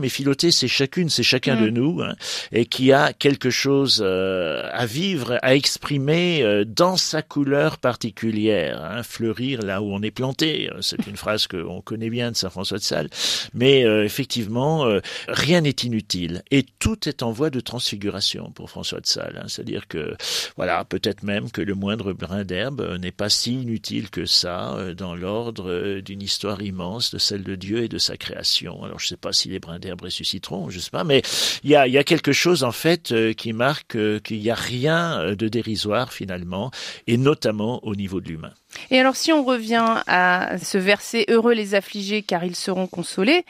mais 0.00 0.08
Philoté 0.08 0.50
c'est 0.50 0.68
chacune, 0.68 1.08
c'est 1.08 1.22
chacun 1.22 1.56
de 1.56 1.70
mm. 1.70 1.74
nous, 1.74 2.00
hein, 2.02 2.14
et 2.52 2.66
qui 2.66 2.92
a 2.92 3.12
quelque 3.12 3.50
chose 3.50 4.02
euh, 4.04 4.68
à 4.72 4.86
vivre, 4.86 5.38
à 5.42 5.54
exprimer 5.54 6.42
euh, 6.42 6.64
dans 6.64 6.96
sa 6.96 7.22
couleur 7.22 7.78
particulière, 7.78 8.82
hein, 8.82 9.02
fleurir 9.02 9.62
là 9.62 9.82
où 9.82 9.92
on 9.92 10.02
est 10.02 10.10
planté. 10.10 10.70
C'est 10.80 11.06
une 11.06 11.16
phrase 11.16 11.46
qu'on 11.46 11.80
connaît 11.80 12.10
bien 12.10 12.30
de 12.30 12.36
Saint 12.36 12.50
François 12.50 12.78
de 12.78 12.82
Sales, 12.82 13.08
mais 13.54 13.82
effectivement, 14.04 14.86
rien 15.28 15.60
n'est 15.60 15.70
inutile 15.70 16.42
et 16.50 16.64
tout 16.78 17.08
est 17.08 17.22
en 17.22 17.30
voie 17.30 17.50
de 17.50 17.60
transfiguration 17.60 18.50
pour 18.50 18.70
François 18.70 19.00
de 19.00 19.06
Sales. 19.06 19.40
Hein. 19.42 19.46
C'est-à-dire 19.48 19.88
que, 19.88 20.16
voilà, 20.56 20.84
peut-être 20.84 21.22
même 21.22 21.50
que 21.50 21.60
le 21.60 21.74
moindre 21.74 22.12
brin 22.12 22.44
d'herbe 22.44 22.98
n'est 23.00 23.12
pas 23.12 23.28
si 23.28 23.54
inutile 23.62 24.10
que 24.10 24.26
ça 24.26 24.76
dans 24.96 25.14
l'ordre 25.14 26.00
d'une 26.00 26.22
histoire 26.22 26.62
immense 26.62 27.12
de 27.12 27.18
celle 27.18 27.42
de 27.42 27.54
Dieu 27.54 27.82
et 27.82 27.88
de 27.88 27.98
sa 27.98 28.16
création. 28.16 28.45
Alors 28.84 28.98
je 28.98 29.06
ne 29.06 29.08
sais 29.08 29.16
pas 29.16 29.32
si 29.32 29.48
les 29.48 29.58
brins 29.58 29.78
d'herbe 29.78 30.02
ressusciteront, 30.02 30.70
je 30.70 30.76
ne 30.76 30.80
sais 30.80 30.90
pas, 30.90 31.04
mais 31.04 31.22
il 31.64 31.70
y 31.70 31.76
a, 31.76 32.04
quelque 32.04 32.32
chose 32.32 32.64
en 32.64 32.72
fait 32.72 33.12
euh, 33.12 33.32
qui 33.32 33.52
marque 33.52 33.96
euh, 33.96 34.20
qu'il 34.20 34.40
n'y 34.40 34.50
a 34.50 34.54
rien 34.54 35.20
euh, 35.20 35.34
de 35.34 35.48
dérisoire 35.48 36.12
finalement, 36.12 36.70
et 37.06 37.16
notamment 37.16 37.84
au 37.84 37.96
niveau 37.96 38.20
de 38.20 38.28
l'humain. 38.28 38.52
Et 38.90 38.98
alors 38.98 39.16
si 39.16 39.32
on 39.32 39.44
revient 39.44 40.02
à 40.06 40.56
ce 40.62 40.78
verset 40.78 41.24
Heureux 41.28 41.54
les 41.54 41.74
affligés 41.74 42.22
car 42.22 42.44
ils 42.44 42.56
seront 42.56 42.86
consolés, 42.86 43.44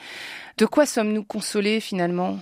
de 0.58 0.66
quoi 0.66 0.86
sommes-nous 0.86 1.24
consolés 1.24 1.80
finalement? 1.80 2.40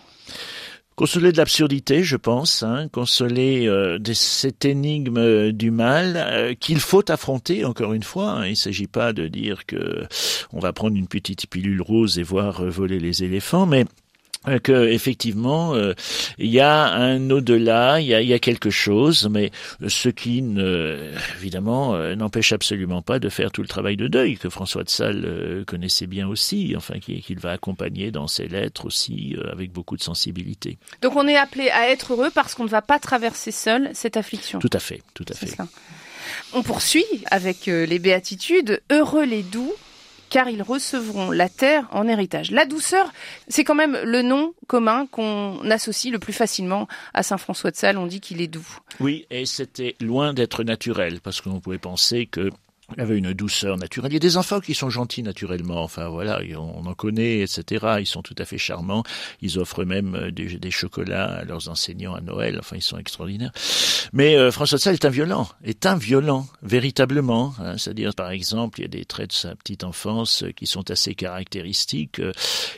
Consoler 0.97 1.33
de 1.33 1.39
l'absurdité, 1.39 2.05
je 2.05 2.17
pense, 2.17 2.63
hein, 2.63 2.87
consoler 2.93 3.67
euh, 3.67 3.99
de 3.99 4.13
cette 4.13 4.65
énigme 4.65 5.51
du 5.51 5.73
mal 5.73 6.15
euh, 6.17 6.55
qu'il 6.55 6.79
faut 6.79 7.11
affronter. 7.11 7.65
Encore 7.65 7.95
une 7.95 8.05
fois, 8.05 8.31
hein. 8.31 8.47
il 8.47 8.51
ne 8.51 8.55
s'agit 8.55 8.87
pas 8.87 9.13
de 9.13 9.27
dire 9.27 9.67
que 9.67 10.07
on 10.53 10.61
va 10.61 10.73
prendre 10.73 10.97
une 10.97 11.09
petite 11.09 11.49
pilule 11.49 11.83
rose 11.83 12.21
et 12.21 12.23
voir 12.23 12.63
voler 12.65 13.01
les 13.01 13.25
éléphants, 13.25 13.67
mais 13.67 13.83
euh, 13.83 13.85
que 14.63 14.89
effectivement 14.89 15.75
euh, 15.75 15.95
il 16.39 16.51
y 16.51 16.61
a 16.61 16.93
un 16.93 17.31
au-delà, 17.31 18.01
il 18.01 18.07
y 18.07 18.15
a, 18.15 18.21
y 18.21 18.33
a, 18.33 18.39
quelque 18.39 18.71
chose, 18.71 19.29
mais 19.31 19.51
ce 19.87 20.09
qui 20.09 20.43
ne, 20.43 21.13
évidemment 21.37 21.95
euh, 21.95 22.15
n'empêche 22.15 22.53
absolument 22.53 23.03
pas 23.03 23.19
de 23.19 23.29
faire 23.29 23.51
tout 23.51 23.63
le 23.63 23.69
travail 23.69 23.97
de 23.97 24.07
deuil 24.07 24.37
que 24.37 24.49
François 24.49 24.85
de 24.85 24.91
Sales 24.91 25.65
connaissait 25.67 26.07
bien 26.07 26.29
aussi, 26.29 26.75
enfin 26.77 26.99
qu'il 26.99 27.39
va 27.39 27.53
accompagner 27.53 28.11
dans 28.11 28.27
ses 28.27 28.49
lettres 28.49 28.87
aussi 28.87 29.37
avec 29.51 29.73
beaucoup 29.73 29.97
de 29.97 30.03
sensibilité. 30.03 30.79
Donc 31.03 31.17
on 31.17 31.27
est 31.27 31.37
appelé 31.37 31.71
à 31.71 31.89
être 31.89 32.13
heureux 32.13 32.31
parce 32.35 32.55
qu'on 32.55 32.65
ne 32.65 32.69
va 32.69 32.83
pas 32.83 32.99
traverser 32.99 33.51
seul 33.51 33.91
cette 33.95 34.17
affliction. 34.17 34.59
Tout 34.59 34.71
à 34.73 34.79
fait, 34.79 35.03
tout 35.15 35.25
à 35.29 35.35
fait. 35.35 35.57
On 36.53 36.63
poursuit 36.63 37.05
avec 37.31 37.67
les 37.67 37.99
béatitudes. 37.99 38.83
Heureux 38.91 39.25
les 39.25 39.43
doux, 39.43 39.73
car 40.31 40.49
ils 40.49 40.63
recevront 40.63 41.31
la 41.31 41.49
terre 41.49 41.89
en 41.93 42.09
héritage. 42.09 42.51
La 42.51 42.67
douceur, 42.67 43.13
c'est 43.49 43.65
quand 43.65 43.75
même 43.75 43.99
le 44.05 44.23
nom 44.23 44.55
commun 44.67 45.07
qu'on 45.11 45.71
associe 45.71 46.13
le 46.13 46.19
plus 46.19 46.33
facilement 46.33 46.89
à 47.13 47.23
Saint 47.23 47.39
François 47.39 47.71
de 47.71 47.77
Sales. 47.77 47.99
On 47.99 48.07
dit 48.07 48.21
qu'il 48.21 48.41
est 48.41 48.49
doux. 48.49 48.67
Oui, 49.01 49.27
et 49.31 49.47
c'était 49.47 49.95
loin 50.01 50.35
d'être 50.35 50.65
naturel, 50.65 51.21
parce 51.21 51.41
qu'on 51.41 51.61
pouvait 51.61 51.79
penser 51.79 52.27
que 52.27 52.51
il 52.97 53.03
avait 53.03 53.19
une 53.19 53.33
douceur 53.33 53.77
naturelle. 53.77 54.13
Il 54.13 54.15
y 54.15 54.17
a 54.17 54.21
des 54.21 54.37
enfants 54.37 54.61
qui 54.61 54.75
sont 54.75 54.91
gentils 54.91 55.23
naturellement, 55.23 55.83
enfin 55.83 56.09
voilà, 56.09 56.41
on 56.57 56.87
en 56.87 56.95
connaît, 56.95 57.41
etc. 57.41 57.97
Ils 58.01 58.07
sont 58.07 58.23
tout 58.23 58.35
à 58.39 58.45
fait 58.45 58.59
charmants. 58.59 59.03
Ils 59.41 59.59
offrent 59.59 59.85
même 59.85 60.15
euh, 60.15 60.31
des, 60.31 60.71
chocolats 60.71 61.27
à 61.27 61.45
leurs 61.45 61.69
enseignants 61.69 62.15
à 62.15 62.21
Noël. 62.21 62.57
Enfin, 62.59 62.77
ils 62.77 62.83
sont 62.83 62.99
extraordinaires. 62.99 63.53
Mais 64.13 64.37
euh, 64.37 64.51
François 64.51 64.79
de 64.79 64.83
Sales 64.83 64.95
est 64.95 65.05
un 65.05 65.11
violent, 65.11 65.49
est 65.65 65.87
un 65.87 65.97
violent, 65.97 66.47
véritablement. 66.63 67.55
Hein. 67.61 67.79
C'est-à-dire, 67.79 68.15
par 68.15 68.31
exemple, 68.31 68.81
il 68.81 68.83
y 68.83 68.87
a 68.87 68.89
des 68.89 69.05
traits 69.05 69.31
de 69.31 69.35
sa 69.35 69.55
petite 69.55 69.85
enfance 69.85 70.43
euh, 70.43 70.51
qui 70.51 70.67
sont 70.67 70.91
assez 70.91 71.15
caractéristiques. 71.15 72.21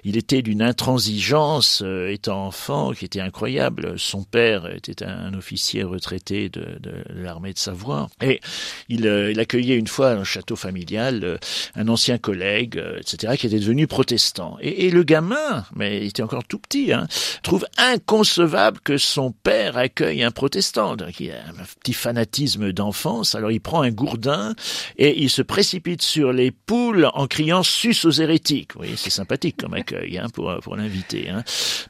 Il 0.05 0.17
était 0.17 0.43
d'une 0.43 0.63
intransigeance, 0.63 1.83
étant 2.09 2.47
enfant, 2.47 2.93
qui 2.93 3.05
était 3.05 3.21
incroyable. 3.21 3.99
Son 3.99 4.25
père 4.25 4.67
était 4.75 5.05
un 5.05 5.35
officier 5.35 5.83
retraité 5.83 6.49
de, 6.49 6.79
l'armée 7.11 7.53
de 7.53 7.59
Savoie. 7.59 8.09
Et 8.23 8.41
il, 8.89 9.05
il 9.05 9.41
accueillait 9.41 9.77
une 9.77 9.87
fois 9.87 10.06
un 10.13 10.25
château 10.25 10.57
familial 10.57 11.25
euh, 11.25 11.39
un 11.75 11.89
ancien 11.89 12.19
collègue, 12.19 12.79
euh, 12.79 12.99
etc., 13.01 13.35
qui 13.37 13.47
était 13.47 13.59
devenu 13.59 13.87
protestant. 13.87 14.57
Et, 14.61 14.91
le 14.91 15.03
gamin, 15.03 15.65
mais 15.75 15.99
il 15.99 16.09
était 16.09 16.23
encore 16.23 16.45
tout 16.45 16.59
petit, 16.59 16.93
hein, 16.93 17.07
trouve 17.43 17.67
inconcevable 17.77 18.81
que 18.81 18.99
son 18.99 19.33
père 19.33 19.77
accueille 19.77 20.23
un 20.23 20.31
protestant. 20.31 20.97
Donc 20.97 21.21
il 21.21 21.33
a 21.33 21.41
un 21.49 21.65
petit 21.81 21.93
fanatisme 21.93 22.73
d'enfance. 22.73 23.35
Alors 23.35 23.51
il 23.51 23.61
prend 23.61 23.83
un 23.83 23.91
gourdin 23.91 24.55
et 24.97 25.21
il 25.21 25.29
se 25.29 25.43
précipite 25.43 26.03
sur 26.03 26.33
les 26.33 26.51
poules 26.51 27.11
en 27.15 27.27
criant 27.27 27.63
sus 27.63 27.97
aux 28.05 28.11
hérétiques. 28.11 28.71
Oui, 28.79 28.89
c'est 28.97 29.11
sympathique 29.11 29.57
comme 29.59 29.75
accueil 29.75 30.19
hein, 30.19 30.29
pour 30.33 30.57
pour 30.63 30.77
l'inviter. 30.77 31.29
Hein. 31.29 31.43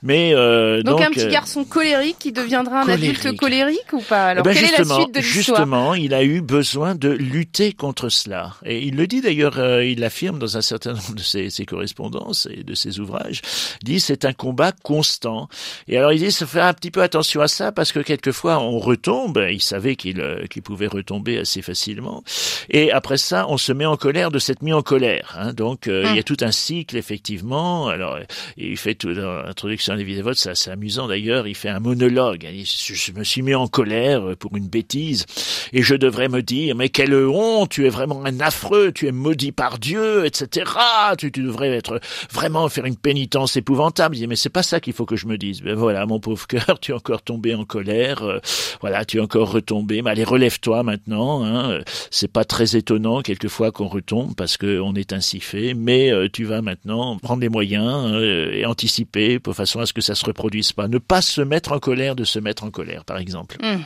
Mais 0.03 0.33
euh, 0.35 0.83
donc, 0.83 1.01
un 1.01 1.11
petit 1.11 1.29
garçon 1.29 1.65
colérique 1.65 2.19
qui 2.19 2.33
deviendra 2.33 2.83
un 2.83 2.89
adulte 2.89 3.37
colérique 3.37 3.93
ou 3.93 4.01
pas 4.01 4.29
Alors? 4.29 4.45
Eh 4.47 4.49
ben, 4.49 4.55
quelle 4.55 4.75
est 4.75 4.79
la 4.79 4.85
suite 4.85 5.15
de 5.15 5.21
l'histoire? 5.21 5.59
Justement, 5.61 5.95
il 5.95 6.15
a 6.15 6.23
eu 6.23 6.41
besoin 6.41 6.95
de 6.95 7.09
lutter 7.09 7.73
contre 7.73 7.96
cela. 8.09 8.55
Et 8.65 8.83
il 8.83 8.97
le 8.97 9.07
dit 9.07 9.21
d'ailleurs, 9.21 9.59
euh, 9.59 9.85
il 9.85 10.01
l'affirme 10.01 10.39
dans 10.39 10.57
un 10.57 10.61
certain 10.61 10.93
nombre 10.93 11.15
de 11.15 11.23
ses, 11.23 11.51
correspondances 11.67 12.49
et 12.51 12.63
de 12.63 12.75
ses 12.75 13.01
ouvrages, 13.01 13.43
dit 13.83 14.01
c'est 14.01 14.25
un 14.25 14.33
combat 14.33 14.73
constant. 14.73 15.49
Et 15.89 15.97
alors 15.97 16.13
il 16.13 16.19
dit, 16.19 16.31
se 16.31 16.45
faire 16.45 16.65
un 16.65 16.75
petit 16.75 16.91
peu 16.91 17.03
attention 17.03 17.41
à 17.41 17.49
ça 17.49 17.73
parce 17.73 17.93
que 17.93 18.01
quelquefois 18.01 18.59
on 18.59 18.79
retombe, 18.79 19.45
il 19.51 19.63
savait 19.63 19.97
qu'il 19.97 20.21
euh, 20.21 20.47
qu'il 20.47 20.63
pouvait 20.63 20.87
retomber 20.87 21.39
assez 21.39 21.63
facilement, 21.63 22.23
et 22.71 22.93
après 22.93 23.17
ça 23.17 23.47
on 23.49 23.57
se 23.57 23.73
met 23.73 23.87
en 23.87 23.97
colère 23.97 24.31
de 24.31 24.39
cette 24.39 24.63
mise 24.63 24.75
en 24.75 24.83
colère. 24.83 25.37
Hein. 25.39 25.53
Donc 25.53 25.89
euh, 25.89 26.05
il 26.07 26.11
y 26.11 26.19
a 26.19 26.19
hum. 26.19 26.23
tout 26.23 26.37
un 26.41 26.53
cycle 26.53 26.97
effectivement. 26.97 27.89
Alors 27.89 28.19
il 28.57 28.77
fait 28.77 28.95
tout 28.95 29.15
dans 29.15 29.43
l'introduction 29.43 29.95
à 29.95 29.97
des 29.97 30.23
votes, 30.23 30.37
c'est 30.37 30.71
amusant 30.71 31.09
d'ailleurs, 31.09 31.47
il 31.47 31.55
fait 31.55 31.69
un 31.69 31.81
monologue. 31.81 32.47
Il 32.51 32.65
dit, 32.65 32.93
je 32.95 33.13
me 33.13 33.25
suis 33.25 33.43
mis 33.43 33.55
en 33.55 33.67
colère 33.67 34.37
pour 34.39 34.57
une 34.57 34.69
bêtise 34.69 35.27
et 35.73 35.83
je 35.83 35.95
devrais 35.95 36.29
me 36.29 36.43
dire 36.43 36.75
mais 36.75 36.89
quelle 36.89 37.15
honte 37.15 37.71
tu 37.71 37.86
es 37.87 37.91
vraiment 37.91 38.25
un 38.25 38.41
affreux, 38.41 38.93
tu 38.93 39.07
es 39.07 39.13
maudit 39.13 39.53
par 39.53 39.79
Dieu, 39.79 40.25
etc. 40.25 40.71
Tu, 41.19 41.33
tu 41.33 41.43
devrais 41.43 41.71
être 41.71 42.01
vraiment 42.33 42.69
faire 42.69 42.85
une 42.85 42.97
pénitence 42.97 43.57
épouvantable. 43.57 44.17
Il 44.17 44.27
mais 44.29 44.37
c'est 44.37 44.51
pas 44.51 44.63
ça 44.63 44.81
qu'il 44.81 44.93
faut 44.93 45.07
que 45.07 45.17
je 45.17 45.27
me 45.27 45.39
dise. 45.39 45.63
Ben 45.63 45.75
voilà, 45.75 46.07
mon 46.07 46.21
pauvre 46.21 46.47
cœur, 46.47 46.79
tu 46.81 46.93
es 46.93 46.95
encore 46.95 47.23
tombé 47.23 47.55
en 47.55 47.65
colère. 47.65 48.23
Euh, 48.23 48.39
voilà, 48.81 49.05
tu 49.05 49.19
es 49.19 49.21
encore 49.21 49.51
retombé. 49.51 50.03
Mais 50.03 50.11
allez, 50.11 50.25
relève-toi 50.25 50.83
maintenant. 50.83 51.45
Hein. 51.45 51.81
C'est 52.11 52.31
pas 52.31 52.45
très 52.45 52.77
étonnant 52.77 53.23
quelquefois 53.23 53.73
qu'on 53.73 53.89
retombe 53.89 54.35
parce 54.35 54.57
qu'on 54.57 54.95
est 54.95 55.13
ainsi 55.13 55.41
fait. 55.41 55.75
Mais 55.75 56.11
euh, 56.11 56.29
tu 56.33 56.45
vas 56.45 56.63
maintenant 56.63 57.17
prendre 57.19 57.41
les 57.41 57.49
moyens 57.49 58.13
euh, 58.13 58.53
et 58.53 58.67
anticiper 58.67 59.39
de 59.39 59.53
façon 59.53 59.81
à 59.81 59.87
ce 59.87 59.93
que 59.93 60.01
ça 60.01 60.15
se 60.15 60.25
reproduise 60.25 60.73
pas. 60.73 60.89
Ne 60.89 60.99
pas 60.99 61.23
se 61.23 61.41
mettre 61.41 61.73
en 61.73 61.79
colère 61.79 62.17
de 62.17 62.25
se 62.25 62.39
mettre 62.39 62.65
en 62.65 62.71
colère, 62.71 63.05
par 63.05 63.19
exemple. 63.19 63.57
Mmh. 63.63 63.83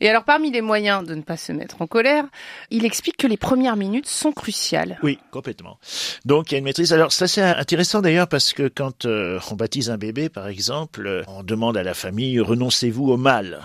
Et 0.00 0.08
alors, 0.08 0.24
parmi 0.24 0.50
les 0.50 0.60
moyens 0.60 1.06
de 1.06 1.14
ne 1.14 1.22
pas 1.22 1.36
se 1.36 1.52
mettre 1.52 1.82
en 1.82 1.86
colère, 1.86 2.24
il 2.70 2.84
explique 2.84 3.16
que 3.16 3.26
les 3.26 3.36
premières 3.36 3.76
minutes 3.76 4.08
sont 4.08 4.32
cruciales. 4.32 4.98
Oui, 5.02 5.18
complètement. 5.30 5.78
Donc, 6.24 6.50
il 6.50 6.54
y 6.54 6.56
a 6.56 6.58
une 6.58 6.64
maîtrise. 6.64 6.92
Alors, 6.92 7.12
ça 7.12 7.26
c'est 7.28 7.42
intéressant 7.42 8.02
d'ailleurs 8.02 8.28
parce 8.28 8.52
que 8.52 8.68
quand 8.68 9.06
euh, 9.06 9.38
on 9.50 9.54
baptise 9.54 9.90
un 9.90 9.98
bébé, 9.98 10.28
par 10.28 10.48
exemple, 10.48 11.24
on 11.28 11.42
demande 11.42 11.76
à 11.76 11.82
la 11.82 11.94
famille 11.94 12.40
renoncez-vous 12.40 13.10
au 13.10 13.16
mal 13.16 13.60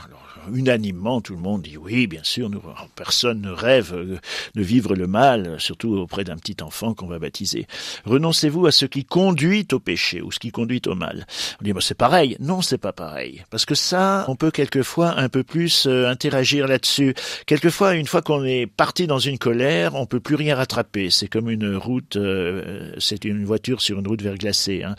unanimement, 0.54 1.22
tout 1.22 1.34
le 1.34 1.42
monde 1.42 1.62
dit 1.62 1.78
oui, 1.78 2.08
bien 2.08 2.24
sûr, 2.24 2.50
personne 2.96 3.42
ne 3.42 3.52
rêve 3.52 4.20
de 4.56 4.62
vivre 4.62 4.96
le 4.96 5.08
mal, 5.08 5.56
surtout 5.60 5.96
auprès 5.96 6.24
d'un 6.24 6.38
petit 6.38 6.58
enfant 6.62 6.94
qu'on 6.94 7.08
va 7.08 7.20
baptiser. 7.20 7.68
Renoncez-vous 8.06 8.66
à 8.66 8.72
ce 8.72 8.86
qui 8.86 9.06
conduit 9.06 9.68
au 9.72 9.80
péché 9.80 10.22
ou 10.22 10.32
ce 10.32 10.40
qui 10.40 10.52
conduit 10.52 10.82
au 10.88 10.96
mal. 10.96 11.26
On 11.62 11.64
dit, 11.64 11.74
c'est 11.80 11.98
pareil. 11.98 12.38
Non, 12.40 12.62
c'est 12.62 12.78
pas 12.78 12.94
pareil. 12.94 13.44
Parce 13.50 13.66
que 13.66 13.76
ça, 13.76 14.26
on 14.28 14.36
peut 14.36 14.52
quelquefois 14.52 15.18
un 15.20 15.30
peu 15.30 15.44
plus 15.44 15.86
euh, 15.88 16.08
interagir 16.08 16.68
là-dessus. 16.68 17.14
Quelquefois, 17.46 17.96
une 17.96 18.08
fois 18.08 18.22
qu'on 18.22 18.44
est 18.44 18.66
parti 18.68 19.08
dans 19.08 19.20
une 19.20 19.38
colère, 19.38 19.96
on 19.96 20.06
peut 20.06 20.20
plus 20.20 20.36
rien 20.36 20.56
rattraper. 20.56 21.10
C'est 21.10 21.28
comme 21.28 21.50
une 21.50 21.76
route, 21.76 22.16
euh, 22.16 22.92
c'est 22.98 23.26
une 23.26 23.46
voiture 23.46 23.82
sur 23.82 24.00
une 24.00 24.08
route 24.08 24.22
verglacée. 24.22 24.84
Hein. 24.84 24.96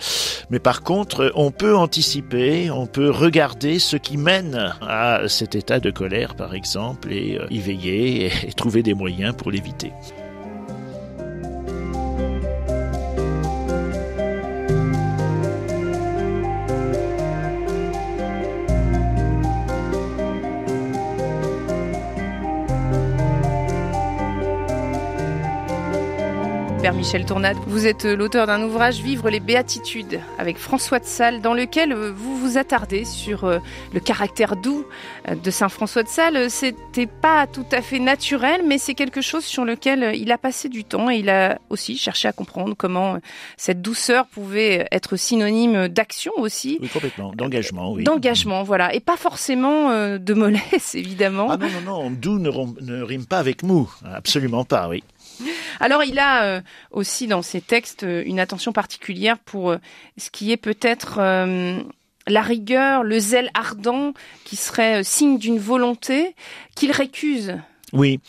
Mais 0.51 0.59
par 0.59 0.83
contre, 0.83 1.33
on 1.35 1.51
peut 1.51 1.77
anticiper, 1.77 2.71
on 2.71 2.87
peut 2.87 3.11
regarder 3.11 3.79
ce 3.79 3.97
qui 3.97 4.17
mène 4.17 4.75
à 4.81 5.29
cet 5.39 5.55
état 5.55 5.79
de 5.79 5.93
colère, 5.93 6.35
par 6.35 6.53
exemple, 6.55 7.13
et 7.13 7.39
euh, 7.39 7.47
y 7.49 7.61
veiller 7.61 8.27
et 8.27 8.53
trouver 8.53 8.83
des 8.83 8.95
moyens 8.95 9.37
pour 9.37 9.53
l'éviter. 9.53 9.93
Michel 26.93 27.25
Tournade. 27.25 27.57
Vous 27.67 27.87
êtes 27.87 28.05
euh, 28.05 28.17
l'auteur 28.17 28.47
d'un 28.47 28.63
ouvrage 28.63 29.01
Vivre 29.01 29.31
les 29.31 29.41
béatitudes 29.41 30.21
avec 30.39 30.57
François 30.57 30.99
de 30.99 31.05
Sales 31.05 31.41
dans 31.41 31.53
lequel 31.53 31.93
euh, 31.93 32.13
vous 32.15 32.37
vous 32.37 32.57
attardez 32.57 33.05
sur 33.05 33.45
euh, 33.45 33.59
le 33.93 34.01
caractère 34.01 34.57
doux 34.57 34.85
de 35.31 35.51
Saint 35.51 35.69
François 35.69 36.03
de 36.03 36.09
Sales. 36.09 36.51
C'était 36.51 37.07
pas 37.07 37.47
tout 37.47 37.67
à 37.73 37.83
fait 37.83 37.99
naturel, 37.99 38.63
mais 38.67 38.79
c'est 38.79 38.95
quelque 38.95 39.21
chose 39.21 39.45
sur 39.45 39.65
lequel 39.65 40.15
il 40.15 40.33
a 40.33 40.39
passé 40.39 40.69
du 40.69 40.85
temps 40.85 41.11
et 41.11 41.17
il 41.17 41.29
a 41.29 41.59
aussi 41.69 41.97
cherché 41.99 42.29
à 42.29 42.33
comprendre 42.33 42.75
comment 42.77 43.19
cette 43.57 43.83
douceur 43.83 44.27
pouvait 44.27 44.87
être 44.91 45.17
synonyme 45.17 45.89
d'action 45.89 46.33
aussi. 46.39 46.79
Oui, 46.81 46.89
complètement. 46.89 47.33
D'engagement, 47.35 47.93
oui. 47.93 48.05
D'engagement, 48.05 48.63
voilà. 48.63 48.95
Et 48.95 49.01
pas 49.01 49.17
forcément 49.17 49.91
de 50.19 50.35
mollesse, 50.35 50.95
évidemment. 50.95 51.49
Ah 51.51 51.57
non, 51.57 51.69
non, 51.69 52.03
non. 52.03 52.11
Doux 52.11 52.39
ne, 52.39 52.51
ne 52.83 53.03
rime 53.03 53.27
pas 53.27 53.39
avec 53.39 53.63
mou. 53.63 53.91
Absolument 54.05 54.65
pas, 54.65 54.89
oui. 54.89 55.03
Alors 55.81 56.05
il 56.05 56.19
a 56.19 56.45
euh, 56.45 56.61
aussi 56.91 57.27
dans 57.27 57.43
ses 57.43 57.61
textes 57.61 58.05
euh, 58.05 58.23
une 58.27 58.41
attention 58.41 58.73
particulière 58.73 59.39
pour 59.39 59.71
euh, 59.71 59.79
ce 60.17 60.31
qui 60.31 60.53
est 60.53 60.57
peut-être 60.57 61.19
la 62.31 62.43
rigueur, 62.43 63.05
le 63.05 63.19
zèle 63.19 63.51
ardent 63.55 64.13
qui 64.45 64.57
serait 64.57 65.03
signe 65.03 65.39
d'une 65.39 65.59
volonté 65.59 66.35
qu'il 66.75 66.93
récuse 66.93 67.57
oui, 67.95 68.21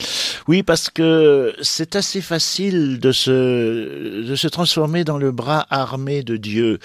oui, 0.48 0.64
parce 0.64 0.90
que 0.90 1.54
c'est 1.62 1.98
assez 1.98 2.22
facile 2.22 3.00
de 3.00 3.12
se 3.12 4.22
de 4.24 4.36
se 4.36 4.48
transformer 4.48 5.04
dans 5.04 5.18
le 5.18 5.32
bras 5.32 5.68
armé 5.70 6.24
de 6.24 6.38
Dieu. 6.38 6.80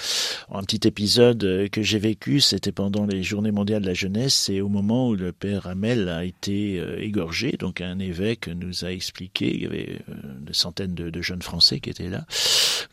Un 0.50 0.62
petit 0.64 0.88
épisode 0.88 1.68
que 1.70 1.82
j'ai 1.82 2.00
vécu, 2.00 2.40
c'était 2.40 2.72
pendant 2.72 3.06
les 3.06 3.22
Journées 3.22 3.52
mondiales 3.52 3.82
de 3.82 3.86
la 3.86 3.94
jeunesse, 3.94 4.48
et 4.48 4.60
au 4.60 4.68
moment 4.68 5.08
où 5.08 5.14
le 5.14 5.30
père 5.30 5.68
Hamel 5.68 6.08
a 6.08 6.24
été 6.24 6.80
euh, 6.80 7.00
égorgé, 7.00 7.52
donc 7.52 7.80
un 7.80 7.98
évêque 8.00 8.48
nous 8.48 8.84
a 8.84 8.90
expliqué, 8.90 9.54
il 9.54 9.62
y 9.62 9.66
avait 9.66 9.98
euh, 10.08 10.14
des 10.40 10.52
centaines 10.52 10.94
de, 10.94 11.22
jeunes 11.22 11.42
Français 11.42 11.78
qui 11.78 11.90
étaient 11.90 12.08
là, 12.08 12.24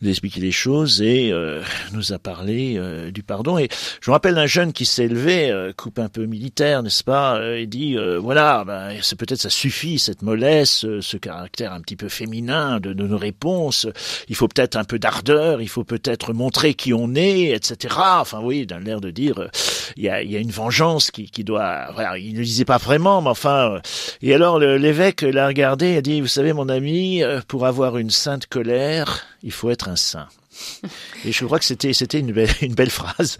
nous 0.00 0.08
a 0.08 0.10
expliqué 0.10 0.40
les 0.40 0.52
choses 0.52 1.02
et 1.02 1.32
euh, 1.32 1.62
nous 1.92 2.12
a 2.12 2.18
parlé 2.18 2.80
du 3.12 3.22
pardon. 3.22 3.58
Et 3.58 3.68
je 4.00 4.10
me 4.10 4.12
rappelle 4.12 4.34
d'un 4.34 4.46
jeune 4.46 4.72
qui 4.72 4.84
s'est 4.84 5.08
levé, 5.08 5.52
coupe 5.76 5.98
un 5.98 6.08
peu 6.08 6.24
militaire, 6.26 6.82
n'est-ce 6.82 7.04
pas, 7.04 7.56
et 7.56 7.66
dit 7.66 7.96
voilà, 8.18 8.64
ben, 8.64 8.96
c'est 9.02 9.16
peut-être 9.16 9.40
ça 9.40 9.50
suffit 9.50 9.71
cette 9.98 10.22
mollesse, 10.22 10.86
ce 11.00 11.16
caractère 11.16 11.72
un 11.72 11.80
petit 11.80 11.96
peu 11.96 12.08
féminin 12.08 12.80
de, 12.80 12.92
nos 12.92 13.18
réponses. 13.18 13.86
Il 14.28 14.36
faut 14.36 14.48
peut-être 14.48 14.76
un 14.76 14.84
peu 14.84 14.98
d'ardeur, 14.98 15.60
il 15.60 15.68
faut 15.68 15.84
peut-être 15.84 16.32
montrer 16.32 16.74
qui 16.74 16.92
on 16.92 17.14
est, 17.14 17.50
etc. 17.50 17.94
Enfin 17.98 18.40
oui, 18.42 18.66
dans 18.66 18.78
l'air 18.78 19.00
de 19.00 19.10
dire, 19.10 19.38
euh, 19.38 19.48
il 19.96 20.04
y 20.04 20.08
a, 20.08 20.20
une 20.20 20.50
vengeance 20.50 21.10
qui, 21.10 21.44
doit... 21.44 21.90
Voilà, 21.94 22.18
il 22.18 22.34
ne 22.34 22.38
le 22.38 22.44
disait 22.44 22.64
pas 22.64 22.78
vraiment, 22.78 23.22
mais 23.22 23.30
enfin... 23.30 23.72
Euh, 23.72 23.80
et 24.20 24.34
alors 24.34 24.58
l'évêque 24.58 25.22
l'a 25.22 25.46
regardé 25.46 25.92
et 25.92 25.96
a 25.98 26.02
dit, 26.02 26.20
vous 26.20 26.26
savez 26.26 26.52
mon 26.52 26.68
ami, 26.68 27.22
euh, 27.22 27.40
pour 27.46 27.66
avoir 27.66 27.98
une 27.98 28.10
sainte 28.10 28.46
colère, 28.46 29.26
il 29.42 29.52
faut 29.52 29.70
être 29.70 29.88
un 29.88 29.96
saint. 29.96 30.28
Et 31.24 31.32
je 31.32 31.44
crois 31.44 31.58
que 31.58 31.64
c'était 31.64 31.92
c'était 31.92 32.20
une 32.20 32.32
belle, 32.32 32.50
une 32.62 32.74
belle 32.74 32.90
phrase. 32.90 33.38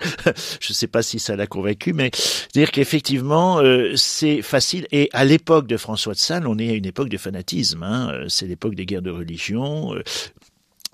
je 0.61 0.71
ne 0.71 0.75
sais 0.75 0.87
pas 0.87 1.03
si 1.03 1.19
ça 1.19 1.37
l'a 1.37 1.47
convaincu, 1.47 1.93
mais 1.93 2.11
dire 2.55 2.71
qu'effectivement 2.71 3.59
euh, 3.61 3.95
c'est 3.97 4.43
facile. 4.43 4.87
Et 4.93 5.09
à 5.13 5.25
l'époque 5.25 5.67
de 5.67 5.77
François 5.77 6.15
de 6.15 6.19
Sales, 6.19 6.47
on 6.47 6.59
est 6.59 6.71
à 6.71 6.75
une 6.75 6.87
époque 6.87 7.09
de 7.09 7.19
fanatisme. 7.19 7.83
Hein. 7.83 8.11
Euh, 8.13 8.29
c'est 8.29 8.47
l'époque 8.47 8.75
des 8.75 8.87
guerres 8.87 9.03
de 9.03 9.11
religion. 9.11 9.95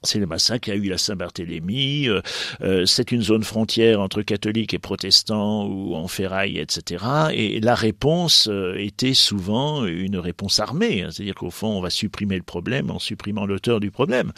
Euh, 0.09 0.19
c'est 0.19 0.19
le 0.19 0.27
massacre 0.27 0.65
qu'il 0.65 0.75
y 0.75 0.77
a 0.77 0.81
eu 0.81 0.93
à 0.93 0.99
Saint-Barthélemy. 0.99 2.09
Euh, 2.09 2.21
euh, 2.63 2.87
c'est 2.87 3.13
une 3.13 3.23
zone 3.23 3.45
frontière 3.45 4.01
entre 4.01 4.23
catholiques 4.23 4.75
et 4.75 4.79
protestants 4.79 5.67
ou 5.67 5.95
en 5.95 6.09
ferraille, 6.09 6.59
etc. 6.59 7.05
Et 7.33 7.61
la 7.61 7.75
réponse 7.75 8.49
euh, 8.51 8.75
était 8.79 9.15
souvent 9.15 9.85
une 9.85 10.17
réponse 10.17 10.61
armée. 10.61 11.03
Hein. 11.03 11.09
C'est-à-dire 11.11 11.35
qu'au 11.35 11.51
fond, 11.51 11.69
on 11.69 11.81
va 11.81 11.91
supprimer 11.91 12.37
le 12.37 12.43
problème 12.43 12.91
en 12.91 12.99
supprimant 12.99 13.47
l'auteur 13.47 13.81
du 13.81 13.91
problème. 13.91 14.33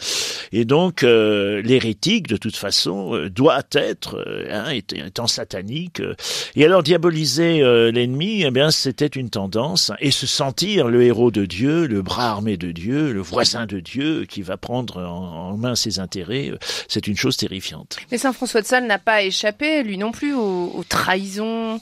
Et 0.51 0.65
donc, 0.65 1.03
l'hérétique, 1.03 2.27
de 2.27 2.35
toute 2.35 2.55
façon, 2.57 3.29
doit 3.33 3.63
être, 3.73 4.23
hein, 4.49 4.71
étant 4.71 5.27
satanique. 5.27 6.01
et 6.55 6.65
alors, 6.65 6.83
diaboliser 6.83 7.61
l'ennemi, 7.91 8.43
eh 8.43 8.51
bien, 8.51 8.69
c'était 8.71 9.07
une 9.07 9.29
tendance. 9.29 9.91
et 9.99 10.11
se 10.11 10.27
sentir 10.27 10.89
le 10.89 11.03
héros 11.03 11.31
de 11.31 11.45
Dieu, 11.45 11.87
le 11.87 12.01
bras 12.01 12.29
armé 12.29 12.57
de 12.57 12.71
Dieu, 12.71 13.13
le 13.13 13.21
voisin 13.21 13.65
de 13.65 13.79
Dieu, 13.79 14.25
qui 14.25 14.41
va 14.41 14.57
prendre 14.57 14.97
en 14.97 15.51
en 15.51 15.57
main 15.61 15.75
ses 15.75 15.99
intérêts, 15.99 16.49
euh, 16.49 16.57
c'est 16.87 17.07
une 17.07 17.15
chose 17.15 17.37
terrifiante. 17.37 17.97
Mais 18.11 18.17
Saint 18.17 18.33
François 18.33 18.61
de 18.61 18.67
Sales 18.67 18.87
n'a 18.87 18.99
pas 18.99 19.23
échappé, 19.23 19.83
lui 19.83 19.97
non 19.97 20.11
plus, 20.11 20.33
aux, 20.33 20.83
trahisons 20.87 21.79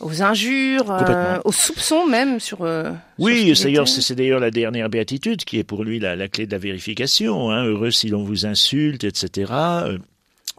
aux 0.00 0.22
injures, 0.22 0.92
euh, 0.92 1.38
aux 1.44 1.52
soupçons 1.52 2.06
même 2.06 2.38
sur. 2.38 2.62
Euh, 2.62 2.92
oui, 3.18 3.54
c'est 3.56 4.14
d'ailleurs 4.14 4.38
la 4.38 4.52
dernière 4.52 4.88
béatitude 4.88 5.44
qui 5.44 5.58
est 5.58 5.64
pour 5.64 5.82
lui 5.82 5.98
la, 5.98 6.28
clé 6.28 6.46
de 6.46 6.52
la 6.52 6.58
vérification. 6.58 7.50
Hein. 7.50 7.64
Heureux 7.64 7.90
si 7.90 8.08
l'on 8.08 8.22
vous 8.22 8.46
insulte, 8.46 9.02
etc 9.04 9.52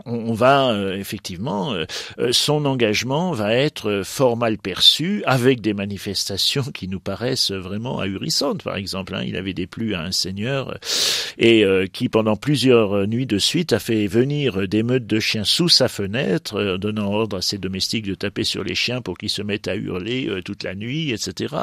on 0.06 0.34
va 0.34 0.72
euh, 0.72 0.98
effectivement, 0.98 1.74
euh, 1.74 1.86
euh, 2.20 2.32
son 2.32 2.66
engagement 2.66 3.32
va 3.32 3.54
être 3.54 4.02
fort 4.04 4.38
mal 4.38 4.58
perçu 4.58 5.24
avec 5.26 5.62
des 5.62 5.74
manifestations 5.74 6.64
qui 6.64 6.88
nous 6.88 7.00
paraissent 7.00 7.52
vraiment 7.52 8.00
ahurissantes. 8.00 8.64
Par 8.64 8.76
exemple, 8.76 9.16
hein, 9.16 9.24
il 9.26 9.36
avait 9.36 9.54
déplu 9.54 9.94
à 9.94 10.02
un 10.02 10.12
seigneur 10.12 10.78
et 11.38 11.66
qui 11.94 12.10
pendant 12.10 12.36
plusieurs 12.36 13.08
nuits 13.08 13.26
de 13.26 13.38
suite 13.38 13.72
a 13.72 13.80
fait 13.80 14.08
venir 14.08 14.68
des 14.68 14.84
meutes 14.84 15.08
de 15.08 15.20
chiens 15.20 15.46
sous 15.46 15.70
sa 15.70 15.88
fenêtre, 15.88 16.78
donnant 16.78 17.12
ordre 17.14 17.38
à 17.38 17.42
ses 17.42 17.58
domestiques 17.58 18.06
de 18.06 18.16
taper 18.16 18.44
sur 18.44 18.64
les 18.64 18.76
chiens 18.76 19.02
pour 19.02 19.18
qu'ils 19.18 19.30
se 19.30 19.42
mettent 19.42 19.70
à 19.70 19.76
hurler 19.76 20.30
toute 20.44 20.64
la 20.64 20.76
nuit, 20.76 21.12
etc. 21.12 21.56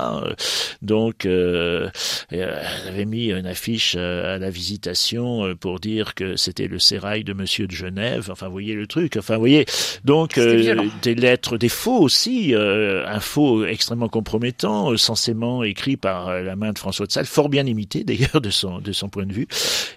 Donc, 0.80 1.24
il 1.26 2.42
avait 2.88 3.04
mis 3.04 3.30
une 3.30 3.46
affiche 3.46 3.96
à 3.96 4.38
la 4.38 4.50
visitation 4.50 5.54
pour 5.56 5.78
dire 5.78 6.14
que 6.14 6.36
c'était 6.36 6.68
le 6.68 6.78
sérail 6.78 7.24
de 7.24 7.34
Monsieur 7.34 7.66
de 7.66 7.72
Genève 7.72 8.25
Enfin, 8.32 8.46
vous 8.46 8.52
voyez 8.52 8.74
le 8.74 8.86
truc. 8.86 9.16
Enfin, 9.16 9.34
vous 9.34 9.40
voyez. 9.40 9.66
Donc, 10.04 10.38
euh, 10.38 10.88
des 11.02 11.14
lettres, 11.14 11.58
des 11.58 11.68
faux 11.68 11.98
aussi, 11.98 12.54
euh, 12.54 13.06
un 13.06 13.20
faux 13.20 13.64
extrêmement 13.64 14.08
compromettant, 14.08 14.92
euh, 14.92 14.96
censément 14.96 15.62
écrit 15.62 15.96
par 15.96 16.42
la 16.42 16.56
main 16.56 16.72
de 16.72 16.78
François 16.78 17.06
de 17.06 17.12
Sales, 17.12 17.26
fort 17.26 17.48
bien 17.48 17.66
imité 17.66 18.04
d'ailleurs 18.04 18.40
de 18.40 18.50
son 18.50 18.78
de 18.80 18.92
son 18.92 19.08
point 19.08 19.26
de 19.26 19.32
vue, 19.32 19.46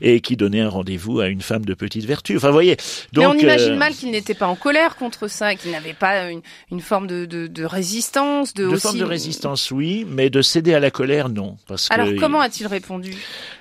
et 0.02 0.22
qui 0.22 0.36
donnait 0.36 0.62
un 0.62 0.70
rendez-vous 0.70 1.20
à 1.20 1.28
une 1.28 1.42
femme 1.42 1.66
de 1.66 1.74
petite 1.74 2.06
vertu. 2.06 2.38
Enfin, 2.38 2.48
vous 2.48 2.54
voyez. 2.54 2.78
Donc, 3.14 3.24
Mais 3.24 3.26
on 3.26 3.34
imagine 3.34 3.76
mal 3.76 3.94
qu'il 3.94 4.12
n'était 4.12 4.34
pas 4.34 4.48
en 4.48 4.56
colère 4.56 4.96
contre 4.96 5.28
ça, 5.28 5.56
qu'il 5.56 5.72
n'avait 5.72 5.94
pas 5.94 6.30
une, 6.30 6.42
une 6.72 6.82
forme 6.82 7.08
de, 7.08 7.26
de, 7.26 7.48
de 7.48 7.66
résistance, 7.66 8.54
de, 8.54 8.70
de 8.70 8.78
forme 8.78 8.98
de 8.98 9.04
résistance, 9.04 9.72
oui, 9.72 10.06
mais 10.08 10.30
de 10.30 10.42
céder 10.42 10.74
à 10.74 10.80
la 10.80 10.92
colère, 10.92 11.30
non. 11.30 11.58
Parce 11.68 11.88
Alors, 11.92 12.08
comment 12.20 12.42
a-t-il 12.42 12.68
répondu? 12.68 13.14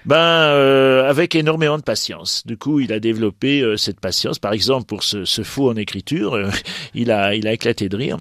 Ben, 0.05 0.16
avec 1.07 1.34
énormément 1.34 1.76
de 1.76 1.82
patience. 1.82 2.46
Du 2.46 2.57
coup, 2.57 2.80
il 2.80 2.92
a 2.92 3.01
développé 3.01 3.62
cette 3.76 4.01
patience. 4.01 4.38
Par 4.38 4.53
exemple, 4.53 4.86
pour 4.86 5.03
ce, 5.03 5.24
ce 5.24 5.42
faux 5.42 5.70
en 5.70 5.76
écriture, 5.76 6.34
euh, 6.34 6.51
il 6.94 7.11
a, 7.11 7.34
il 7.34 7.46
a 7.46 7.53
éclaté 7.53 7.88
de 7.88 7.96
rire 7.96 8.18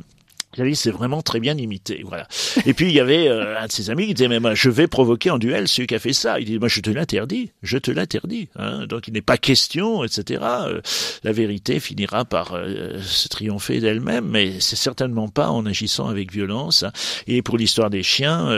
c'est 0.75 0.91
vraiment 0.91 1.21
très 1.21 1.39
bien 1.39 1.57
imité. 1.57 2.03
Voilà. 2.05 2.27
Et 2.65 2.73
puis 2.73 2.87
il 2.87 2.93
y 2.93 2.99
avait 2.99 3.27
euh, 3.27 3.59
un 3.59 3.67
de 3.67 3.71
ses 3.71 3.89
amis 3.89 4.07
qui 4.07 4.13
disait 4.13 4.27
mais 4.27 4.39
moi 4.39 4.55
je 4.55 4.69
vais 4.69 4.87
provoquer 4.87 5.29
en 5.29 5.37
duel 5.37 5.67
celui 5.67 5.87
qui 5.87 5.95
a 5.95 5.99
fait 5.99 6.13
ça. 6.13 6.39
Il 6.39 6.45
dit 6.45 6.59
moi 6.59 6.67
je 6.67 6.81
te 6.81 6.89
l'interdis, 6.89 7.51
je 7.63 7.77
te 7.77 7.91
l'interdis. 7.91 8.49
Hein. 8.55 8.85
Donc 8.87 9.07
il 9.07 9.13
n'est 9.13 9.21
pas 9.21 9.37
question, 9.37 10.03
etc. 10.03 10.41
Euh, 10.43 10.81
la 11.23 11.31
vérité 11.31 11.79
finira 11.79 12.25
par 12.25 12.53
euh, 12.53 12.99
se 13.01 13.27
triompher 13.27 13.79
d'elle-même, 13.79 14.27
mais 14.27 14.59
c'est 14.59 14.75
certainement 14.75 15.27
pas 15.27 15.49
en 15.49 15.65
agissant 15.65 16.07
avec 16.07 16.31
violence. 16.31 16.83
Hein. 16.83 16.91
Et 17.27 17.41
pour 17.41 17.57
l'histoire 17.57 17.89
des 17.89 18.03
chiens, 18.03 18.49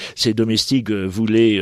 ses 0.14 0.34
domestiques 0.34 0.90
voulaient 0.90 1.56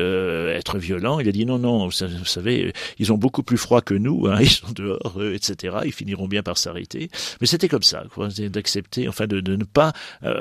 être 0.55 0.78
violents. 0.78 1.20
Il 1.20 1.28
a 1.28 1.32
dit 1.32 1.47
non 1.47 1.59
non, 1.59 1.86
vous 1.89 1.93
savez, 2.24 2.72
ils 2.99 3.12
ont 3.12 3.18
beaucoup 3.18 3.43
plus 3.43 3.59
froid 3.59 3.80
que 3.80 3.95
nous. 3.95 4.26
Hein. 4.26 4.39
Ils 4.49 4.51
sont 4.51 4.72
dehors, 4.72 5.20
etc. 5.34 5.78
Ils 5.84 5.93
finiront 5.93 6.28
bien 6.28 6.43
par 6.43 6.59
s'arrêter. 6.59 7.11
Mais 7.41 7.47
c'était 7.47 7.68
comme 7.68 7.82
ça, 7.82 8.05
d'accepter, 8.39 9.09
enfin 9.09 9.26
de 9.26 9.41
ne 9.41 9.64
pas 9.64 9.78
pas 9.79 9.93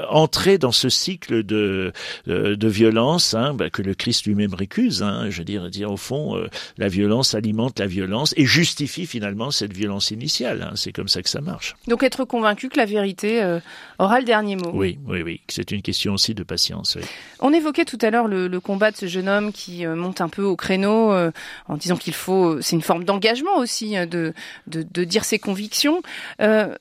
entrer 0.10 0.58
dans 0.58 0.72
ce 0.72 0.90
cycle 0.90 1.44
de 1.44 1.94
de 2.26 2.68
violence 2.68 3.36
hein, 3.36 3.54
bah, 3.54 3.70
que 3.70 3.84
le 3.84 3.94
Christ 3.94 4.26
lui-même 4.26 4.54
récuse. 4.56 5.04
Hein, 5.04 5.28
je 5.30 5.38
veux 5.40 5.44
dire, 5.44 5.70
dire 5.70 5.92
au 5.92 5.98
fond, 5.98 6.42
la 6.78 6.88
violence 6.88 7.36
alimente 7.36 7.80
la 7.80 7.86
violence 7.86 8.34
et 8.36 8.46
justifie 8.46 9.06
finalement 9.06 9.52
cette 9.52 9.74
violence 9.74 10.10
initiale. 10.10 10.64
Hein. 10.64 10.74
C'est 10.76 10.92
comme 10.92 11.08
ça 11.08 11.22
que 11.22 11.30
ça 11.30 11.42
marche. 11.42 11.76
Donc 11.88 12.02
être 12.02 12.26
convaincu 12.26 12.70
que 12.70 12.78
la 12.78 12.86
vérité 12.86 13.60
aura 14.00 14.20
le 14.20 14.26
dernier 14.26 14.56
mot. 14.56 14.72
Oui, 14.74 14.98
oui, 15.06 15.22
oui. 15.22 15.42
C'est 15.50 15.72
une 15.72 15.84
question 15.84 16.14
aussi 16.14 16.34
de 16.34 16.44
patience. 16.44 16.98
On 17.40 17.54
évoquait 17.54 17.86
tout 17.86 18.00
à 18.02 18.10
l'heure 18.10 18.28
le, 18.28 18.60
combat 18.60 18.90
de 18.90 18.98
ce 18.98 19.06
jeune 19.06 19.30
homme 19.30 19.52
qui 19.54 19.86
monte 19.86 20.20
un 20.22 20.30
peu 20.30 20.44
au 20.44 20.56
créneau 20.56 21.12
en 21.12 21.78
disant 21.78 21.98
qu'il 21.98 22.16
faut, 22.16 22.60
c'est 22.62 22.76
une 22.76 22.82
forme 22.82 23.04
d'engagement 23.04 23.58
aussi 23.58 23.96
de, 24.08 24.34
de, 24.66 24.86
de 24.90 25.04
dire 25.04 25.24
ses 25.24 25.40
convictions. 25.40 26.02
Euh, 26.42 26.76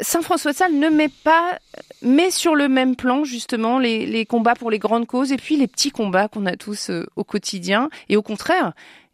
Saint 0.00 0.22
François 0.22 0.52
de 0.52 0.56
Sales 0.56 0.78
ne 0.78 0.88
met 0.88 1.10
pas, 1.22 1.58
met 2.02 2.30
sur 2.30 2.54
le 2.54 2.68
même 2.68 2.96
plan 2.96 3.24
justement 3.24 3.78
les, 3.78 4.06
les, 4.06 4.26
combats 4.26 4.54
pour 4.54 4.70
les 4.70 4.78
grandes 4.78 5.06
causes 5.06 5.32
et 5.32 5.36
puis 5.36 5.56
les 5.56 5.66
petits 5.66 5.90
combats 5.90 6.28
qu'on 6.28 6.46
a 6.46 6.56
tous 6.56 6.90
euh, 6.90 7.06
au 7.16 7.24
quotidien. 7.24 7.88
Et 8.08 8.16
au 8.16 8.22
contraire, 8.22 8.72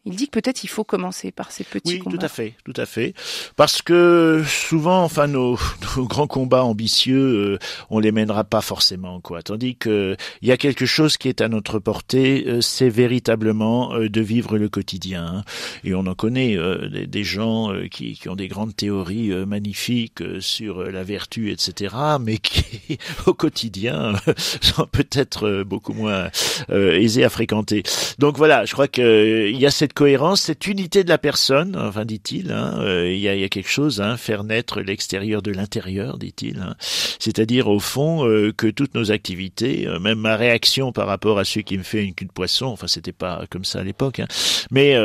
il 0.09 0.15
dit 0.15 0.27
que 0.27 0.39
peut-être 0.39 0.63
il 0.63 0.67
faut 0.67 0.83
commencer 0.83 1.31
par 1.31 1.51
ces 1.51 1.63
petits 1.63 1.93
oui, 1.93 1.99
combats. 1.99 2.17
tout 2.17 2.25
à 2.25 2.29
fait, 2.29 2.55
tout 2.65 2.73
à 2.75 2.87
fait. 2.87 3.13
Parce 3.55 3.83
que 3.83 4.43
souvent, 4.47 5.03
enfin, 5.03 5.27
nos, 5.27 5.57
nos 5.97 6.05
grands 6.05 6.25
combats 6.25 6.63
ambitieux, 6.63 7.19
euh, 7.19 7.59
on 7.91 7.99
les 7.99 8.11
mènera 8.11 8.43
pas 8.43 8.61
forcément, 8.61 9.21
quoi. 9.21 9.43
Tandis 9.43 9.75
que 9.75 10.17
il 10.41 10.47
y 10.47 10.51
a 10.51 10.57
quelque 10.57 10.87
chose 10.87 11.17
qui 11.17 11.27
est 11.27 11.41
à 11.41 11.47
notre 11.47 11.77
portée, 11.77 12.43
euh, 12.47 12.61
c'est 12.61 12.89
véritablement 12.89 13.93
euh, 13.93 14.09
de 14.09 14.21
vivre 14.21 14.57
le 14.57 14.67
quotidien. 14.67 15.25
Hein. 15.25 15.43
Et 15.83 15.93
on 15.93 16.07
en 16.07 16.15
connaît 16.15 16.57
des, 16.89 17.05
des, 17.05 17.23
gens 17.23 17.71
qui, 17.91 18.13
qui, 18.13 18.29
ont 18.29 18.35
des 18.35 18.47
grandes 18.47 18.75
théories 18.75 19.29
magnifiques 19.45 20.23
sur 20.39 20.83
la 20.83 21.03
vertu, 21.03 21.51
etc., 21.51 21.95
mais 22.19 22.37
qui, 22.39 22.97
au 23.27 23.33
quotidien, 23.33 24.13
sont 24.61 24.87
peut-être 24.91 25.63
beaucoup 25.63 25.93
moins 25.93 26.29
aisés 26.69 27.23
à 27.23 27.29
fréquenter. 27.29 27.83
Donc 28.17 28.37
voilà, 28.37 28.65
je 28.65 28.73
crois 28.73 28.87
qu'il 28.87 29.55
y 29.55 29.65
a 29.65 29.71
cette 29.71 29.93
cohérence, 29.99 30.43
cette 30.43 30.65
unité 30.65 31.03
de 31.03 31.09
la 31.09 31.17
personne, 31.17 31.75
enfin 31.75 32.05
dit-il, 32.05 32.53
hein, 32.53 32.79
euh, 32.79 33.11
il, 33.11 33.19
y 33.19 33.27
a, 33.27 33.35
il, 33.35 33.41
y 33.41 33.43
a, 33.43 33.49
quelque 33.49 33.69
chose, 33.69 33.99
hein, 33.99 34.15
faire 34.15 34.45
naître 34.45 34.79
l'extérieur 34.79 35.41
de 35.41 35.51
l'intérieur, 35.51 36.17
dit-il. 36.17 36.59
Hein. 36.59 36.75
C'est-à-dire 36.79 37.67
au 37.67 37.81
fond 37.81 38.25
euh, 38.25 38.53
que 38.53 38.67
toutes 38.67 38.95
nos 38.95 39.11
activités, 39.11 39.89
euh, 39.89 39.99
même 39.99 40.19
ma 40.19 40.37
réaction 40.37 40.93
par 40.93 41.05
rapport 41.05 41.37
à 41.37 41.43
celui 41.43 41.65
qui 41.65 41.77
me 41.77 41.83
fait 41.83 42.01
une 42.01 42.13
queue 42.13 42.27
de 42.27 42.31
poisson, 42.31 42.67
enfin 42.67 42.87
c'était 42.87 43.11
pas 43.11 43.43
comme 43.49 43.65
ça 43.65 43.79
à 43.79 43.83
l'époque, 43.83 44.21
hein, 44.21 44.27
mais 44.71 44.95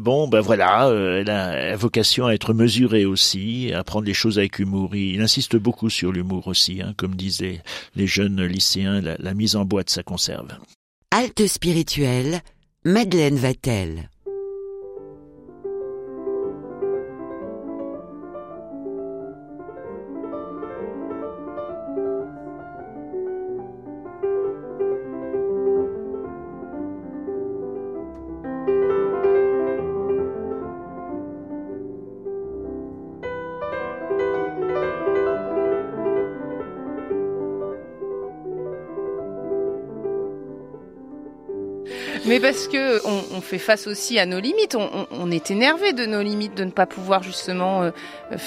bon, 0.00 0.28
ben 0.28 0.42
voilà, 0.42 0.90
elle 0.92 1.30
a, 1.30 1.74
vocation 1.74 2.26
à 2.26 2.34
être 2.34 2.52
mesurée 2.52 3.06
aussi, 3.06 3.72
à 3.72 3.82
prendre 3.84 4.04
les 4.04 4.12
choses 4.12 4.38
avec 4.38 4.58
humour. 4.58 4.94
Il 4.94 5.22
insiste 5.22 5.56
beaucoup 5.56 5.88
sur 5.88 6.12
l'humour 6.12 6.46
aussi, 6.46 6.82
hein, 6.82 6.92
comme 6.98 7.14
disaient 7.14 7.62
les 7.96 8.06
jeunes 8.06 8.44
lycéens, 8.44 9.00
la, 9.00 9.16
la 9.18 9.32
mise 9.32 9.56
en 9.56 9.64
boîte, 9.64 9.88
ça 9.88 10.02
conserve. 10.02 10.48
Halte 11.10 11.46
spirituelle, 11.46 12.42
Madeleine 12.84 13.36
Vatel. 13.36 14.10
Parce 42.52 42.68
que 42.68 43.06
on, 43.06 43.40
fait 43.40 43.58
face 43.58 43.86
aussi 43.86 44.18
à 44.18 44.26
nos 44.26 44.38
limites. 44.38 44.76
On, 44.76 45.30
est 45.30 45.50
énervé 45.50 45.94
de 45.94 46.04
nos 46.04 46.22
limites, 46.22 46.54
de 46.54 46.64
ne 46.64 46.70
pas 46.70 46.84
pouvoir 46.84 47.22
justement 47.22 47.82
euh, 47.82 47.90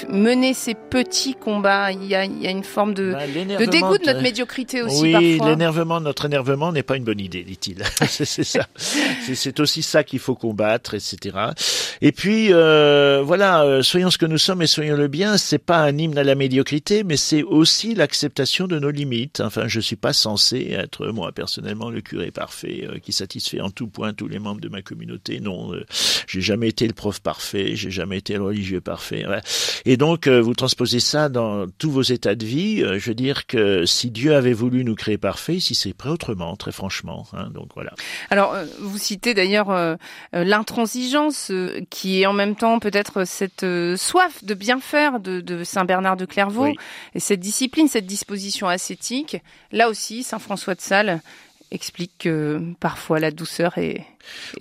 mener 0.10 0.53
ces 0.53 0.76
petits 0.76 1.34
combats. 1.34 1.91
Il 1.91 2.06
y 2.06 2.14
a, 2.14 2.24
une 2.24 2.64
forme 2.64 2.93
de, 2.93 3.14
bah, 3.14 3.26
de 3.26 3.66
dégoût 3.66 3.97
de 3.97 4.06
notre 4.06 4.22
médiocrité 4.22 4.84
aussi 4.84 5.01
oui, 5.01 5.39
l'énervement, 5.43 5.99
notre 5.99 6.26
énervement 6.26 6.72
n'est 6.72 6.84
pas 6.84 6.97
une 6.97 7.03
bonne 7.03 7.20
idée, 7.20 7.43
dit-il. 7.43 7.84
c'est 8.08 8.26
ça. 8.26 8.68
C'est 8.78 9.60
aussi 9.60 9.82
ça 9.82 10.03
qu'il 10.03 10.20
faut 10.20 10.36
combattre, 10.36 10.93
etc. 10.93 11.38
Et 12.01 12.12
puis 12.12 12.49
euh, 12.51 13.24
voilà, 13.26 13.64
euh, 13.64 13.82
soyons 13.82 14.12
ce 14.12 14.20
que 14.20 14.28
nous 14.28 14.38
sommes 14.38 14.62
et 14.62 14.68
soyons 14.68 14.95
le 14.95 15.08
bien. 15.08 15.38
C'est 15.38 15.58
pas 15.58 15.80
un 15.80 15.97
hymne 15.97 16.18
à 16.18 16.24
la 16.24 16.36
médiocrité, 16.36 17.03
mais 17.03 17.18
c'est 17.18 17.41
aussi 17.41 17.95
l'acceptation 17.95 18.68
de 18.68 18.78
nos 18.78 18.91
limites. 18.91 19.41
Enfin, 19.41 19.68
je 19.68 19.80
suis 19.80 19.95
pas 19.95 20.14
censé 20.14 20.76
être 20.78 21.08
moi 21.08 21.32
personnellement 21.32 21.89
le 21.89 22.01
curé 22.01 22.30
parfait 22.30 22.88
qui 23.01 23.12
satisfait 23.12 23.62
en 23.62 23.72
tout 23.72 23.88
point 23.95 24.13
tous 24.13 24.27
les 24.27 24.39
membres 24.39 24.61
de 24.61 24.67
ma 24.67 24.81
communauté. 24.81 25.39
Non, 25.39 25.73
euh, 25.73 25.85
j'ai 26.27 26.41
jamais 26.41 26.67
été 26.67 26.85
le 26.85 26.93
prof 26.93 27.19
parfait, 27.21 27.75
j'ai 27.75 27.89
jamais 27.89 28.17
été 28.17 28.33
le 28.33 28.43
religieux 28.43 28.81
parfait. 28.81 29.25
Et 29.85 29.95
donc, 29.95 30.27
euh, 30.27 30.41
vous 30.41 30.53
transposez 30.53 30.99
ça 30.99 31.29
dans 31.29 31.65
tous 31.79 31.89
vos 31.89 32.01
états 32.01 32.35
de 32.35 32.45
vie. 32.45 32.83
Euh, 32.83 32.99
je 32.99 33.07
veux 33.07 33.15
dire 33.15 33.47
que 33.47 33.85
si 33.85 34.11
Dieu 34.11 34.35
avait 34.35 34.53
voulu 34.53 34.83
nous 34.83 34.95
créer 34.95 35.17
parfaits, 35.17 35.61
si 35.61 35.75
c'est 35.75 35.93
prêt 35.93 36.09
autrement, 36.09 36.55
très 36.57 36.73
franchement. 36.73 37.25
Hein, 37.33 37.49
donc 37.53 37.69
voilà. 37.73 37.93
Alors, 38.29 38.53
vous 38.79 38.97
citez 38.97 39.33
d'ailleurs 39.33 39.97
l'intransigeance, 40.33 41.51
qui 41.89 42.21
est 42.21 42.25
en 42.25 42.33
même 42.33 42.55
temps 42.55 42.79
peut-être 42.79 43.25
cette 43.25 43.65
soif 43.95 44.43
de 44.43 44.53
bien 44.53 44.79
faire 44.81 45.21
de, 45.21 45.39
de 45.39 45.63
Saint 45.63 45.85
Bernard 45.85 46.17
de 46.17 46.25
Clairvaux, 46.25 46.73
et 47.13 47.19
cette 47.19 47.39
discipline, 47.39 47.87
cette 47.87 48.05
disposition 48.05 48.67
ascétique. 48.67 49.37
Là 49.71 49.89
aussi, 49.89 50.23
Saint 50.23 50.39
François 50.39 50.75
de 50.75 50.81
Sales 50.81 51.21
explique 51.76 52.17
que 52.19 52.73
parfois 52.80 53.19
la 53.19 53.32
douceur 53.32 53.78
est, 53.78 54.05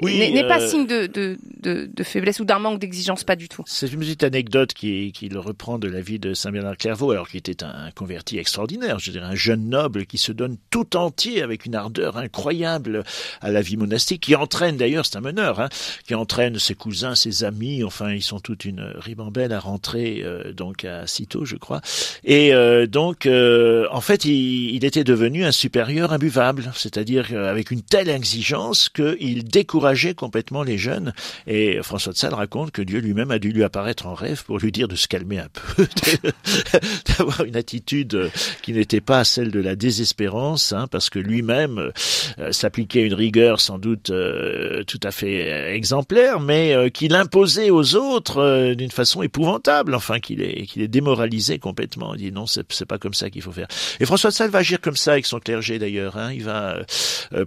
oui, 0.03 0.33
n'est 0.33 0.47
pas 0.47 0.61
euh, 0.61 0.67
signe 0.67 0.87
de, 0.87 1.07
de, 1.07 1.39
de, 1.61 1.91
de, 1.93 2.03
faiblesse 2.03 2.41
ou 2.41 2.45
d'un 2.45 2.59
manque 2.59 2.79
d'exigence, 2.81 3.25
pas 3.25 3.37
du 3.37 3.49
tout. 3.49 3.63
C'est 3.67 3.91
une 3.93 4.01
petite 4.01 4.25
anecdote 4.25 4.73
qui, 4.73 5.13
qui 5.13 5.29
le 5.29 5.39
reprend 5.39 5.79
de 5.79 5.89
la 5.89 6.01
vie 6.01 6.19
de 6.19 6.35
Saint 6.35 6.51
Bernard 6.51 6.77
Clairvaux, 6.77 7.11
alors 7.11 7.29
qu'il 7.29 7.39
était 7.39 7.65
un 7.65 7.91
converti 7.95 8.39
extraordinaire, 8.39 8.99
je 8.99 9.11
dirais 9.11 9.27
un 9.27 9.35
jeune 9.35 9.69
noble 9.69 10.07
qui 10.07 10.19
se 10.19 10.33
donne 10.33 10.57
tout 10.71 10.97
entier 10.97 11.43
avec 11.43 11.67
une 11.67 11.75
ardeur 11.75 12.17
incroyable 12.17 13.05
à 13.41 13.51
la 13.51 13.61
vie 13.61 13.77
monastique, 13.77 14.23
qui 14.23 14.35
entraîne 14.35 14.77
d'ailleurs, 14.77 15.07
c'est 15.07 15.17
un 15.17 15.21
meneur, 15.21 15.61
hein, 15.61 15.69
qui 16.07 16.15
entraîne 16.15 16.59
ses 16.59 16.75
cousins, 16.75 17.15
ses 17.15 17.45
amis, 17.45 17.85
enfin 17.85 18.13
ils 18.13 18.23
sont 18.23 18.41
toute 18.41 18.65
une 18.65 18.93
ribambelle 18.97 19.53
à 19.53 19.61
rentrer 19.61 20.23
euh, 20.23 20.53
donc 20.53 20.85
à 20.85 21.07
Cîteaux, 21.07 21.45
je 21.45 21.57
crois. 21.57 21.81
Et 22.25 22.55
euh, 22.55 22.87
donc 22.87 23.27
en 23.27 24.01
fait 24.01 24.25
il, 24.25 24.75
il, 24.75 24.85
était 24.85 25.05
devenu 25.05 25.45
un 25.45 25.53
supérieur 25.53 26.13
imbuvable, 26.13 26.73
c'est-à-dire 26.75 27.35
avec 27.35 27.71
une 27.71 27.83
telle 27.83 28.09
exigence 28.09 28.89
qu'il 28.89 29.45
décourager 29.55 30.15
complètement 30.15 30.65
les 30.65 30.79
jeunes. 30.79 31.13
Et 31.47 31.81
François 31.83 32.13
de 32.13 32.19
Sales 32.19 32.35
raconte 32.35 32.73
que 32.73 32.83
Dieu 32.83 32.99
lui-même 32.99 33.31
a 33.31 33.39
dû 33.39 33.53
lui 33.53 33.63
apparaître 33.63 34.07
en 34.07 34.15
rêve 34.15 34.45
pour 34.45 34.59
lui 34.59 34.73
dire 34.73 34.89
de 34.89 34.97
se 34.97 35.07
calmer 35.07 35.39
un 35.39 35.49
peu, 35.53 35.87
d'avoir 37.19 37.45
une 37.45 37.57
attitude 37.57 38.31
qui 38.63 38.73
n'était 38.73 39.01
pas 39.01 39.23
celle 39.25 39.53
de 39.53 39.61
la 39.61 39.77
désespérance, 39.77 40.73
hein, 40.73 40.89
parce 40.91 41.09
que 41.09 41.21
lui-même 41.21 41.93
euh, 42.39 42.53
s'appliquait 42.53 43.03
une 43.03 43.15
rigueur 43.15 43.61
sans 43.61 43.79
doute 43.79 44.11
euh, 44.11 44.83
tout 44.85 45.01
à 45.03 45.13
fait 45.13 45.73
exemplaire, 45.75 46.41
mais 46.41 46.75
euh, 46.75 46.89
qu'il 46.89 47.15
imposait 47.15 47.71
aux 47.71 47.95
autres 47.95 48.75
d'une 48.75 48.91
façon 48.91 49.23
épouvantable, 49.23 49.95
enfin 49.95 50.19
qu'il 50.19 50.43
est 50.43 50.67
qu'il 50.67 50.83
est 50.83 50.89
démoralisé 50.89 51.59
complètement. 51.59 52.15
Il 52.15 52.19
dit 52.19 52.33
non, 52.33 52.47
c'est 52.47 52.87
pas 52.87 52.99
comme 52.99 53.15
ça 53.15 53.31
qu'il 53.31 53.43
faut 53.43 53.53
faire. 53.53 53.69
Et 54.01 54.07
François 54.07 54.31
de 54.31 54.35
Sales 54.35 54.51
va 54.51 54.59
agir 54.59 54.81
comme 54.81 54.97
ça 54.97 55.13
avec 55.13 55.27
son 55.27 55.39
clergé 55.39 55.79
d'ailleurs. 55.79 56.17
Hein. 56.17 56.33
Il 56.33 56.43
va 56.43 56.79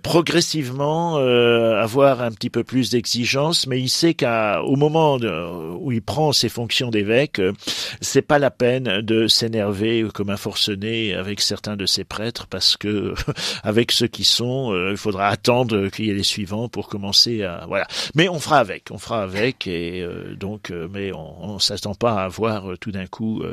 progressivement 0.03 1.17
avoir 1.17 1.96
un 2.05 2.31
petit 2.31 2.49
peu 2.49 2.63
plus 2.63 2.89
d'exigence, 2.91 3.67
mais 3.67 3.79
il 3.79 3.89
sait 3.89 4.13
qu'au 4.13 4.75
moment 4.75 5.17
où 5.17 5.91
il 5.91 6.01
prend 6.01 6.31
ses 6.31 6.49
fonctions 6.49 6.89
d'évêque, 6.89 7.39
euh, 7.39 7.53
c'est 8.01 8.21
pas 8.21 8.39
la 8.39 8.51
peine 8.51 9.01
de 9.01 9.27
s'énerver 9.27 10.05
comme 10.13 10.29
un 10.29 10.37
forcené 10.37 11.13
avec 11.13 11.41
certains 11.41 11.75
de 11.75 11.85
ses 11.85 12.03
prêtres, 12.03 12.47
parce 12.47 12.77
que 12.77 13.13
avec 13.63 13.91
ceux 13.91 14.07
qui 14.07 14.23
sont, 14.23 14.71
euh, 14.71 14.91
il 14.91 14.97
faudra 14.97 15.27
attendre 15.27 15.87
qu'il 15.89 16.05
y 16.05 16.09
ait 16.09 16.13
les 16.13 16.23
suivants 16.23 16.69
pour 16.69 16.87
commencer 16.87 17.43
à 17.43 17.65
voilà. 17.67 17.87
Mais 18.15 18.29
on 18.29 18.39
fera 18.39 18.59
avec, 18.59 18.89
on 18.91 18.97
fera 18.97 19.23
avec, 19.23 19.67
et 19.67 20.01
euh, 20.01 20.35
donc, 20.35 20.71
mais 20.91 21.11
on, 21.13 21.55
on 21.55 21.59
s'attend 21.59 21.95
pas 21.95 22.21
à 22.21 22.25
avoir 22.25 22.77
tout 22.79 22.91
d'un 22.91 23.07
coup 23.07 23.43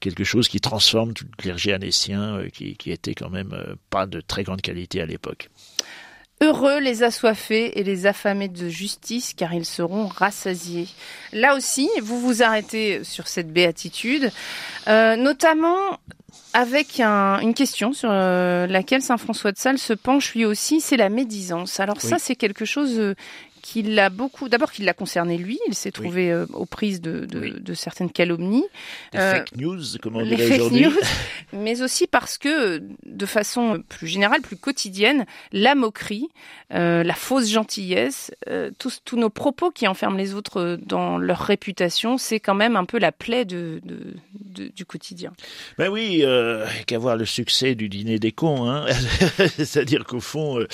quelque 0.00 0.24
chose 0.24 0.48
qui 0.48 0.60
transforme 0.60 1.12
tout 1.12 1.24
le 1.24 1.36
clergé 1.36 1.72
anécien, 1.72 2.42
qui, 2.52 2.76
qui 2.76 2.90
était 2.90 3.14
quand 3.14 3.30
même 3.30 3.54
pas 3.90 4.06
de 4.06 4.20
très 4.20 4.42
grande 4.44 4.62
qualité 4.62 5.00
à 5.00 5.06
l'époque. 5.06 5.50
Heureux 6.42 6.80
les 6.80 7.02
assoiffés 7.02 7.78
et 7.78 7.84
les 7.84 8.06
affamés 8.06 8.48
de 8.48 8.70
justice, 8.70 9.34
car 9.34 9.52
ils 9.52 9.66
seront 9.66 10.06
rassasiés. 10.06 10.88
Là 11.34 11.54
aussi, 11.54 11.90
vous 12.02 12.18
vous 12.18 12.42
arrêtez 12.42 13.04
sur 13.04 13.28
cette 13.28 13.52
béatitude, 13.52 14.30
euh, 14.88 15.16
notamment 15.16 15.98
avec 16.52 17.00
une 17.00 17.54
question 17.54 17.92
sur 17.92 18.08
euh, 18.10 18.66
laquelle 18.66 19.02
Saint 19.02 19.16
François 19.16 19.52
de 19.52 19.58
Sales 19.58 19.78
se 19.78 19.92
penche 19.92 20.34
lui 20.34 20.44
aussi, 20.44 20.80
c'est 20.80 20.96
la 20.96 21.08
médisance. 21.08 21.78
Alors 21.78 22.00
ça, 22.00 22.18
c'est 22.18 22.34
quelque 22.34 22.64
chose 22.64 22.98
euh, 22.98 23.14
qu'il 23.60 23.98
a 23.98 24.10
beaucoup. 24.10 24.48
D'abord 24.48 24.72
qu'il 24.72 24.84
l'a 24.84 24.94
concerné 24.94 25.38
lui, 25.38 25.58
il 25.68 25.74
s'est 25.74 25.90
trouvé 25.90 26.30
euh, 26.30 26.46
aux 26.52 26.66
prises 26.66 27.00
de, 27.00 27.26
de, 27.26 27.58
de, 27.58 27.74
certaines 27.74 28.10
calomnies. 28.10 28.64
Des 29.12 29.18
euh, 29.18 29.32
fake 29.36 29.56
news, 29.56 29.82
comme 30.02 30.16
on 30.16 30.24
dirait 30.24 30.54
aujourd'hui. 30.54 30.86
Mais 31.52 31.82
aussi 31.82 32.06
parce 32.06 32.38
que, 32.38 32.82
de 33.04 33.26
façon 33.26 33.82
plus 33.88 34.06
générale, 34.06 34.40
plus 34.40 34.56
quotidienne, 34.56 35.26
la 35.52 35.74
moquerie, 35.74 36.28
euh, 36.72 37.02
la 37.02 37.14
fausse 37.14 37.48
gentillesse, 37.50 38.30
euh, 38.48 38.70
tous, 38.78 39.00
tous 39.04 39.16
nos 39.16 39.30
propos 39.30 39.70
qui 39.70 39.88
enferment 39.88 40.16
les 40.16 40.34
autres 40.34 40.78
dans 40.84 41.18
leur 41.18 41.40
réputation, 41.40 42.18
c'est 42.18 42.40
quand 42.40 42.54
même 42.54 42.76
un 42.76 42.84
peu 42.84 42.98
la 42.98 43.12
plaie 43.12 43.44
de, 43.44 43.80
de, 43.84 44.14
de 44.34 44.68
du 44.68 44.84
quotidien. 44.84 45.32
Ben 45.78 45.88
oui, 45.88 46.24
qu'avoir 46.86 47.16
le 47.16 47.24
succès 47.24 47.74
du 47.74 47.88
dîner 47.88 48.18
des 48.18 48.32
cons, 48.32 48.68
hein 48.70 48.86
c'est-à-dire 49.56 50.04
qu'au 50.04 50.20
fond, 50.20 50.64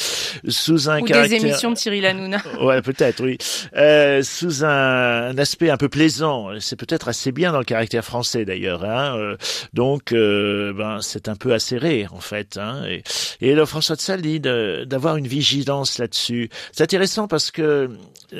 sous 0.47 0.91
un 0.91 1.01
Ou 1.01 1.05
caractère... 1.05 1.41
des 1.41 1.47
émissions 1.47 1.70
de 1.70 1.76
Cyril 1.76 2.05
Hanouna. 2.05 2.43
ouais, 2.61 2.76
peut-être, 2.83 3.22
oui. 3.22 3.39
Euh, 3.77 4.22
sous 4.22 4.64
un, 4.64 5.29
un, 5.31 5.39
aspect 5.39 5.70
un 5.70 5.77
peu 5.77 5.89
plaisant, 5.89 6.51
c'est 6.61 6.77
peut-être 6.77 7.09
assez 7.09 7.33
bien 7.33 7.53
dans 7.53 7.59
le 7.59 7.64
caractère 7.64 8.05
français 8.05 8.45
d'ailleurs. 8.45 8.85
Hein 8.85 9.16
euh, 9.16 9.37
donc, 9.72 10.12
euh, 10.12 10.72
ben 10.72 11.01
c'est 11.01 11.29
un 11.29 11.37
peu 11.37 11.53
acéré 11.53 12.07
en 12.11 12.20
fait. 12.20 12.57
Hein 12.57 12.85
et, 12.87 13.03
et 13.41 13.53
alors, 13.53 13.68
François 13.68 13.97
de 13.97 14.01
Sales 14.01 14.22
dit 14.22 14.41
d'avoir 14.41 15.16
une 15.16 15.27
vigilance 15.27 15.99
là-dessus. 15.99 16.49
C'est 16.72 16.85
intéressant 16.85 17.29
parce 17.29 17.51
que 17.51 17.91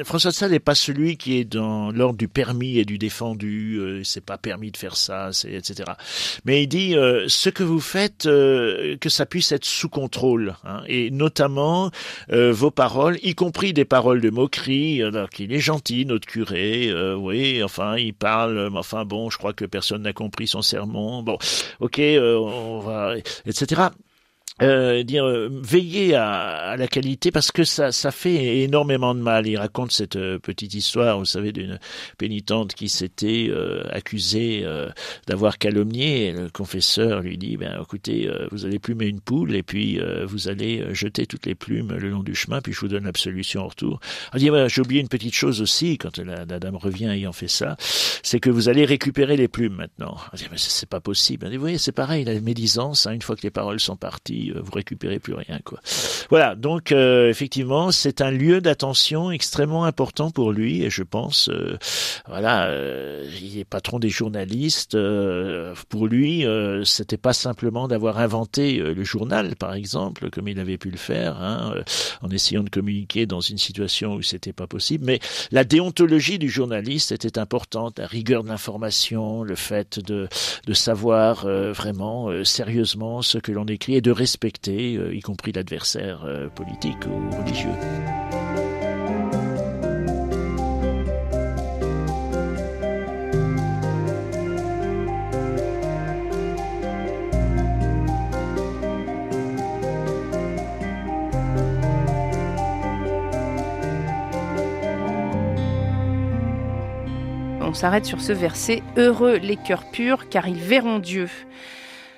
François 0.05 0.31
de 0.31 0.37
Sales 0.37 0.51
n'est 0.51 0.59
pas 0.59 0.75
celui 0.75 1.17
qui 1.17 1.39
est 1.39 1.45
dans 1.45 1.91
l'ordre 1.93 2.19
du 2.19 2.29
permis 2.29 2.79
et 2.79 2.85
du 2.85 2.99
défendu. 2.99 3.77
Euh, 3.79 4.03
c'est 4.05 4.25
pas 4.25 4.39
permis 4.39 4.71
de 4.71 4.77
faire 4.77 4.97
ça, 4.97 5.31
etc. 5.47 5.85
Mais 6.45 6.63
il 6.63 6.67
dit 6.67 6.97
euh, 6.97 7.25
ce 7.29 7.51
que 7.51 7.63
vous 7.63 7.81
faites, 7.81 8.27
euh, 8.27 8.97
que 8.99 9.09
ça 9.09 9.27
puisse 9.27 9.53
être 9.53 9.65
sous 9.65 9.89
contrôle, 9.89 10.55
hein, 10.65 10.83
et 10.87 11.11
notamment 11.11 11.91
euh, 12.33 12.53
vos 12.53 12.71
paroles, 12.71 13.19
y 13.23 13.35
compris 13.35 13.73
des 13.73 13.85
paroles 13.85 14.21
moquerie. 14.31 15.03
Alors 15.03 15.31
qu'il 15.31 15.53
est 15.53 15.61
gentil, 15.61 16.07
notre 16.07 16.27
curé, 16.27 16.89
euh, 16.89 17.15
oui, 17.17 17.63
enfin 17.63 17.97
il 17.97 18.15
parle, 18.15 18.71
mais 18.71 18.79
enfin 18.79 19.05
bon, 19.05 19.31
je 19.31 19.39
crois 19.39 19.53
que 19.53 19.65
personne 19.65 20.03
n'a 20.03 20.13
compris 20.13 20.47
son 20.47 20.63
sermon. 20.63 21.23
Bon, 21.23 21.39
ok, 21.81 21.99
euh, 21.99 22.37
on 22.39 22.81
va, 22.81 23.15
etc 23.47 23.89
euh, 24.63 25.03
dire 25.03 25.27
euh, 25.27 25.51
veiller 25.53 26.15
à, 26.15 26.31
à, 26.71 26.77
la 26.77 26.89
qualité 26.89 27.31
parce 27.31 27.53
que 27.53 27.65
ça 27.65 27.93
ça 27.93 28.11
fait 28.11 28.61
énormément 28.63 29.15
de 29.15 29.21
mal. 29.21 29.47
Il 29.47 29.59
raconte 29.59 29.93
cette 29.93 30.17
euh, 30.17 30.39
petite 30.39 30.73
histoire, 30.73 31.19
vous 31.19 31.27
savez, 31.27 31.53
d'une 31.53 31.79
pénitente 32.17 32.75
qui 32.75 32.89
s'était 32.89 33.49
euh, 33.51 33.85
accusée 33.91 34.63
euh, 34.65 34.89
d'avoir 35.27 35.59
calomnié. 35.59 36.27
Et 36.27 36.33
le 36.33 36.49
confesseur 36.49 37.21
lui 37.21 37.37
dit 37.37 37.59
ben 37.59 37.79
écoutez, 37.83 38.31
vous 38.51 38.65
allez 38.65 38.79
plumer 38.79 39.07
une 39.07 39.21
poule 39.21 39.55
et 39.55 39.63
puis 39.63 40.01
vous 40.25 40.49
allez 40.49 40.95
jeter 40.95 41.27
toutes 41.27 41.47
les 41.47 41.55
plumes 41.55 41.93
le 41.93 42.11
long 42.11 42.23
du 42.23 42.35
chemin, 42.35 42.61
puis 42.61 42.73
je 42.73 42.81
vous 42.81 42.89
donne 42.89 43.05
l'absolution 43.05 43.63
en 43.63 43.69
retour. 43.69 44.01
Il 44.35 44.41
dit 44.41 44.51
ben, 44.51 44.69
j'ai 44.69 44.81
oublié 44.81 45.01
une 45.01 45.09
petite 45.09 45.35
chose 45.35 45.61
aussi 45.61 45.99
quand 45.99 46.19
la, 46.19 46.45
dame 46.47 46.77
revient 46.77 47.07
ayant 47.07 47.33
fait 47.33 47.49
ça, 47.49 47.77
c'est 48.23 48.41
que 48.41 48.51
vous 48.51 48.69
allez 48.69 48.85
récupérer 48.85 49.37
les 49.37 49.49
plumes 49.49 49.75
maintenant. 49.75 50.17
Il 50.33 50.39
dit 50.39 50.47
mais 50.51 50.59
c'est 50.59 50.89
pas 50.89 51.01
possible. 51.01 51.47
Il 51.47 51.51
dit, 51.51 51.57
vous 51.57 51.63
voyez, 51.63 51.79
c'est 51.79 51.93
pareil, 51.93 52.25
la 52.25 52.41
médisance, 52.41 53.07
hein, 53.07 53.13
une 53.13 53.23
fois 53.23 53.37
que 53.37 53.43
les 53.43 53.51
paroles 53.51 53.81
sont 53.81 53.97
parties 53.97 54.46
vous 54.53 54.73
récupérez 54.73 55.19
plus 55.19 55.35
rien 55.35 55.59
quoi. 55.65 55.81
Voilà, 56.31 56.55
donc 56.55 56.93
euh, 56.93 57.29
effectivement, 57.29 57.93
c'est 57.93 58.21
un 58.21 58.31
lieu 58.31 58.61
d'attention 58.61 59.31
extrêmement 59.31 59.85
important 59.85 60.31
pour 60.31 60.53
lui 60.53 60.83
et 60.83 60.91
je 60.91 61.03
pense 61.03 61.49
euh, 61.49 61.77
voilà, 62.29 62.67
euh, 62.67 63.29
il 63.41 63.59
est 63.59 63.65
patron 63.65 63.99
des 63.99 64.09
journalistes 64.09 64.95
euh, 64.95 65.75
pour 65.89 66.07
lui, 66.07 66.45
euh, 66.45 66.85
c'était 66.85 67.17
pas 67.17 67.33
simplement 67.33 67.89
d'avoir 67.89 68.19
inventé 68.19 68.79
le 68.79 69.05
journal 69.05 69.57
par 69.57 69.75
exemple 69.75 70.31
comme 70.31 70.49
il 70.49 70.59
avait 70.59 70.79
pu 70.79 70.91
le 70.91 70.97
faire 70.97 71.37
hein, 71.41 71.75
en 72.23 72.31
essayant 72.31 72.63
de 72.63 72.71
communiquer 72.71 73.27
dans 73.27 73.41
une 73.41 73.59
situation 73.59 74.15
où 74.15 74.23
c'était 74.23 74.53
pas 74.53 74.67
possible, 74.67 75.05
mais 75.05 75.21
la 75.51 75.65
déontologie 75.65 76.39
du 76.39 76.49
journaliste 76.49 77.13
était 77.13 77.39
importante, 77.39 77.99
la 77.99 78.07
rigueur 78.07 78.43
de 78.43 78.49
l'information, 78.49 79.43
le 79.43 79.55
fait 79.55 79.99
de 79.99 80.29
de 80.67 80.73
savoir 80.73 81.47
vraiment 81.47 82.45
sérieusement 82.45 83.23
ce 83.23 83.39
que 83.39 83.53
l'on 83.53 83.67
écrit 83.67 83.97
et 83.97 84.01
de 84.01 84.11
respecter 84.11 84.36
euh, 84.45 85.15
y 85.15 85.21
compris 85.21 85.53
l'adversaire 85.53 86.25
euh, 86.25 86.49
politique 86.49 87.07
ou 87.07 87.31
religieux. 87.37 87.71
On 107.61 107.75
s'arrête 107.75 108.07
sur 108.07 108.23
ce 108.23 108.33
verset 108.33 108.83
Heureux 108.97 109.37
les 109.37 109.57
cœurs 109.57 109.91
purs, 109.91 110.31
car 110.31 110.49
ils 110.49 110.57
verront 110.57 110.99
Dieu. 110.99 111.29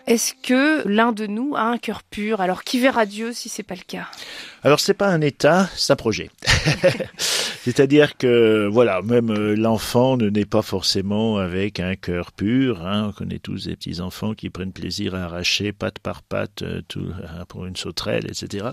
Est-ce 0.08 0.32
que 0.32 0.88
l'un 0.88 1.12
de 1.12 1.26
nous 1.26 1.54
a 1.54 1.64
un 1.64 1.76
cœur 1.76 2.02
pur? 2.02 2.40
Alors 2.40 2.64
qui 2.64 2.80
verra 2.80 3.04
Dieu 3.04 3.34
si 3.34 3.50
c'est 3.50 3.62
pas 3.62 3.74
le 3.74 3.82
cas? 3.86 4.06
Alors 4.64 4.80
c'est 4.80 4.94
pas 4.94 5.08
un 5.08 5.20
état, 5.20 5.68
c'est 5.76 5.92
un 5.92 5.96
projet. 5.96 6.30
C'est-à-dire 7.64 8.16
que 8.16 8.66
voilà, 8.66 9.02
même 9.02 9.32
l'enfant 9.54 10.16
ne 10.16 10.30
naît 10.30 10.46
pas 10.46 10.62
forcément 10.62 11.36
avec 11.36 11.80
un 11.80 11.96
cœur 11.96 12.32
pur. 12.32 12.86
Hein. 12.86 13.08
On 13.08 13.12
connaît 13.12 13.38
tous 13.38 13.66
des 13.66 13.76
petits 13.76 14.00
enfants 14.00 14.34
qui 14.34 14.48
prennent 14.48 14.72
plaisir 14.72 15.14
à 15.14 15.24
arracher 15.24 15.72
patte 15.72 15.98
par 15.98 16.22
patte 16.22 16.64
tout 16.88 17.12
pour 17.48 17.66
une 17.66 17.76
sauterelle, 17.76 18.26
etc. 18.28 18.68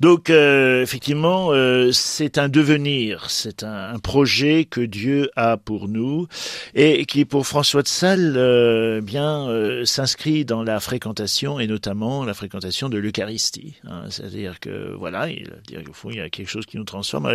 Donc 0.00 0.28
euh, 0.28 0.82
effectivement, 0.82 1.48
euh, 1.52 1.90
c'est 1.92 2.38
un 2.38 2.48
devenir, 2.48 3.30
c'est 3.30 3.62
un, 3.62 3.98
projet 3.98 4.66
que 4.66 4.82
Dieu 4.82 5.30
a 5.36 5.56
pour 5.56 5.88
nous 5.88 6.26
et 6.74 7.06
qui 7.06 7.24
pour 7.24 7.46
François 7.46 7.82
de 7.82 7.88
Sales 7.88 8.34
euh, 8.36 9.00
bien 9.00 9.48
s'inscrit 9.84 10.44
dans 10.44 10.62
la 10.62 10.80
fréquentation 10.80 11.58
et 11.58 11.66
notamment 11.66 12.24
la 12.24 12.34
fréquentation 12.34 12.88
de 12.88 12.98
l'Eucharistie. 12.98 13.76
Hein. 13.84 14.04
C'est-à-dire 14.10 14.60
que 14.60 14.94
voilà, 14.96 15.15
il, 15.24 15.50
au 15.88 15.92
fond, 15.92 16.10
il 16.10 16.16
y 16.16 16.20
a 16.20 16.28
quelque 16.28 16.48
chose 16.48 16.66
qui 16.66 16.76
nous 16.76 16.84
transforme. 16.84 17.32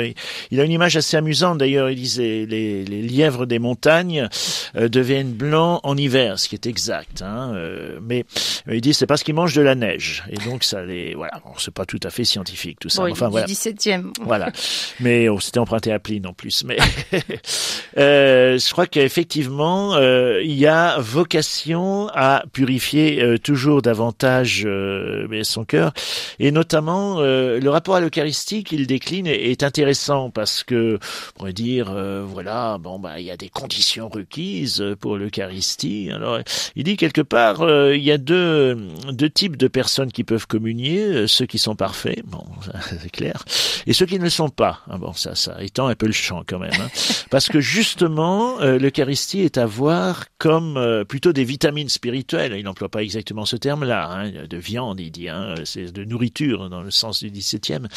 Il 0.51 0.59
a 0.59 0.63
une 0.63 0.71
image 0.71 0.95
assez 0.95 1.17
amusante 1.17 1.57
d'ailleurs. 1.57 1.89
Il 1.89 1.95
disait 1.95 2.45
les, 2.47 2.85
les 2.85 3.01
lièvres 3.01 3.45
des 3.45 3.59
montagnes 3.59 4.27
euh, 4.75 4.89
deviennent 4.89 5.31
blancs 5.31 5.79
en 5.83 5.97
hiver, 5.97 6.39
ce 6.39 6.47
qui 6.49 6.55
est 6.55 6.67
exact. 6.67 7.21
Hein, 7.21 7.53
euh, 7.55 7.99
mais 8.01 8.25
il 8.69 8.81
dit 8.81 8.93
c'est 8.93 9.07
parce 9.07 9.23
qu'ils 9.23 9.35
mangent 9.35 9.55
de 9.55 9.61
la 9.61 9.75
neige 9.75 10.23
et 10.29 10.37
donc 10.37 10.63
ça 10.63 10.83
les 10.83 11.13
voilà. 11.15 11.33
Bon, 11.43 11.53
c'est 11.57 11.73
pas 11.73 11.85
tout 11.85 11.99
à 12.03 12.09
fait 12.09 12.23
scientifique 12.23 12.79
tout 12.79 12.89
ça. 12.89 13.03
Bon, 13.03 13.11
enfin 13.11 13.29
voilà. 13.29 13.47
17e. 13.47 14.11
Voilà. 14.21 14.51
Mais 14.99 15.29
oh, 15.29 15.39
c'était 15.39 15.59
emprunté 15.59 15.91
à 15.91 15.99
Pline 15.99 16.27
en 16.27 16.33
plus. 16.33 16.63
Mais 16.63 16.77
euh, 17.97 18.57
je 18.57 18.71
crois 18.71 18.87
qu'effectivement 18.87 19.95
euh, 19.95 20.41
il 20.43 20.53
y 20.53 20.67
a 20.67 20.97
vocation 20.99 22.09
à 22.13 22.43
purifier 22.53 23.21
euh, 23.21 23.37
toujours 23.37 23.81
davantage 23.81 24.63
euh, 24.65 25.43
son 25.43 25.65
cœur 25.65 25.93
et 26.39 26.51
notamment 26.51 27.19
le 27.21 27.67
rapport 27.73 27.95
à 27.95 28.01
l'Eucharistie 28.01 28.63
qu'il 28.63 28.87
décline 28.87 29.27
est, 29.27 29.63
intéressant 29.63 30.31
parce 30.31 30.63
que 30.63 30.99
on 31.35 31.39
pourrait 31.39 31.53
dire, 31.53 31.91
euh, 31.91 32.23
voilà, 32.25 32.77
bon 32.79 32.99
bah 32.99 33.19
il 33.19 33.25
y 33.25 33.31
a 33.31 33.37
des 33.37 33.49
conditions 33.49 34.09
requises 34.09 34.83
pour 34.99 35.17
l'Eucharistie. 35.17 36.09
Alors 36.11 36.39
il 36.75 36.83
dit 36.83 36.97
quelque 36.97 37.21
part, 37.21 37.61
euh, 37.61 37.95
il 37.95 38.03
y 38.03 38.11
a 38.11 38.17
deux 38.17 38.75
deux 39.11 39.29
types 39.29 39.57
de 39.57 39.67
personnes 39.67 40.11
qui 40.11 40.23
peuvent 40.23 40.47
communier, 40.47 41.01
euh, 41.01 41.27
ceux 41.27 41.45
qui 41.45 41.59
sont 41.59 41.75
parfaits, 41.75 42.23
bon 42.25 42.43
c'est 43.01 43.11
clair, 43.11 43.43
et 43.85 43.93
ceux 43.93 44.05
qui 44.05 44.17
ne 44.17 44.23
le 44.23 44.29
sont 44.29 44.49
pas. 44.49 44.81
Ah, 44.89 44.97
bon 44.97 45.13
ça 45.13 45.35
ça 45.35 45.61
étend 45.61 45.87
un 45.87 45.95
peu 45.95 46.07
le 46.07 46.13
champ 46.13 46.43
quand 46.47 46.59
même, 46.59 46.71
hein. 46.79 46.89
parce 47.29 47.47
que 47.47 47.59
justement 47.59 48.59
l'Eucharistie 48.59 49.41
est 49.41 49.57
à 49.57 49.65
voir 49.65 50.25
comme 50.37 51.05
plutôt 51.07 51.33
des 51.33 51.43
vitamines 51.43 51.89
spirituelles. 51.89 52.55
Il 52.57 52.63
n'emploie 52.63 52.89
pas 52.89 53.03
exactement 53.03 53.45
ce 53.45 53.55
terme-là, 53.55 54.09
hein, 54.11 54.31
de 54.49 54.57
viande, 54.57 54.99
il 54.99 55.11
dit, 55.11 55.29
hein, 55.29 55.55
c'est 55.65 55.91
de 55.91 56.03
nourriture 56.03 56.69
dans 56.69 56.81
le 56.81 56.91
sens 56.91 57.21
du 57.21 57.29
17e, 57.61 57.87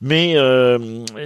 mais 0.00 0.36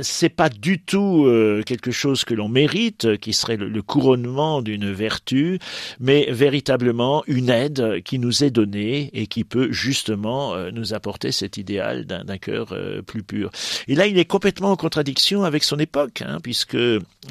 c'est 0.03 0.28
pas 0.28 0.49
du 0.49 0.80
tout 0.80 1.24
euh, 1.26 1.62
quelque 1.64 1.91
chose 1.91 2.24
que 2.24 2.34
l'on 2.34 2.49
mérite, 2.49 3.18
qui 3.18 3.32
serait 3.32 3.57
le, 3.57 3.82
couronnement 3.82 4.62
d'une 4.62 4.93
vertu, 4.93 5.59
mais 6.01 6.28
véritablement 6.30 7.22
une 7.26 7.51
aide 7.51 8.03
qui 8.05 8.18
nous 8.18 8.45
est 8.45 8.51
donnée 8.51 9.11
et 9.12 9.26
qui 9.26 9.45
peut 9.45 9.70
justement 9.70 10.55
euh, 10.55 10.70
nous 10.70 10.95
apporter 10.95 11.32
cet 11.32 11.57
idéal 11.57 12.05
d'un 12.07 12.39
cœur 12.39 12.72
euh, 12.72 13.03
plus 13.03 13.22
pur. 13.22 13.51
Et 13.89 13.95
là, 13.95 14.07
il 14.07 14.18
est 14.18 14.24
complètement 14.24 14.72
en 14.72 14.76
contradiction 14.76 15.45
avec 15.45 15.62
son 15.62 15.78
époque, 15.78 16.22
hein, 16.22 16.39
puisque 16.43 16.76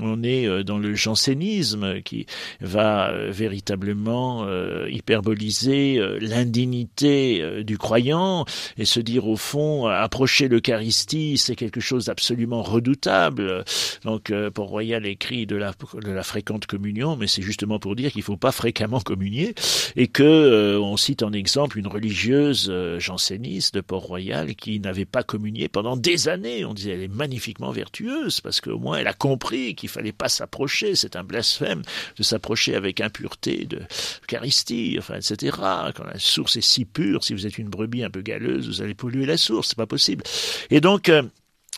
on 0.02 0.24
est 0.24 0.48
euh, 0.48 0.64
dans 0.64 0.78
le 0.78 0.96
jansénisme 0.96 2.02
qui 2.02 2.26
va 2.62 3.10
euh, 3.10 3.32
véritablement 3.32 4.46
euh, 4.46 4.88
hyperboliser 4.90 6.00
l'indignité 6.20 7.64
du 7.64 7.78
croyant 7.78 8.46
et 8.78 8.86
se 8.86 9.00
dire 9.00 9.28
au 9.28 9.36
fond 9.36 9.88
approcher 9.88 10.45
l'Eucharistie 10.48 11.38
c'est 11.38 11.56
quelque 11.56 11.80
chose 11.80 12.06
d'absolument 12.06 12.64
redoutable. 12.64 13.64
Donc 14.04 14.32
Port-Royal 14.54 15.06
écrit 15.06 15.46
de 15.46 15.56
la, 15.56 15.74
de 16.02 16.12
la 16.12 16.24
fréquente 16.24 16.66
communion, 16.66 17.16
mais 17.16 17.28
c'est 17.28 17.42
justement 17.42 17.80
pour 17.80 17.96
dire 17.96 18.12
qu'il 18.12 18.24
faut 18.24 18.38
pas 18.38 18.52
fréquemment 18.52 19.00
communier 19.00 19.56
et 19.96 20.08
que 20.08 20.78
on 20.82 20.98
cite 20.98 21.24
en 21.24 21.32
exemple 21.34 21.78
une 21.78 21.88
religieuse 21.88 22.72
janséniste 23.00 23.76
de 23.76 23.82
Port-Royal 23.82 24.56
qui 24.56 24.80
n'avait 24.80 25.06
pas 25.06 25.24
communié 25.24 25.68
pendant 25.68 25.98
des 25.98 26.28
années. 26.28 26.66
On 26.66 26.74
disait 26.74 26.92
elle 26.92 27.04
est 27.04 27.08
magnifiquement 27.08 27.72
vertueuse 27.72 28.42
parce 28.42 28.62
qu'au 28.62 28.78
moins 28.78 28.98
elle 28.98 29.08
a 29.08 29.14
compris 29.14 29.76
qu'il 29.76 29.90
fallait 29.90 30.12
pas 30.12 30.30
s'approcher. 30.30 30.96
C'est 30.96 31.16
un 31.16 31.24
blasphème 31.24 31.82
de 32.18 32.24
s'approcher 32.24 32.76
avec 32.76 33.02
impureté 33.02 33.66
de 33.66 33.82
l'Eucharistie, 34.22 34.96
enfin, 35.00 35.16
etc. 35.16 35.58
Quand 35.96 36.06
la 36.06 36.20
source 36.20 36.58
est 36.58 36.62
si 36.62 36.86
pure, 36.86 37.24
si 37.24 37.34
vous 37.34 37.46
êtes 37.46 37.58
une 37.58 37.70
brebis 37.70 38.04
un 38.04 38.10
peu 38.10 38.22
galeuse, 38.22 38.68
vous 38.68 38.82
allez 38.82 38.94
polluer 38.94 39.26
la 39.26 39.38
source, 39.38 39.70
c'est 39.70 39.78
pas 39.78 39.86
possible. 39.86 40.24
Et 40.70 40.82
donc, 40.82 41.10
euh, 41.10 41.24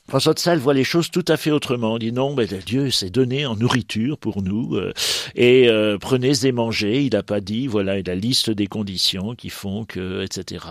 François 0.10 0.34
de 0.34 0.40
Sales 0.40 0.60
voit 0.60 0.74
les 0.74 0.86
choses 0.86 1.12
tout 1.12 1.26
à 1.28 1.36
fait 1.36 1.52
autrement. 1.52 1.98
Il 1.98 2.00
dit 2.00 2.12
non, 2.14 2.34
mais 2.34 2.46
Dieu 2.46 2.92
s'est 2.92 3.10
donné 3.10 3.46
en 3.46 3.58
nourriture 3.58 4.18
pour 4.18 4.42
nous 4.42 4.76
euh, 4.76 4.94
et 5.36 5.68
euh, 5.68 5.98
prenez 5.98 6.46
et 6.46 6.54
mangez. 6.54 7.04
Il 7.04 7.12
n'a 7.12 7.24
pas 7.24 7.42
dit 7.42 7.68
voilà 7.68 8.02
la 8.02 8.16
liste 8.16 8.50
des 8.50 8.68
conditions 8.68 9.36
qui 9.36 9.50
font 9.50 9.84
que 9.84 10.24
etc. 10.24 10.66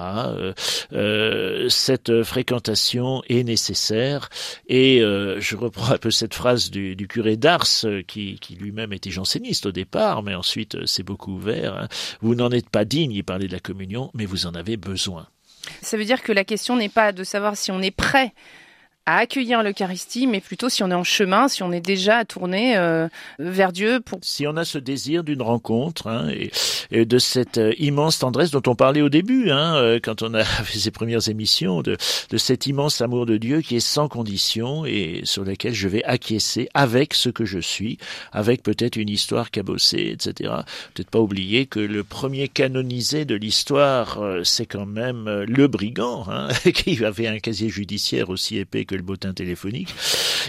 Euh, 0.95 1.69
cette 1.69 2.23
fréquentation 2.23 3.23
est 3.29 3.45
nécessaire 3.45 4.31
et 4.69 5.01
je 5.01 5.57
reprends 5.57 5.93
un 5.93 5.99
peu 5.99 6.11
cette 6.11 6.33
phrase 6.33 6.71
du, 6.71 6.97
curé 7.07 7.37
d'Ars 7.37 7.67
qui, 8.07 8.39
qui 8.41 8.55
lui-même 8.55 8.95
était 8.95 9.11
janséniste 9.11 9.67
au 9.67 9.73
départ, 9.73 10.23
mais 10.23 10.35
ensuite 10.35 10.87
s'est 10.87 11.03
beaucoup 11.03 11.33
ouvert. 11.33 11.77
Hein. 11.77 11.89
Vous 12.23 12.35
n'en 12.35 12.51
êtes 12.51 12.71
pas 12.71 12.87
digne, 12.87 13.13
il 13.13 13.23
parlait 13.23 13.49
de 13.49 13.53
la 13.53 13.61
communion, 13.61 14.11
mais 14.15 14.25
vous 14.25 14.47
en 14.47 14.55
avez 14.55 14.79
besoin. 14.79 15.27
Ça 15.83 15.97
veut 15.97 16.05
dire 16.05 16.23
que 16.23 16.33
la 16.33 16.45
question 16.45 16.77
n'est 16.77 16.89
pas 16.89 17.13
de 17.13 17.25
savoir 17.25 17.57
si 17.57 17.71
on 17.71 17.81
est 17.81 17.91
prêt 17.91 18.33
à 19.07 19.19
accueillir 19.19 19.63
l'Eucharistie, 19.63 20.27
mais 20.27 20.41
plutôt 20.41 20.69
si 20.69 20.83
on 20.83 20.91
est 20.91 20.95
en 20.95 21.05
chemin, 21.05 21.47
si 21.47 21.63
on 21.63 21.71
est 21.71 21.81
déjà 21.81 22.25
tourné 22.25 22.77
euh, 22.77 23.07
vers 23.39 23.71
Dieu. 23.71 24.01
Pour... 24.01 24.19
Si 24.23 24.49
on 24.49 24.57
a 24.57 24.65
ce 24.65 24.79
désir 24.79 25.23
d'une 25.23 25.43
rencontre 25.43 26.09
hein, 26.09 26.29
et, 26.91 27.07
de 27.07 27.19
cette 27.19 27.59
euh, 27.59 27.73
immense 27.79 28.19
tendresse 28.19 28.51
dont 28.51 28.63
on 28.67 28.75
parlait 28.75 29.03
au 29.03 29.09
début, 29.09 29.51
hein, 29.51 29.77
euh, 29.77 30.01
quand 30.03 30.23
on 30.23 30.35
a 30.35 30.45
fait 30.45 30.79
ses 30.79 30.91
premières 30.91 31.29
émissions, 31.29 31.83
de, 31.83 31.97
de 32.31 32.37
cet 32.37 32.67
immense 32.67 33.01
amour 33.01 33.27
de 33.27 33.37
Dieu 33.37 33.61
qui 33.61 33.77
est 33.77 33.81
sans 33.81 34.09
condition 34.09 34.85
et 34.85 35.21
sur 35.23 35.45
lequel 35.45 35.73
je 35.73 35.87
vais 35.87 36.03
acquiescer 36.03 36.69
avec 36.75 37.15
ce 37.15 37.29
que 37.29 37.45
je 37.45 37.61
suis, 37.61 37.99
avec 38.33 38.65
peut-être 38.65 38.97
une 38.97 39.09
histoire 39.09 39.53
cabossée, 39.53 40.11
etc. 40.15 40.53
Peut-être 40.95 41.11
pas 41.11 41.21
oublier 41.21 41.67
que 41.67 41.79
le 41.79 42.03
premier 42.03 42.49
canonisé 42.49 43.25
de 43.25 43.37
l'histoire, 43.37 44.19
c'est 44.43 44.67
quand 44.67 44.87
même 44.87 45.29
le 45.29 45.69
brigand, 45.69 46.27
hein, 46.29 46.49
qui 46.75 47.05
avait 47.05 47.29
un 47.29 47.39
casier 47.39 47.69
judiciaire 47.69 48.31
aussi 48.31 48.59
épais 48.59 48.85
que 48.85 48.96
le 48.97 49.03
bottin 49.03 49.33
téléphonique, 49.33 49.95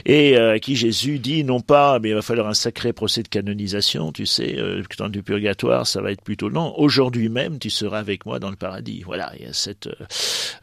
et 0.06 0.38
euh, 0.38 0.54
à 0.54 0.60
qui 0.60 0.76
Jésus 0.76 1.20
dit 1.20 1.44
non 1.44 1.60
pas, 1.60 2.00
mais 2.00 2.10
il 2.10 2.16
va 2.16 2.22
falloir 2.22 2.48
un 2.48 2.54
sacré 2.54 2.94
procès 2.94 3.24
de 3.24 3.28
canonisation, 3.28 4.12
tu 4.12 4.26
sais, 4.26 4.58
euh, 4.58 4.84
dans 4.98 5.10
du 5.10 5.24
purgatoire, 5.24 5.88
ça 5.88 6.02
va 6.02 6.12
être 6.12 6.22
plutôt 6.22 6.50
long. 6.50 6.74
Aujourd'hui 6.78 7.30
même, 7.30 7.60
tu 7.60 7.70
seras 7.70 8.00
avec 8.00 8.26
moi 8.26 8.40
dans 8.40 8.50
le 8.50 8.56
paradis. 8.56 9.04
Voilà, 9.06 9.32
il 9.38 9.46
y 9.46 9.50
a 9.50 9.54
cette, 9.54 9.90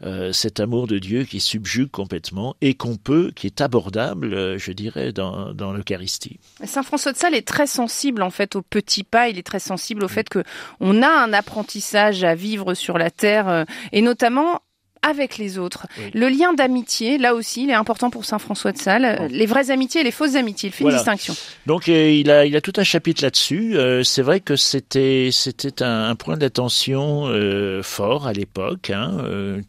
euh, 0.03 0.31
cet 0.31 0.59
amour 0.59 0.87
de 0.87 0.99
Dieu 0.99 1.23
qui 1.23 1.39
subjugue 1.39 1.91
complètement 1.91 2.55
et 2.61 2.73
qu'on 2.73 2.95
peut, 2.95 3.31
qui 3.35 3.47
est 3.47 3.61
abordable, 3.61 4.57
je 4.57 4.71
dirais, 4.71 5.11
dans, 5.11 5.53
dans 5.53 5.71
l'Eucharistie. 5.73 6.39
Saint 6.63 6.83
François 6.83 7.11
de 7.11 7.17
Sales 7.17 7.35
est 7.35 7.47
très 7.47 7.67
sensible 7.67 8.21
en 8.21 8.29
fait 8.29 8.55
aux 8.55 8.61
petits 8.61 9.03
pas. 9.03 9.29
Il 9.29 9.37
est 9.37 9.43
très 9.43 9.59
sensible 9.59 10.03
au 10.03 10.07
fait 10.07 10.29
que 10.29 10.43
on 10.79 11.01
a 11.01 11.09
un 11.09 11.33
apprentissage 11.33 12.23
à 12.23 12.35
vivre 12.35 12.73
sur 12.73 12.97
la 12.97 13.11
terre 13.11 13.65
et 13.91 14.01
notamment 14.01 14.61
avec 15.05 15.37
les 15.37 15.57
autres. 15.57 15.87
Le 16.13 16.27
lien 16.27 16.53
d'amitié, 16.53 17.17
là 17.17 17.35
aussi, 17.35 17.63
il 17.63 17.69
est 17.69 17.75
important 17.75 18.09
pour 18.09 18.25
Saint 18.25 18.39
François 18.39 18.71
de 18.71 18.77
Sales. 18.77 19.27
Les 19.29 19.45
vraies 19.45 19.69
amitiés 19.69 20.01
et 20.01 20.03
les 20.03 20.11
fausses 20.11 20.35
amitiés, 20.35 20.69
il 20.69 20.71
fait 20.73 20.83
une 20.83 20.89
distinction. 20.89 21.35
Donc 21.67 21.87
euh, 21.89 22.09
il 22.09 22.31
a 22.31 22.45
il 22.45 22.55
a 22.55 22.61
tout 22.61 22.73
un 22.77 22.83
chapitre 22.83 23.23
là-dessus. 23.23 23.77
Euh, 23.77 24.03
c'est 24.03 24.21
vrai 24.21 24.39
que 24.39 24.55
c'était 24.55 25.29
c'était 25.31 25.83
un, 25.83 26.15
point 26.15 26.37
d'attention 26.37 27.27
euh, 27.27 27.83
fort 27.83 28.25
à 28.25 28.33
l'époque, 28.33 28.89
hein, 28.89 29.17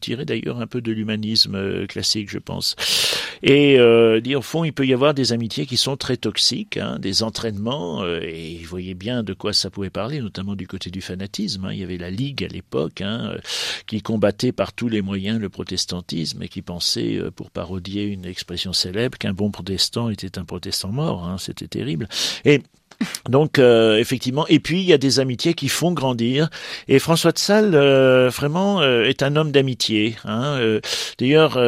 tiré 0.01 0.25
d'ailleurs 0.25 0.61
un 0.61 0.67
peu 0.67 0.81
de 0.81 0.93
l'humanisme 0.93 1.87
classique, 1.87 2.31
je 2.31 2.39
pense. 2.39 2.77
Et 3.43 3.79
dit 4.23 4.35
au 4.35 4.43
fond, 4.43 4.65
il 4.65 4.73
peut 4.73 4.87
y 4.87 4.95
avoir 4.95 5.13
des 5.13 5.33
amitiés 5.33 5.67
qui 5.67 5.77
sont 5.77 5.97
très 5.97 6.17
toxiques, 6.17 6.79
hein, 6.79 6.99
des 6.99 7.23
entraînements. 7.23 8.05
et 8.07 8.59
il 8.61 8.67
voyait 8.67 8.95
bien 8.95 9.23
de 9.23 9.35
quoi 9.35 9.53
ça 9.53 9.69
pouvait 9.71 9.91
parler, 9.91 10.21
notamment 10.21 10.55
du 10.55 10.67
côté 10.67 10.91
du 10.91 11.03
fanatisme. 11.03 11.67
Hein. 11.67 11.73
Il 11.73 11.79
y 11.79 11.85
avait 11.85 11.99
la 11.99 12.11
Ligue 12.11 12.45
à 12.45 12.49
l'époque, 12.49 13.03
qui 13.87 14.01
combattait 14.01 14.53
par 14.53 14.73
tous 14.73 14.89
les 14.89 15.03
moyens 15.03 15.26
le 15.35 15.49
protestantisme 15.49 16.43
et 16.43 16.49
qui 16.49 16.63
pensait, 16.63 17.17
euh, 17.17 17.31
pour 17.31 17.51
parodier 17.51 18.05
une 18.05 18.25
expression 18.25 18.73
célèbre, 18.73 19.19
qu'un 19.19 19.33
bon 19.33 19.51
protestant 19.51 20.11
était 20.11 20.39
un 20.39 20.45
protestant 20.45 20.91
mort. 20.91 21.27
Hein, 21.27 21.37
C'était 21.39 21.69
terrible. 21.69 22.09
Et 22.45 22.63
donc 23.29 23.59
euh, 23.59 23.99
effectivement, 23.99 24.47
et 24.47 24.59
puis 24.59 24.81
il 24.81 24.87
y 24.87 24.93
a 24.95 24.99
des 24.99 25.21
amitiés 25.21 25.55
qui 25.55 25.69
font 25.69 25.93
grandir. 25.93 26.49
Et 26.89 26.99
François 26.99 27.33
de 27.33 27.39
Sales, 27.39 27.75
euh, 27.75 28.31
vraiment, 28.31 28.83
est 28.83 29.23
un 29.23 29.37
homme 29.37 29.53
d'amitié. 29.53 30.17
Hein, 30.25 30.81
D'ailleurs, 31.19 31.61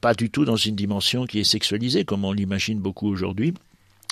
pas 0.00 0.14
du 0.14 0.30
tout 0.30 0.44
dans 0.44 0.56
une 0.56 0.76
dimension 0.76 1.24
qui 1.26 1.40
est 1.40 1.44
sexualisée, 1.44 2.04
comme 2.04 2.24
on 2.24 2.32
l'imagine 2.32 2.80
beaucoup 2.80 3.08
aujourd'hui 3.08 3.54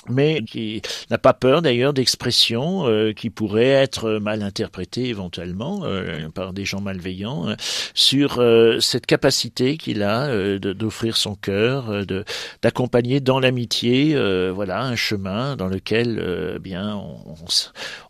mais 0.08 0.42
qui 0.42 0.82
n'a 1.10 1.18
pas 1.18 1.34
peur 1.34 1.62
d'ailleurs 1.62 1.92
d'expressions 1.92 2.86
euh, 2.86 3.12
qui 3.12 3.30
pourraient 3.30 3.64
être 3.64 4.12
mal 4.12 4.42
interprétées 4.42 5.06
éventuellement 5.06 5.80
euh, 5.84 6.28
par 6.28 6.52
des 6.52 6.64
gens 6.64 6.80
malveillants 6.80 7.48
euh, 7.48 7.54
sur 7.94 8.42
cette 8.80 9.06
capacité 9.06 9.76
qu'il 9.76 10.02
a 10.02 10.58
d'offrir 10.58 11.16
son 11.16 11.34
cœur, 11.34 12.06
de 12.06 12.24
d'accompagner 12.62 13.20
dans 13.20 13.40
l'amitié, 13.40 14.16
voilà, 14.50 14.82
un 14.82 14.96
chemin 14.96 15.56
dans 15.56 15.68
lequel 15.68 16.58
bien 16.60 16.96
on, 16.96 17.16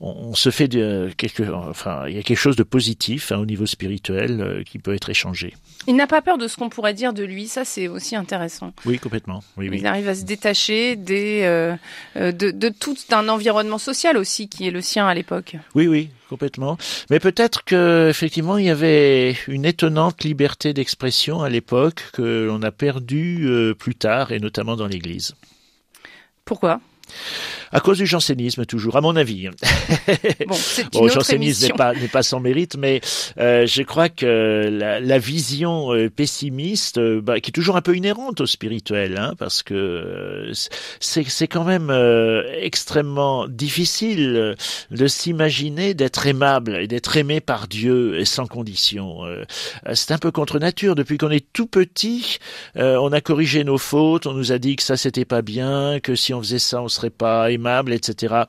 on, 0.00 0.34
se 0.34 0.50
fait 0.50 0.68
de 0.68 1.10
quelque, 1.16 1.42
enfin 1.50 2.04
il 2.08 2.16
y 2.16 2.18
a 2.18 2.22
quelque 2.22 2.38
chose 2.38 2.56
de 2.56 2.62
positif 2.62 3.32
hein, 3.32 3.38
au 3.38 3.46
niveau 3.46 3.66
spirituel 3.66 4.64
qui 4.66 4.78
peut 4.78 4.94
être 4.94 5.10
échangé. 5.10 5.54
Il 5.86 5.94
n'a 5.94 6.06
pas 6.06 6.20
peur 6.20 6.36
de 6.38 6.48
ce 6.48 6.56
qu'on 6.56 6.68
pourrait 6.68 6.94
dire 6.94 7.12
de 7.12 7.22
lui, 7.22 7.46
ça 7.46 7.64
c'est 7.64 7.88
aussi 7.88 8.16
intéressant. 8.16 8.72
Oui, 8.84 8.98
complètement. 8.98 9.42
Oui, 9.56 9.68
oui. 9.68 9.78
Il 9.78 9.86
arrive 9.86 10.08
à 10.08 10.14
se 10.14 10.24
détacher 10.24 10.96
des 10.96 11.42
euh, 11.44 11.76
de, 12.16 12.68
tout 12.68 12.96
un 13.12 13.28
environnement 13.28 13.78
social 13.78 14.16
aussi 14.16 14.48
qui 14.48 14.66
est 14.66 14.70
le 14.70 14.80
sien 14.80 15.06
à 15.06 15.14
l'époque. 15.14 15.56
Oui, 15.74 15.86
oui, 15.86 16.10
complètement. 16.28 16.76
Mais 17.10 17.20
peut-être 17.20 17.64
que 17.64 18.08
effectivement 18.10 18.58
il 18.58 18.66
y 18.66 18.70
avait 18.70 19.36
une 19.46 19.64
étonnante 19.64 20.24
liberté 20.24 20.72
d'expression 20.72 21.42
à 21.42 21.48
l'époque 21.48 22.02
que 22.12 22.46
l'on 22.46 22.62
a 22.62 22.72
perdue 22.72 23.46
euh, 23.46 23.74
plus 23.74 23.94
tard 23.94 24.32
et 24.32 24.40
notamment 24.40 24.76
dans 24.76 24.86
l'Église. 24.86 25.34
Pourquoi? 26.44 26.80
À 27.76 27.80
cause 27.80 27.98
du 27.98 28.06
jansénisme, 28.06 28.64
toujours, 28.64 28.96
à 28.96 29.02
mon 29.02 29.16
avis. 29.16 29.48
Bon, 30.46 30.54
c'est 30.54 30.90
bon, 30.90 31.04
le 31.04 31.10
jansénisme 31.10 31.66
n'est 31.66 31.74
pas, 31.74 31.92
pas 32.10 32.22
sans 32.22 32.40
mérite, 32.40 32.78
mais 32.78 33.02
euh, 33.38 33.66
je 33.66 33.82
crois 33.82 34.08
que 34.08 34.70
la, 34.72 34.98
la 34.98 35.18
vision 35.18 35.92
euh, 35.92 36.08
pessimiste, 36.08 36.96
euh, 36.96 37.20
bah, 37.20 37.38
qui 37.38 37.50
est 37.50 37.52
toujours 37.52 37.76
un 37.76 37.82
peu 37.82 37.94
inhérente 37.94 38.40
au 38.40 38.46
spirituel, 38.46 39.18
hein, 39.18 39.34
parce 39.38 39.62
que 39.62 39.74
euh, 39.74 40.52
c'est 41.00 41.48
quand 41.48 41.64
même 41.64 41.92
extrêmement 42.62 43.46
difficile 43.46 44.56
de 44.90 45.06
s'imaginer 45.06 45.92
d'être 45.92 46.26
aimable 46.26 46.76
et 46.76 46.86
d'être 46.86 47.18
aimé 47.18 47.42
par 47.42 47.68
Dieu 47.68 48.18
et 48.18 48.24
sans 48.24 48.46
condition. 48.46 49.18
c'est 49.92 50.12
un 50.12 50.18
peu 50.18 50.30
contre 50.30 50.58
nature. 50.58 50.94
Depuis 50.94 51.18
qu'on 51.18 51.30
est 51.30 51.44
tout 51.52 51.66
petit, 51.66 52.38
on 52.74 53.12
a 53.12 53.20
corrigé 53.20 53.64
nos 53.64 53.78
fautes, 53.78 54.26
on 54.26 54.32
nous 54.32 54.52
a 54.52 54.58
dit 54.58 54.76
que 54.76 54.82
ça 54.82 54.96
c'était 54.96 55.24
pas 55.24 55.42
bien, 55.42 56.00
que 56.00 56.14
si 56.14 56.32
on 56.32 56.40
faisait 56.40 56.58
ça 56.58 56.80
on 56.80 56.88
serait 56.88 57.10
pas 57.10 57.50
aimable, 57.66 57.92
etc. 57.92 58.44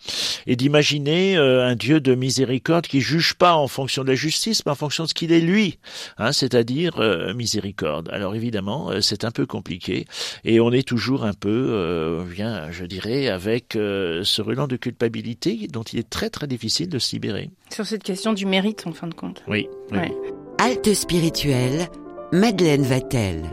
Et 0.45 0.55
d'imaginer 0.55 1.37
euh, 1.37 1.65
un 1.65 1.75
Dieu 1.75 1.99
de 1.99 2.13
miséricorde 2.13 2.85
qui 2.85 3.01
juge 3.01 3.33
pas 3.33 3.55
en 3.55 3.67
fonction 3.67 4.03
de 4.03 4.09
la 4.09 4.15
justice, 4.15 4.65
mais 4.65 4.71
en 4.71 4.75
fonction 4.75 5.05
de 5.05 5.09
ce 5.09 5.13
qu'il 5.13 5.31
est 5.31 5.39
lui, 5.39 5.79
hein, 6.17 6.31
c'est-à-dire 6.31 6.99
euh, 6.99 7.33
miséricorde. 7.33 8.09
Alors 8.11 8.35
évidemment, 8.35 8.91
euh, 8.91 9.01
c'est 9.01 9.23
un 9.23 9.31
peu 9.31 9.45
compliqué 9.45 10.05
et 10.43 10.59
on 10.59 10.71
est 10.71 10.87
toujours 10.87 11.23
un 11.23 11.33
peu, 11.33 12.23
bien, 12.29 12.71
je 12.71 12.85
dirais, 12.85 13.27
avec 13.27 13.73
ce 13.73 14.41
relent 14.41 14.67
de 14.67 14.75
culpabilité 14.75 15.67
dont 15.71 15.83
il 15.83 15.99
est 15.99 16.09
très 16.09 16.29
très 16.29 16.47
difficile 16.47 16.89
de 16.89 16.99
se 16.99 17.13
libérer. 17.13 17.49
Sur 17.71 17.85
cette 17.85 18.03
question 18.03 18.33
du 18.33 18.45
mérite, 18.45 18.85
en 18.85 18.93
fin 18.93 19.07
de 19.07 19.13
compte. 19.13 19.43
Oui. 19.47 19.67
oui. 19.91 20.11
Halte 20.59 20.93
spirituelle, 20.93 21.87
Madeleine 22.31 22.83
Vatel. 22.83 23.43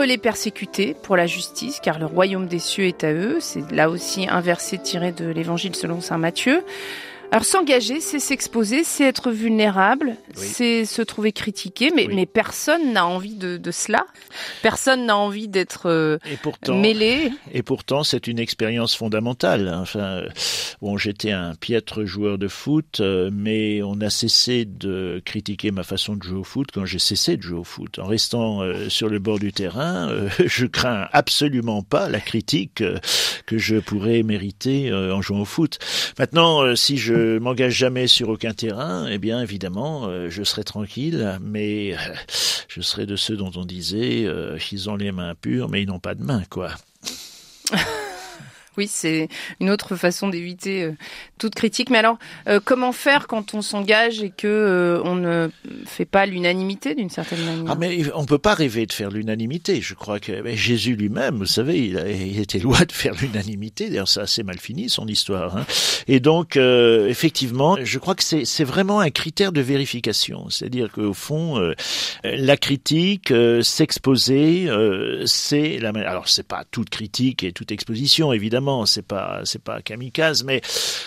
Heureux 0.00 0.08
les 0.08 0.16
persécutés 0.16 0.94
pour 0.94 1.14
la 1.14 1.26
justice, 1.26 1.78
car 1.78 1.98
le 1.98 2.06
royaume 2.06 2.46
des 2.46 2.58
cieux 2.58 2.84
est 2.84 3.04
à 3.04 3.12
eux. 3.12 3.36
C'est 3.40 3.70
là 3.70 3.90
aussi 3.90 4.26
un 4.26 4.40
verset 4.40 4.78
tiré 4.78 5.12
de 5.12 5.28
l'évangile 5.28 5.76
selon 5.76 6.00
saint 6.00 6.16
Matthieu. 6.16 6.64
Alors 7.32 7.44
s'engager, 7.44 8.00
c'est 8.00 8.18
s'exposer, 8.18 8.82
c'est 8.82 9.04
être 9.04 9.30
vulnérable, 9.30 10.16
c'est 10.34 10.84
se 10.84 11.00
trouver 11.00 11.30
critiqué, 11.30 11.92
mais, 11.94 12.08
mais 12.08 12.26
personne 12.26 12.92
n'a 12.92 13.06
envie 13.06 13.36
de, 13.36 13.56
de, 13.56 13.70
cela. 13.70 14.04
Personne 14.62 15.06
n'a 15.06 15.16
envie 15.16 15.46
d'être 15.46 15.88
euh, 15.88 16.18
mêlé. 16.68 17.30
Et 17.52 17.62
pourtant, 17.62 18.02
c'est 18.02 18.26
une 18.26 18.40
expérience 18.40 18.96
fondamentale. 18.96 19.72
Enfin, 19.72 20.22
bon, 20.82 20.96
j'étais 20.96 21.30
un 21.30 21.54
piètre 21.54 22.04
joueur 22.04 22.36
de 22.36 22.48
foot, 22.48 22.98
euh, 22.98 23.30
mais 23.32 23.80
on 23.84 24.00
a 24.00 24.10
cessé 24.10 24.64
de 24.64 25.22
critiquer 25.24 25.70
ma 25.70 25.84
façon 25.84 26.16
de 26.16 26.24
jouer 26.24 26.38
au 26.40 26.44
foot 26.44 26.70
quand 26.74 26.84
j'ai 26.84 26.98
cessé 26.98 27.36
de 27.36 27.42
jouer 27.42 27.60
au 27.60 27.64
foot. 27.64 28.00
En 28.00 28.06
restant 28.06 28.62
euh, 28.62 28.88
sur 28.88 29.08
le 29.08 29.20
bord 29.20 29.38
du 29.38 29.52
terrain, 29.52 30.10
je 30.44 30.66
crains 30.66 31.06
absolument 31.12 31.82
pas 31.82 32.08
la 32.08 32.20
critique 32.20 32.82
que 33.46 33.58
je 33.58 33.76
pourrais 33.76 34.24
mériter 34.24 34.92
en 34.92 35.22
jouant 35.22 35.42
au 35.42 35.44
foot. 35.44 35.78
Maintenant, 36.18 36.74
si 36.74 36.96
je 36.96 37.19
m'engage 37.40 37.74
jamais 37.74 38.06
sur 38.06 38.28
aucun 38.28 38.52
terrain, 38.52 39.06
eh 39.08 39.18
bien 39.18 39.40
évidemment, 39.40 40.06
euh, 40.06 40.28
je 40.30 40.42
serai 40.42 40.64
tranquille, 40.64 41.38
mais 41.42 41.94
euh, 41.94 42.14
je 42.68 42.80
serai 42.80 43.06
de 43.06 43.16
ceux 43.16 43.36
dont 43.36 43.52
on 43.56 43.64
disait 43.64 44.24
euh, 44.24 44.58
ils 44.72 44.90
ont 44.90 44.96
les 44.96 45.12
mains 45.12 45.34
pures, 45.34 45.68
mais 45.68 45.82
ils 45.82 45.88
n'ont 45.88 45.98
pas 45.98 46.14
de 46.14 46.22
mains, 46.22 46.44
quoi. 46.50 46.70
Oui, 48.76 48.86
c'est 48.88 49.28
une 49.58 49.68
autre 49.68 49.96
façon 49.96 50.28
d'éviter 50.28 50.84
euh, 50.84 50.92
toute 51.38 51.56
critique. 51.56 51.90
Mais 51.90 51.98
alors, 51.98 52.18
euh, 52.46 52.60
comment 52.64 52.92
faire 52.92 53.26
quand 53.26 53.52
on 53.54 53.62
s'engage 53.62 54.22
et 54.22 54.30
que 54.30 54.46
euh, 54.46 55.02
on 55.04 55.16
ne 55.16 55.48
fait 55.86 56.04
pas 56.04 56.24
l'unanimité 56.24 56.94
d'une 56.94 57.10
certaine 57.10 57.44
manière? 57.44 57.64
Ah, 57.68 57.74
mais 57.74 58.04
on 58.14 58.24
peut 58.24 58.38
pas 58.38 58.54
rêver 58.54 58.86
de 58.86 58.92
faire 58.92 59.10
l'unanimité. 59.10 59.80
Je 59.80 59.94
crois 59.94 60.20
que 60.20 60.54
Jésus 60.54 60.94
lui-même, 60.94 61.38
vous 61.38 61.46
savez, 61.46 61.78
il, 61.88 62.38
était 62.40 62.60
loin 62.60 62.80
de 62.86 62.92
faire 62.92 63.14
l'unanimité. 63.20 63.88
D'ailleurs, 63.88 64.08
ça 64.08 64.20
a 64.20 64.22
assez 64.24 64.44
mal 64.44 64.58
fini 64.58 64.88
son 64.88 65.06
histoire. 65.08 65.56
Hein. 65.56 65.66
Et 66.06 66.20
donc, 66.20 66.56
effectivement, 66.56 67.76
je 67.82 67.98
crois 67.98 68.14
que 68.14 68.22
c'est 68.22 68.64
vraiment 68.64 69.00
un 69.00 69.10
critère 69.10 69.52
de 69.52 69.60
vérification. 69.60 70.48
C'est-à-dire 70.48 70.92
qu'au 70.92 71.14
fond, 71.14 71.60
la 72.22 72.56
critique, 72.56 73.32
s'exposer, 73.62 74.68
c'est 75.26 75.78
la. 75.78 75.90
Alors, 75.90 76.28
c'est 76.28 76.46
pas 76.46 76.64
toute 76.70 76.90
critique 76.90 77.42
et 77.42 77.52
toute 77.52 77.72
exposition, 77.72 78.32
évidemment 78.32 78.59
c'est 78.86 79.06
pas 79.06 79.40
c'est 79.44 79.62
pas 79.62 79.82
kamikaze, 79.82 80.44
mais 80.44 80.60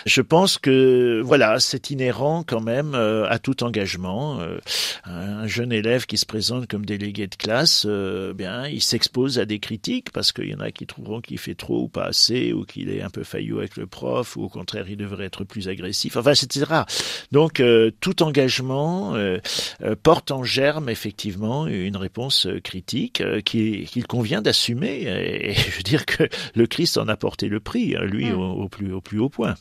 je 0.06 0.20
pense 0.20 0.58
que 0.58 1.22
voilà, 1.24 1.60
c'est 1.60 1.90
inhérent 1.90 2.44
quand 2.46 2.60
même 2.60 2.94
euh, 2.94 3.28
à 3.28 3.38
tout 3.38 3.62
engagement. 3.62 4.40
Euh, 4.40 4.58
un 5.04 5.46
jeune 5.46 5.72
élève 5.72 6.06
qui 6.06 6.18
se 6.18 6.26
présente 6.26 6.66
comme 6.66 6.84
délégué 6.84 7.26
de 7.26 7.34
classe, 7.34 7.84
euh, 7.88 8.32
bien, 8.32 8.66
il 8.68 8.82
s'expose 8.82 9.38
à 9.38 9.44
des 9.44 9.58
critiques 9.58 10.10
parce 10.12 10.32
qu'il 10.32 10.48
y 10.48 10.54
en 10.54 10.60
a 10.60 10.70
qui 10.70 10.86
trouveront 10.86 11.20
qu'il 11.20 11.38
fait 11.38 11.54
trop 11.54 11.82
ou 11.82 11.88
pas 11.88 12.04
assez, 12.04 12.52
ou 12.52 12.64
qu'il 12.64 12.90
est 12.90 13.02
un 13.02 13.10
peu 13.10 13.24
faillot 13.24 13.58
avec 13.58 13.76
le 13.76 13.86
prof, 13.86 14.36
ou 14.36 14.44
au 14.44 14.48
contraire, 14.48 14.86
il 14.88 14.96
devrait 14.96 15.26
être 15.26 15.44
plus 15.44 15.68
agressif. 15.68 16.16
Enfin, 16.16 16.32
etc. 16.32 16.82
Donc, 17.32 17.62
tout 18.00 18.22
engagement 18.22 19.14
porte 20.02 20.30
en 20.30 20.44
germe 20.44 20.88
effectivement 20.88 21.66
une 21.66 21.96
réponse 21.96 22.46
critique 22.62 23.22
qu'il 23.44 24.06
convient 24.06 24.42
d'assumer. 24.42 25.02
Et, 25.02 25.54
je 25.54 25.76
veux 25.76 25.82
dire 25.82 26.06
que 26.06 26.28
le 26.54 26.66
Christ 26.66 26.98
en 26.98 27.08
a 27.08 27.16
porté 27.16 27.43
le 27.48 27.60
prix, 27.60 27.96
hein, 27.96 28.04
lui, 28.04 28.32
plus, 28.68 28.92
au 28.92 29.00
plus 29.00 29.18
haut 29.18 29.28
point. 29.28 29.54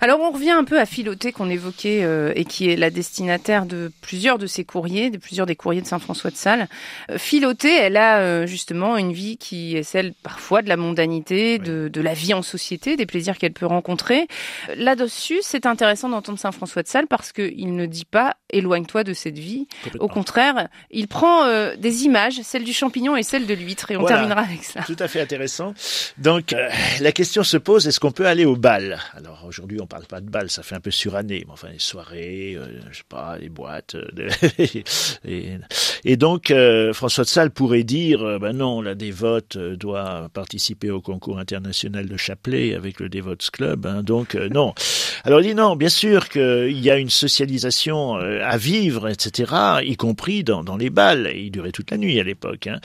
Alors 0.00 0.20
on 0.20 0.30
revient 0.30 0.50
un 0.50 0.64
peu 0.64 0.78
à 0.78 0.86
Philoté 0.86 1.32
qu'on 1.32 1.50
évoquait 1.50 2.04
euh, 2.04 2.32
et 2.34 2.44
qui 2.44 2.70
est 2.70 2.76
la 2.76 2.90
destinataire 2.90 3.66
de 3.66 3.90
plusieurs 4.00 4.38
de 4.38 4.46
ses 4.46 4.64
courriers, 4.64 5.10
de 5.10 5.18
plusieurs 5.18 5.46
des 5.46 5.56
courriers 5.56 5.82
de 5.82 5.86
Saint 5.86 5.98
François 5.98 6.30
de 6.30 6.36
Sales. 6.36 6.68
Euh, 7.10 7.18
Philoté, 7.18 7.74
elle 7.74 7.96
a 7.96 8.18
euh, 8.18 8.46
justement 8.46 8.96
une 8.96 9.12
vie 9.12 9.36
qui 9.36 9.76
est 9.76 9.82
celle 9.82 10.12
parfois 10.22 10.62
de 10.62 10.68
la 10.68 10.76
mondanité, 10.76 11.58
de, 11.58 11.88
de, 11.88 12.00
la 12.00 12.14
vie 12.14 12.34
en 12.34 12.42
société, 12.42 12.96
des 12.96 13.06
plaisirs 13.06 13.38
qu'elle 13.38 13.52
peut 13.52 13.66
rencontrer. 13.66 14.28
Là-dessus, 14.76 15.38
c'est 15.42 15.66
intéressant 15.66 16.08
d'entendre 16.08 16.38
Saint 16.38 16.52
François 16.52 16.82
de 16.82 16.88
Sales 16.88 17.06
parce 17.06 17.32
qu'il 17.32 17.74
ne 17.74 17.86
dit 17.86 18.04
pas 18.04 18.36
éloigne-toi 18.50 19.04
de 19.04 19.12
cette 19.12 19.38
vie. 19.38 19.66
Au 19.98 20.08
contraire, 20.08 20.68
il 20.90 21.08
prend 21.08 21.46
des 21.76 22.04
images, 22.04 22.40
celle 22.42 22.64
du 22.64 22.72
champignon 22.72 23.16
et 23.16 23.22
celle 23.22 23.46
de 23.46 23.54
l'huître, 23.54 23.90
et 23.90 23.96
on 23.96 24.04
terminera 24.04 24.42
avec 24.42 24.62
ça. 24.62 24.82
Tout 24.82 24.96
à 24.98 25.08
fait 25.08 25.20
intéressant. 25.20 25.74
Donc 26.18 26.54
la 27.00 27.12
question 27.12 27.42
se 27.42 27.56
pose 27.56 27.88
est-ce 27.88 28.00
qu'on 28.00 28.12
peut 28.12 28.26
aller 28.26 28.44
au 28.44 28.56
bal? 28.56 28.98
Alors 29.16 29.44
aujourd'hui, 29.46 29.65
on 29.80 29.86
parle 29.86 30.06
pas 30.06 30.20
de 30.20 30.28
bal, 30.28 30.50
ça 30.50 30.62
fait 30.62 30.74
un 30.74 30.80
peu 30.80 30.90
suranné. 30.90 31.44
Mais 31.46 31.52
enfin, 31.52 31.68
les 31.72 31.78
soirées, 31.78 32.54
euh, 32.56 32.66
je 32.90 32.98
sais 32.98 33.04
pas, 33.08 33.36
les 33.38 33.48
boîtes. 33.48 33.94
Euh, 33.94 34.28
et, 36.04 36.16
donc, 36.16 36.50
euh, 36.50 36.92
François 36.92 37.24
de 37.24 37.28
Sales 37.28 37.50
pourrait 37.50 37.82
dire, 37.82 38.38
ben 38.40 38.52
non, 38.52 38.80
la 38.80 38.94
dévote 38.94 39.58
doit 39.58 40.28
participer 40.32 40.90
au 40.90 41.00
concours 41.00 41.38
international 41.38 42.08
de 42.08 42.16
chapelet 42.16 42.74
avec 42.74 43.00
le 43.00 43.08
Dévotes 43.08 43.50
Club. 43.50 43.86
Hein, 43.86 44.02
donc, 44.02 44.34
non. 44.34 44.74
Alors, 45.24 45.40
il 45.40 45.48
dit 45.48 45.54
non, 45.54 45.76
bien 45.76 45.88
sûr 45.88 46.28
qu'il 46.28 46.78
y 46.78 46.90
a 46.90 46.96
une 46.98 47.10
socialisation 47.10 48.14
à 48.14 48.56
vivre, 48.56 49.08
etc., 49.08 49.52
y 49.82 49.96
compris 49.96 50.44
dans, 50.44 50.62
dans 50.62 50.76
les 50.76 50.90
balles. 50.90 51.32
il 51.34 51.50
durait 51.50 51.72
toute 51.72 51.90
la 51.90 51.96
nuit 51.96 52.20
à 52.20 52.22
l'époque. 52.22 52.66
Hein. 52.66 52.80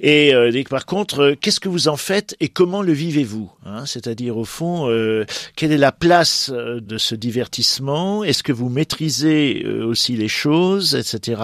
Et 0.00 0.32
par 0.68 0.86
contre, 0.86 1.36
qu'est-ce 1.40 1.60
que 1.60 1.68
vous 1.68 1.88
en 1.88 1.96
faites 1.96 2.36
et 2.40 2.48
comment 2.48 2.82
le 2.82 2.92
vivez-vous 2.92 3.50
hein? 3.64 3.86
C'est-à-dire, 3.86 4.36
au 4.36 4.44
fond, 4.44 4.88
quelle 5.56 5.72
est 5.72 5.78
la 5.78 5.92
place 5.92 6.23
euh, 6.50 6.80
de 6.80 6.98
ce 6.98 7.14
divertissement? 7.14 8.24
Est-ce 8.24 8.42
que 8.42 8.52
vous 8.52 8.68
maîtrisez 8.68 9.62
euh, 9.64 9.84
aussi 9.84 10.16
les 10.16 10.28
choses, 10.28 10.94
etc. 10.94 11.42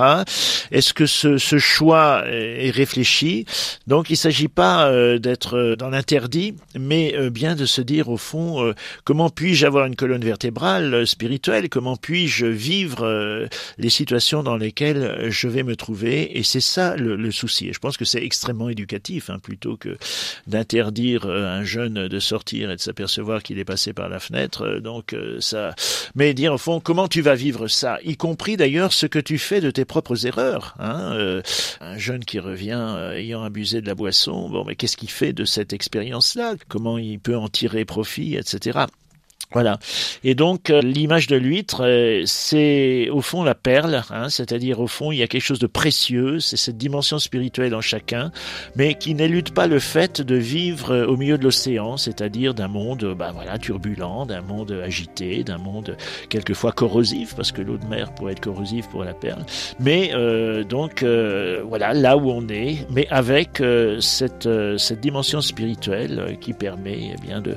Est-ce 0.70 0.94
que 0.94 1.06
ce, 1.06 1.38
ce, 1.38 1.58
choix 1.58 2.24
est 2.26 2.70
réfléchi? 2.70 3.44
Donc 3.86 4.10
il 4.10 4.14
ne 4.14 4.18
s'agit 4.18 4.48
pas 4.48 4.88
euh, 4.88 5.18
d'être 5.18 5.76
dans 5.78 5.90
l'interdit, 5.90 6.54
mais 6.78 7.30
bien 7.30 7.54
de 7.54 7.66
se 7.66 7.80
dire 7.80 8.08
au 8.08 8.16
fond 8.16 8.72
comment 9.04 9.30
puis-je 9.30 9.66
avoir 9.66 9.86
une 9.86 9.96
colonne 9.96 10.24
vertébrale 10.24 11.06
spirituelle? 11.06 11.68
Comment 11.68 11.96
puis-je 11.96 12.46
vivre 12.46 13.48
les 13.78 13.90
situations 13.90 14.42
dans 14.42 14.56
lesquelles 14.56 15.26
je 15.28 15.48
vais 15.48 15.62
me 15.62 15.76
trouver? 15.76 16.38
Et 16.38 16.42
c'est 16.42 16.60
ça 16.60 16.96
le, 16.96 17.16
le, 17.16 17.30
souci. 17.30 17.68
Et 17.68 17.72
je 17.72 17.78
pense 17.78 17.96
que 17.96 18.04
c'est 18.04 18.22
extrêmement 18.22 18.68
éducatif, 18.68 19.30
hein, 19.30 19.38
plutôt 19.38 19.76
que 19.76 19.96
d'interdire 20.46 21.26
un 21.26 21.64
jeune 21.64 22.08
de 22.08 22.20
sortir 22.20 22.70
et 22.70 22.76
de 22.76 22.80
s'apercevoir 22.80 23.42
qu'il 23.42 23.58
est 23.58 23.64
passé 23.64 23.92
par 23.92 24.08
la 24.08 24.20
fenêtre 24.20 24.59
euh, 24.60 24.80
donc 24.80 25.12
euh, 25.12 25.40
ça, 25.40 25.74
mais 26.14 26.34
dire 26.34 26.52
au 26.52 26.58
fond 26.58 26.80
comment 26.80 27.08
tu 27.08 27.20
vas 27.20 27.34
vivre 27.34 27.68
ça, 27.68 27.98
y 28.04 28.16
compris 28.16 28.56
d'ailleurs 28.56 28.92
ce 28.92 29.06
que 29.06 29.18
tu 29.18 29.38
fais 29.38 29.60
de 29.60 29.70
tes 29.70 29.84
propres 29.84 30.26
erreurs. 30.26 30.74
Hein 30.78 31.12
euh, 31.14 31.42
un 31.80 31.98
jeune 31.98 32.24
qui 32.24 32.38
revient 32.38 33.12
ayant 33.14 33.42
abusé 33.42 33.80
de 33.80 33.86
la 33.86 33.94
boisson, 33.94 34.48
bon, 34.48 34.64
mais 34.64 34.76
qu'est-ce 34.76 34.96
qu'il 34.96 35.10
fait 35.10 35.32
de 35.32 35.44
cette 35.44 35.72
expérience-là? 35.72 36.54
Comment 36.68 36.98
il 36.98 37.18
peut 37.18 37.36
en 37.36 37.48
tirer 37.48 37.84
profit, 37.84 38.36
etc. 38.36 38.80
Voilà. 39.52 39.78
Et 40.22 40.36
donc 40.36 40.70
euh, 40.70 40.80
l'image 40.80 41.26
de 41.26 41.34
l'huître, 41.34 41.82
euh, 41.84 42.22
c'est 42.24 43.08
au 43.10 43.20
fond 43.20 43.42
la 43.42 43.56
perle, 43.56 44.04
hein, 44.10 44.28
c'est-à-dire 44.28 44.78
au 44.78 44.86
fond 44.86 45.10
il 45.10 45.18
y 45.18 45.22
a 45.24 45.26
quelque 45.26 45.42
chose 45.42 45.58
de 45.58 45.66
précieux, 45.66 46.38
c'est 46.38 46.56
cette 46.56 46.78
dimension 46.78 47.18
spirituelle 47.18 47.74
en 47.74 47.80
chacun, 47.80 48.30
mais 48.76 48.94
qui 48.94 49.12
n'élude 49.12 49.52
pas 49.52 49.66
le 49.66 49.80
fait 49.80 50.20
de 50.20 50.36
vivre 50.36 50.94
euh, 50.94 51.06
au 51.06 51.16
milieu 51.16 51.36
de 51.36 51.42
l'océan, 51.42 51.96
c'est-à-dire 51.96 52.54
d'un 52.54 52.68
monde, 52.68 53.16
bah 53.18 53.32
voilà, 53.34 53.58
turbulent, 53.58 54.24
d'un 54.24 54.40
monde 54.40 54.70
agité, 54.84 55.42
d'un 55.42 55.58
monde 55.58 55.96
quelquefois 56.28 56.70
corrosif, 56.70 57.34
parce 57.34 57.50
que 57.50 57.60
l'eau 57.60 57.76
de 57.76 57.86
mer 57.86 58.14
pourrait 58.14 58.32
être 58.32 58.40
corrosive 58.40 58.88
pour 58.88 59.02
la 59.02 59.14
perle. 59.14 59.44
Mais 59.80 60.12
donc 60.68 61.02
voilà, 61.02 61.92
là 61.92 62.16
où 62.16 62.30
on 62.30 62.48
est, 62.48 62.86
mais 62.90 63.06
avec 63.08 63.62
cette 64.00 64.48
cette 64.78 65.00
dimension 65.00 65.40
spirituelle 65.40 66.38
qui 66.40 66.52
permet 66.52 67.12
eh 67.14 67.20
bien 67.20 67.40
de, 67.40 67.56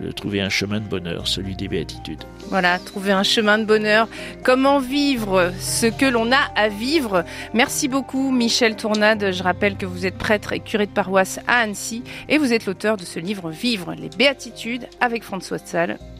de 0.00 0.10
trouver 0.12 0.40
un 0.40 0.48
chemin 0.48 0.80
de 0.80 0.86
bonheur 0.86 1.26
celui 1.34 1.56
des 1.56 1.68
béatitudes. 1.68 2.24
Voilà, 2.48 2.78
trouver 2.78 3.12
un 3.12 3.22
chemin 3.22 3.58
de 3.58 3.64
bonheur. 3.64 4.08
Comment 4.42 4.78
vivre 4.78 5.52
ce 5.60 5.86
que 5.86 6.06
l'on 6.06 6.30
a 6.32 6.50
à 6.54 6.68
vivre? 6.68 7.24
Merci 7.52 7.88
beaucoup 7.88 8.30
Michel 8.30 8.76
Tournade. 8.76 9.32
Je 9.32 9.42
rappelle 9.42 9.76
que 9.76 9.86
vous 9.86 10.06
êtes 10.06 10.16
prêtre 10.16 10.52
et 10.52 10.60
curé 10.60 10.86
de 10.86 10.92
paroisse 10.92 11.40
à 11.46 11.60
Annecy 11.60 12.02
et 12.28 12.38
vous 12.38 12.52
êtes 12.52 12.66
l'auteur 12.66 12.96
de 12.96 13.04
ce 13.04 13.18
livre 13.18 13.50
Vivre 13.50 13.94
les 13.94 14.08
béatitudes 14.08 14.86
avec 15.00 15.22
François 15.22 15.58
de 15.58 15.64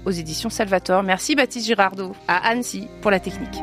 aux 0.04 0.10
éditions 0.10 0.50
Salvatore. 0.50 1.02
Merci 1.02 1.34
Baptiste 1.34 1.66
Girardot 1.66 2.14
à 2.28 2.48
Annecy 2.48 2.88
pour 3.00 3.10
la 3.10 3.20
technique. 3.20 3.62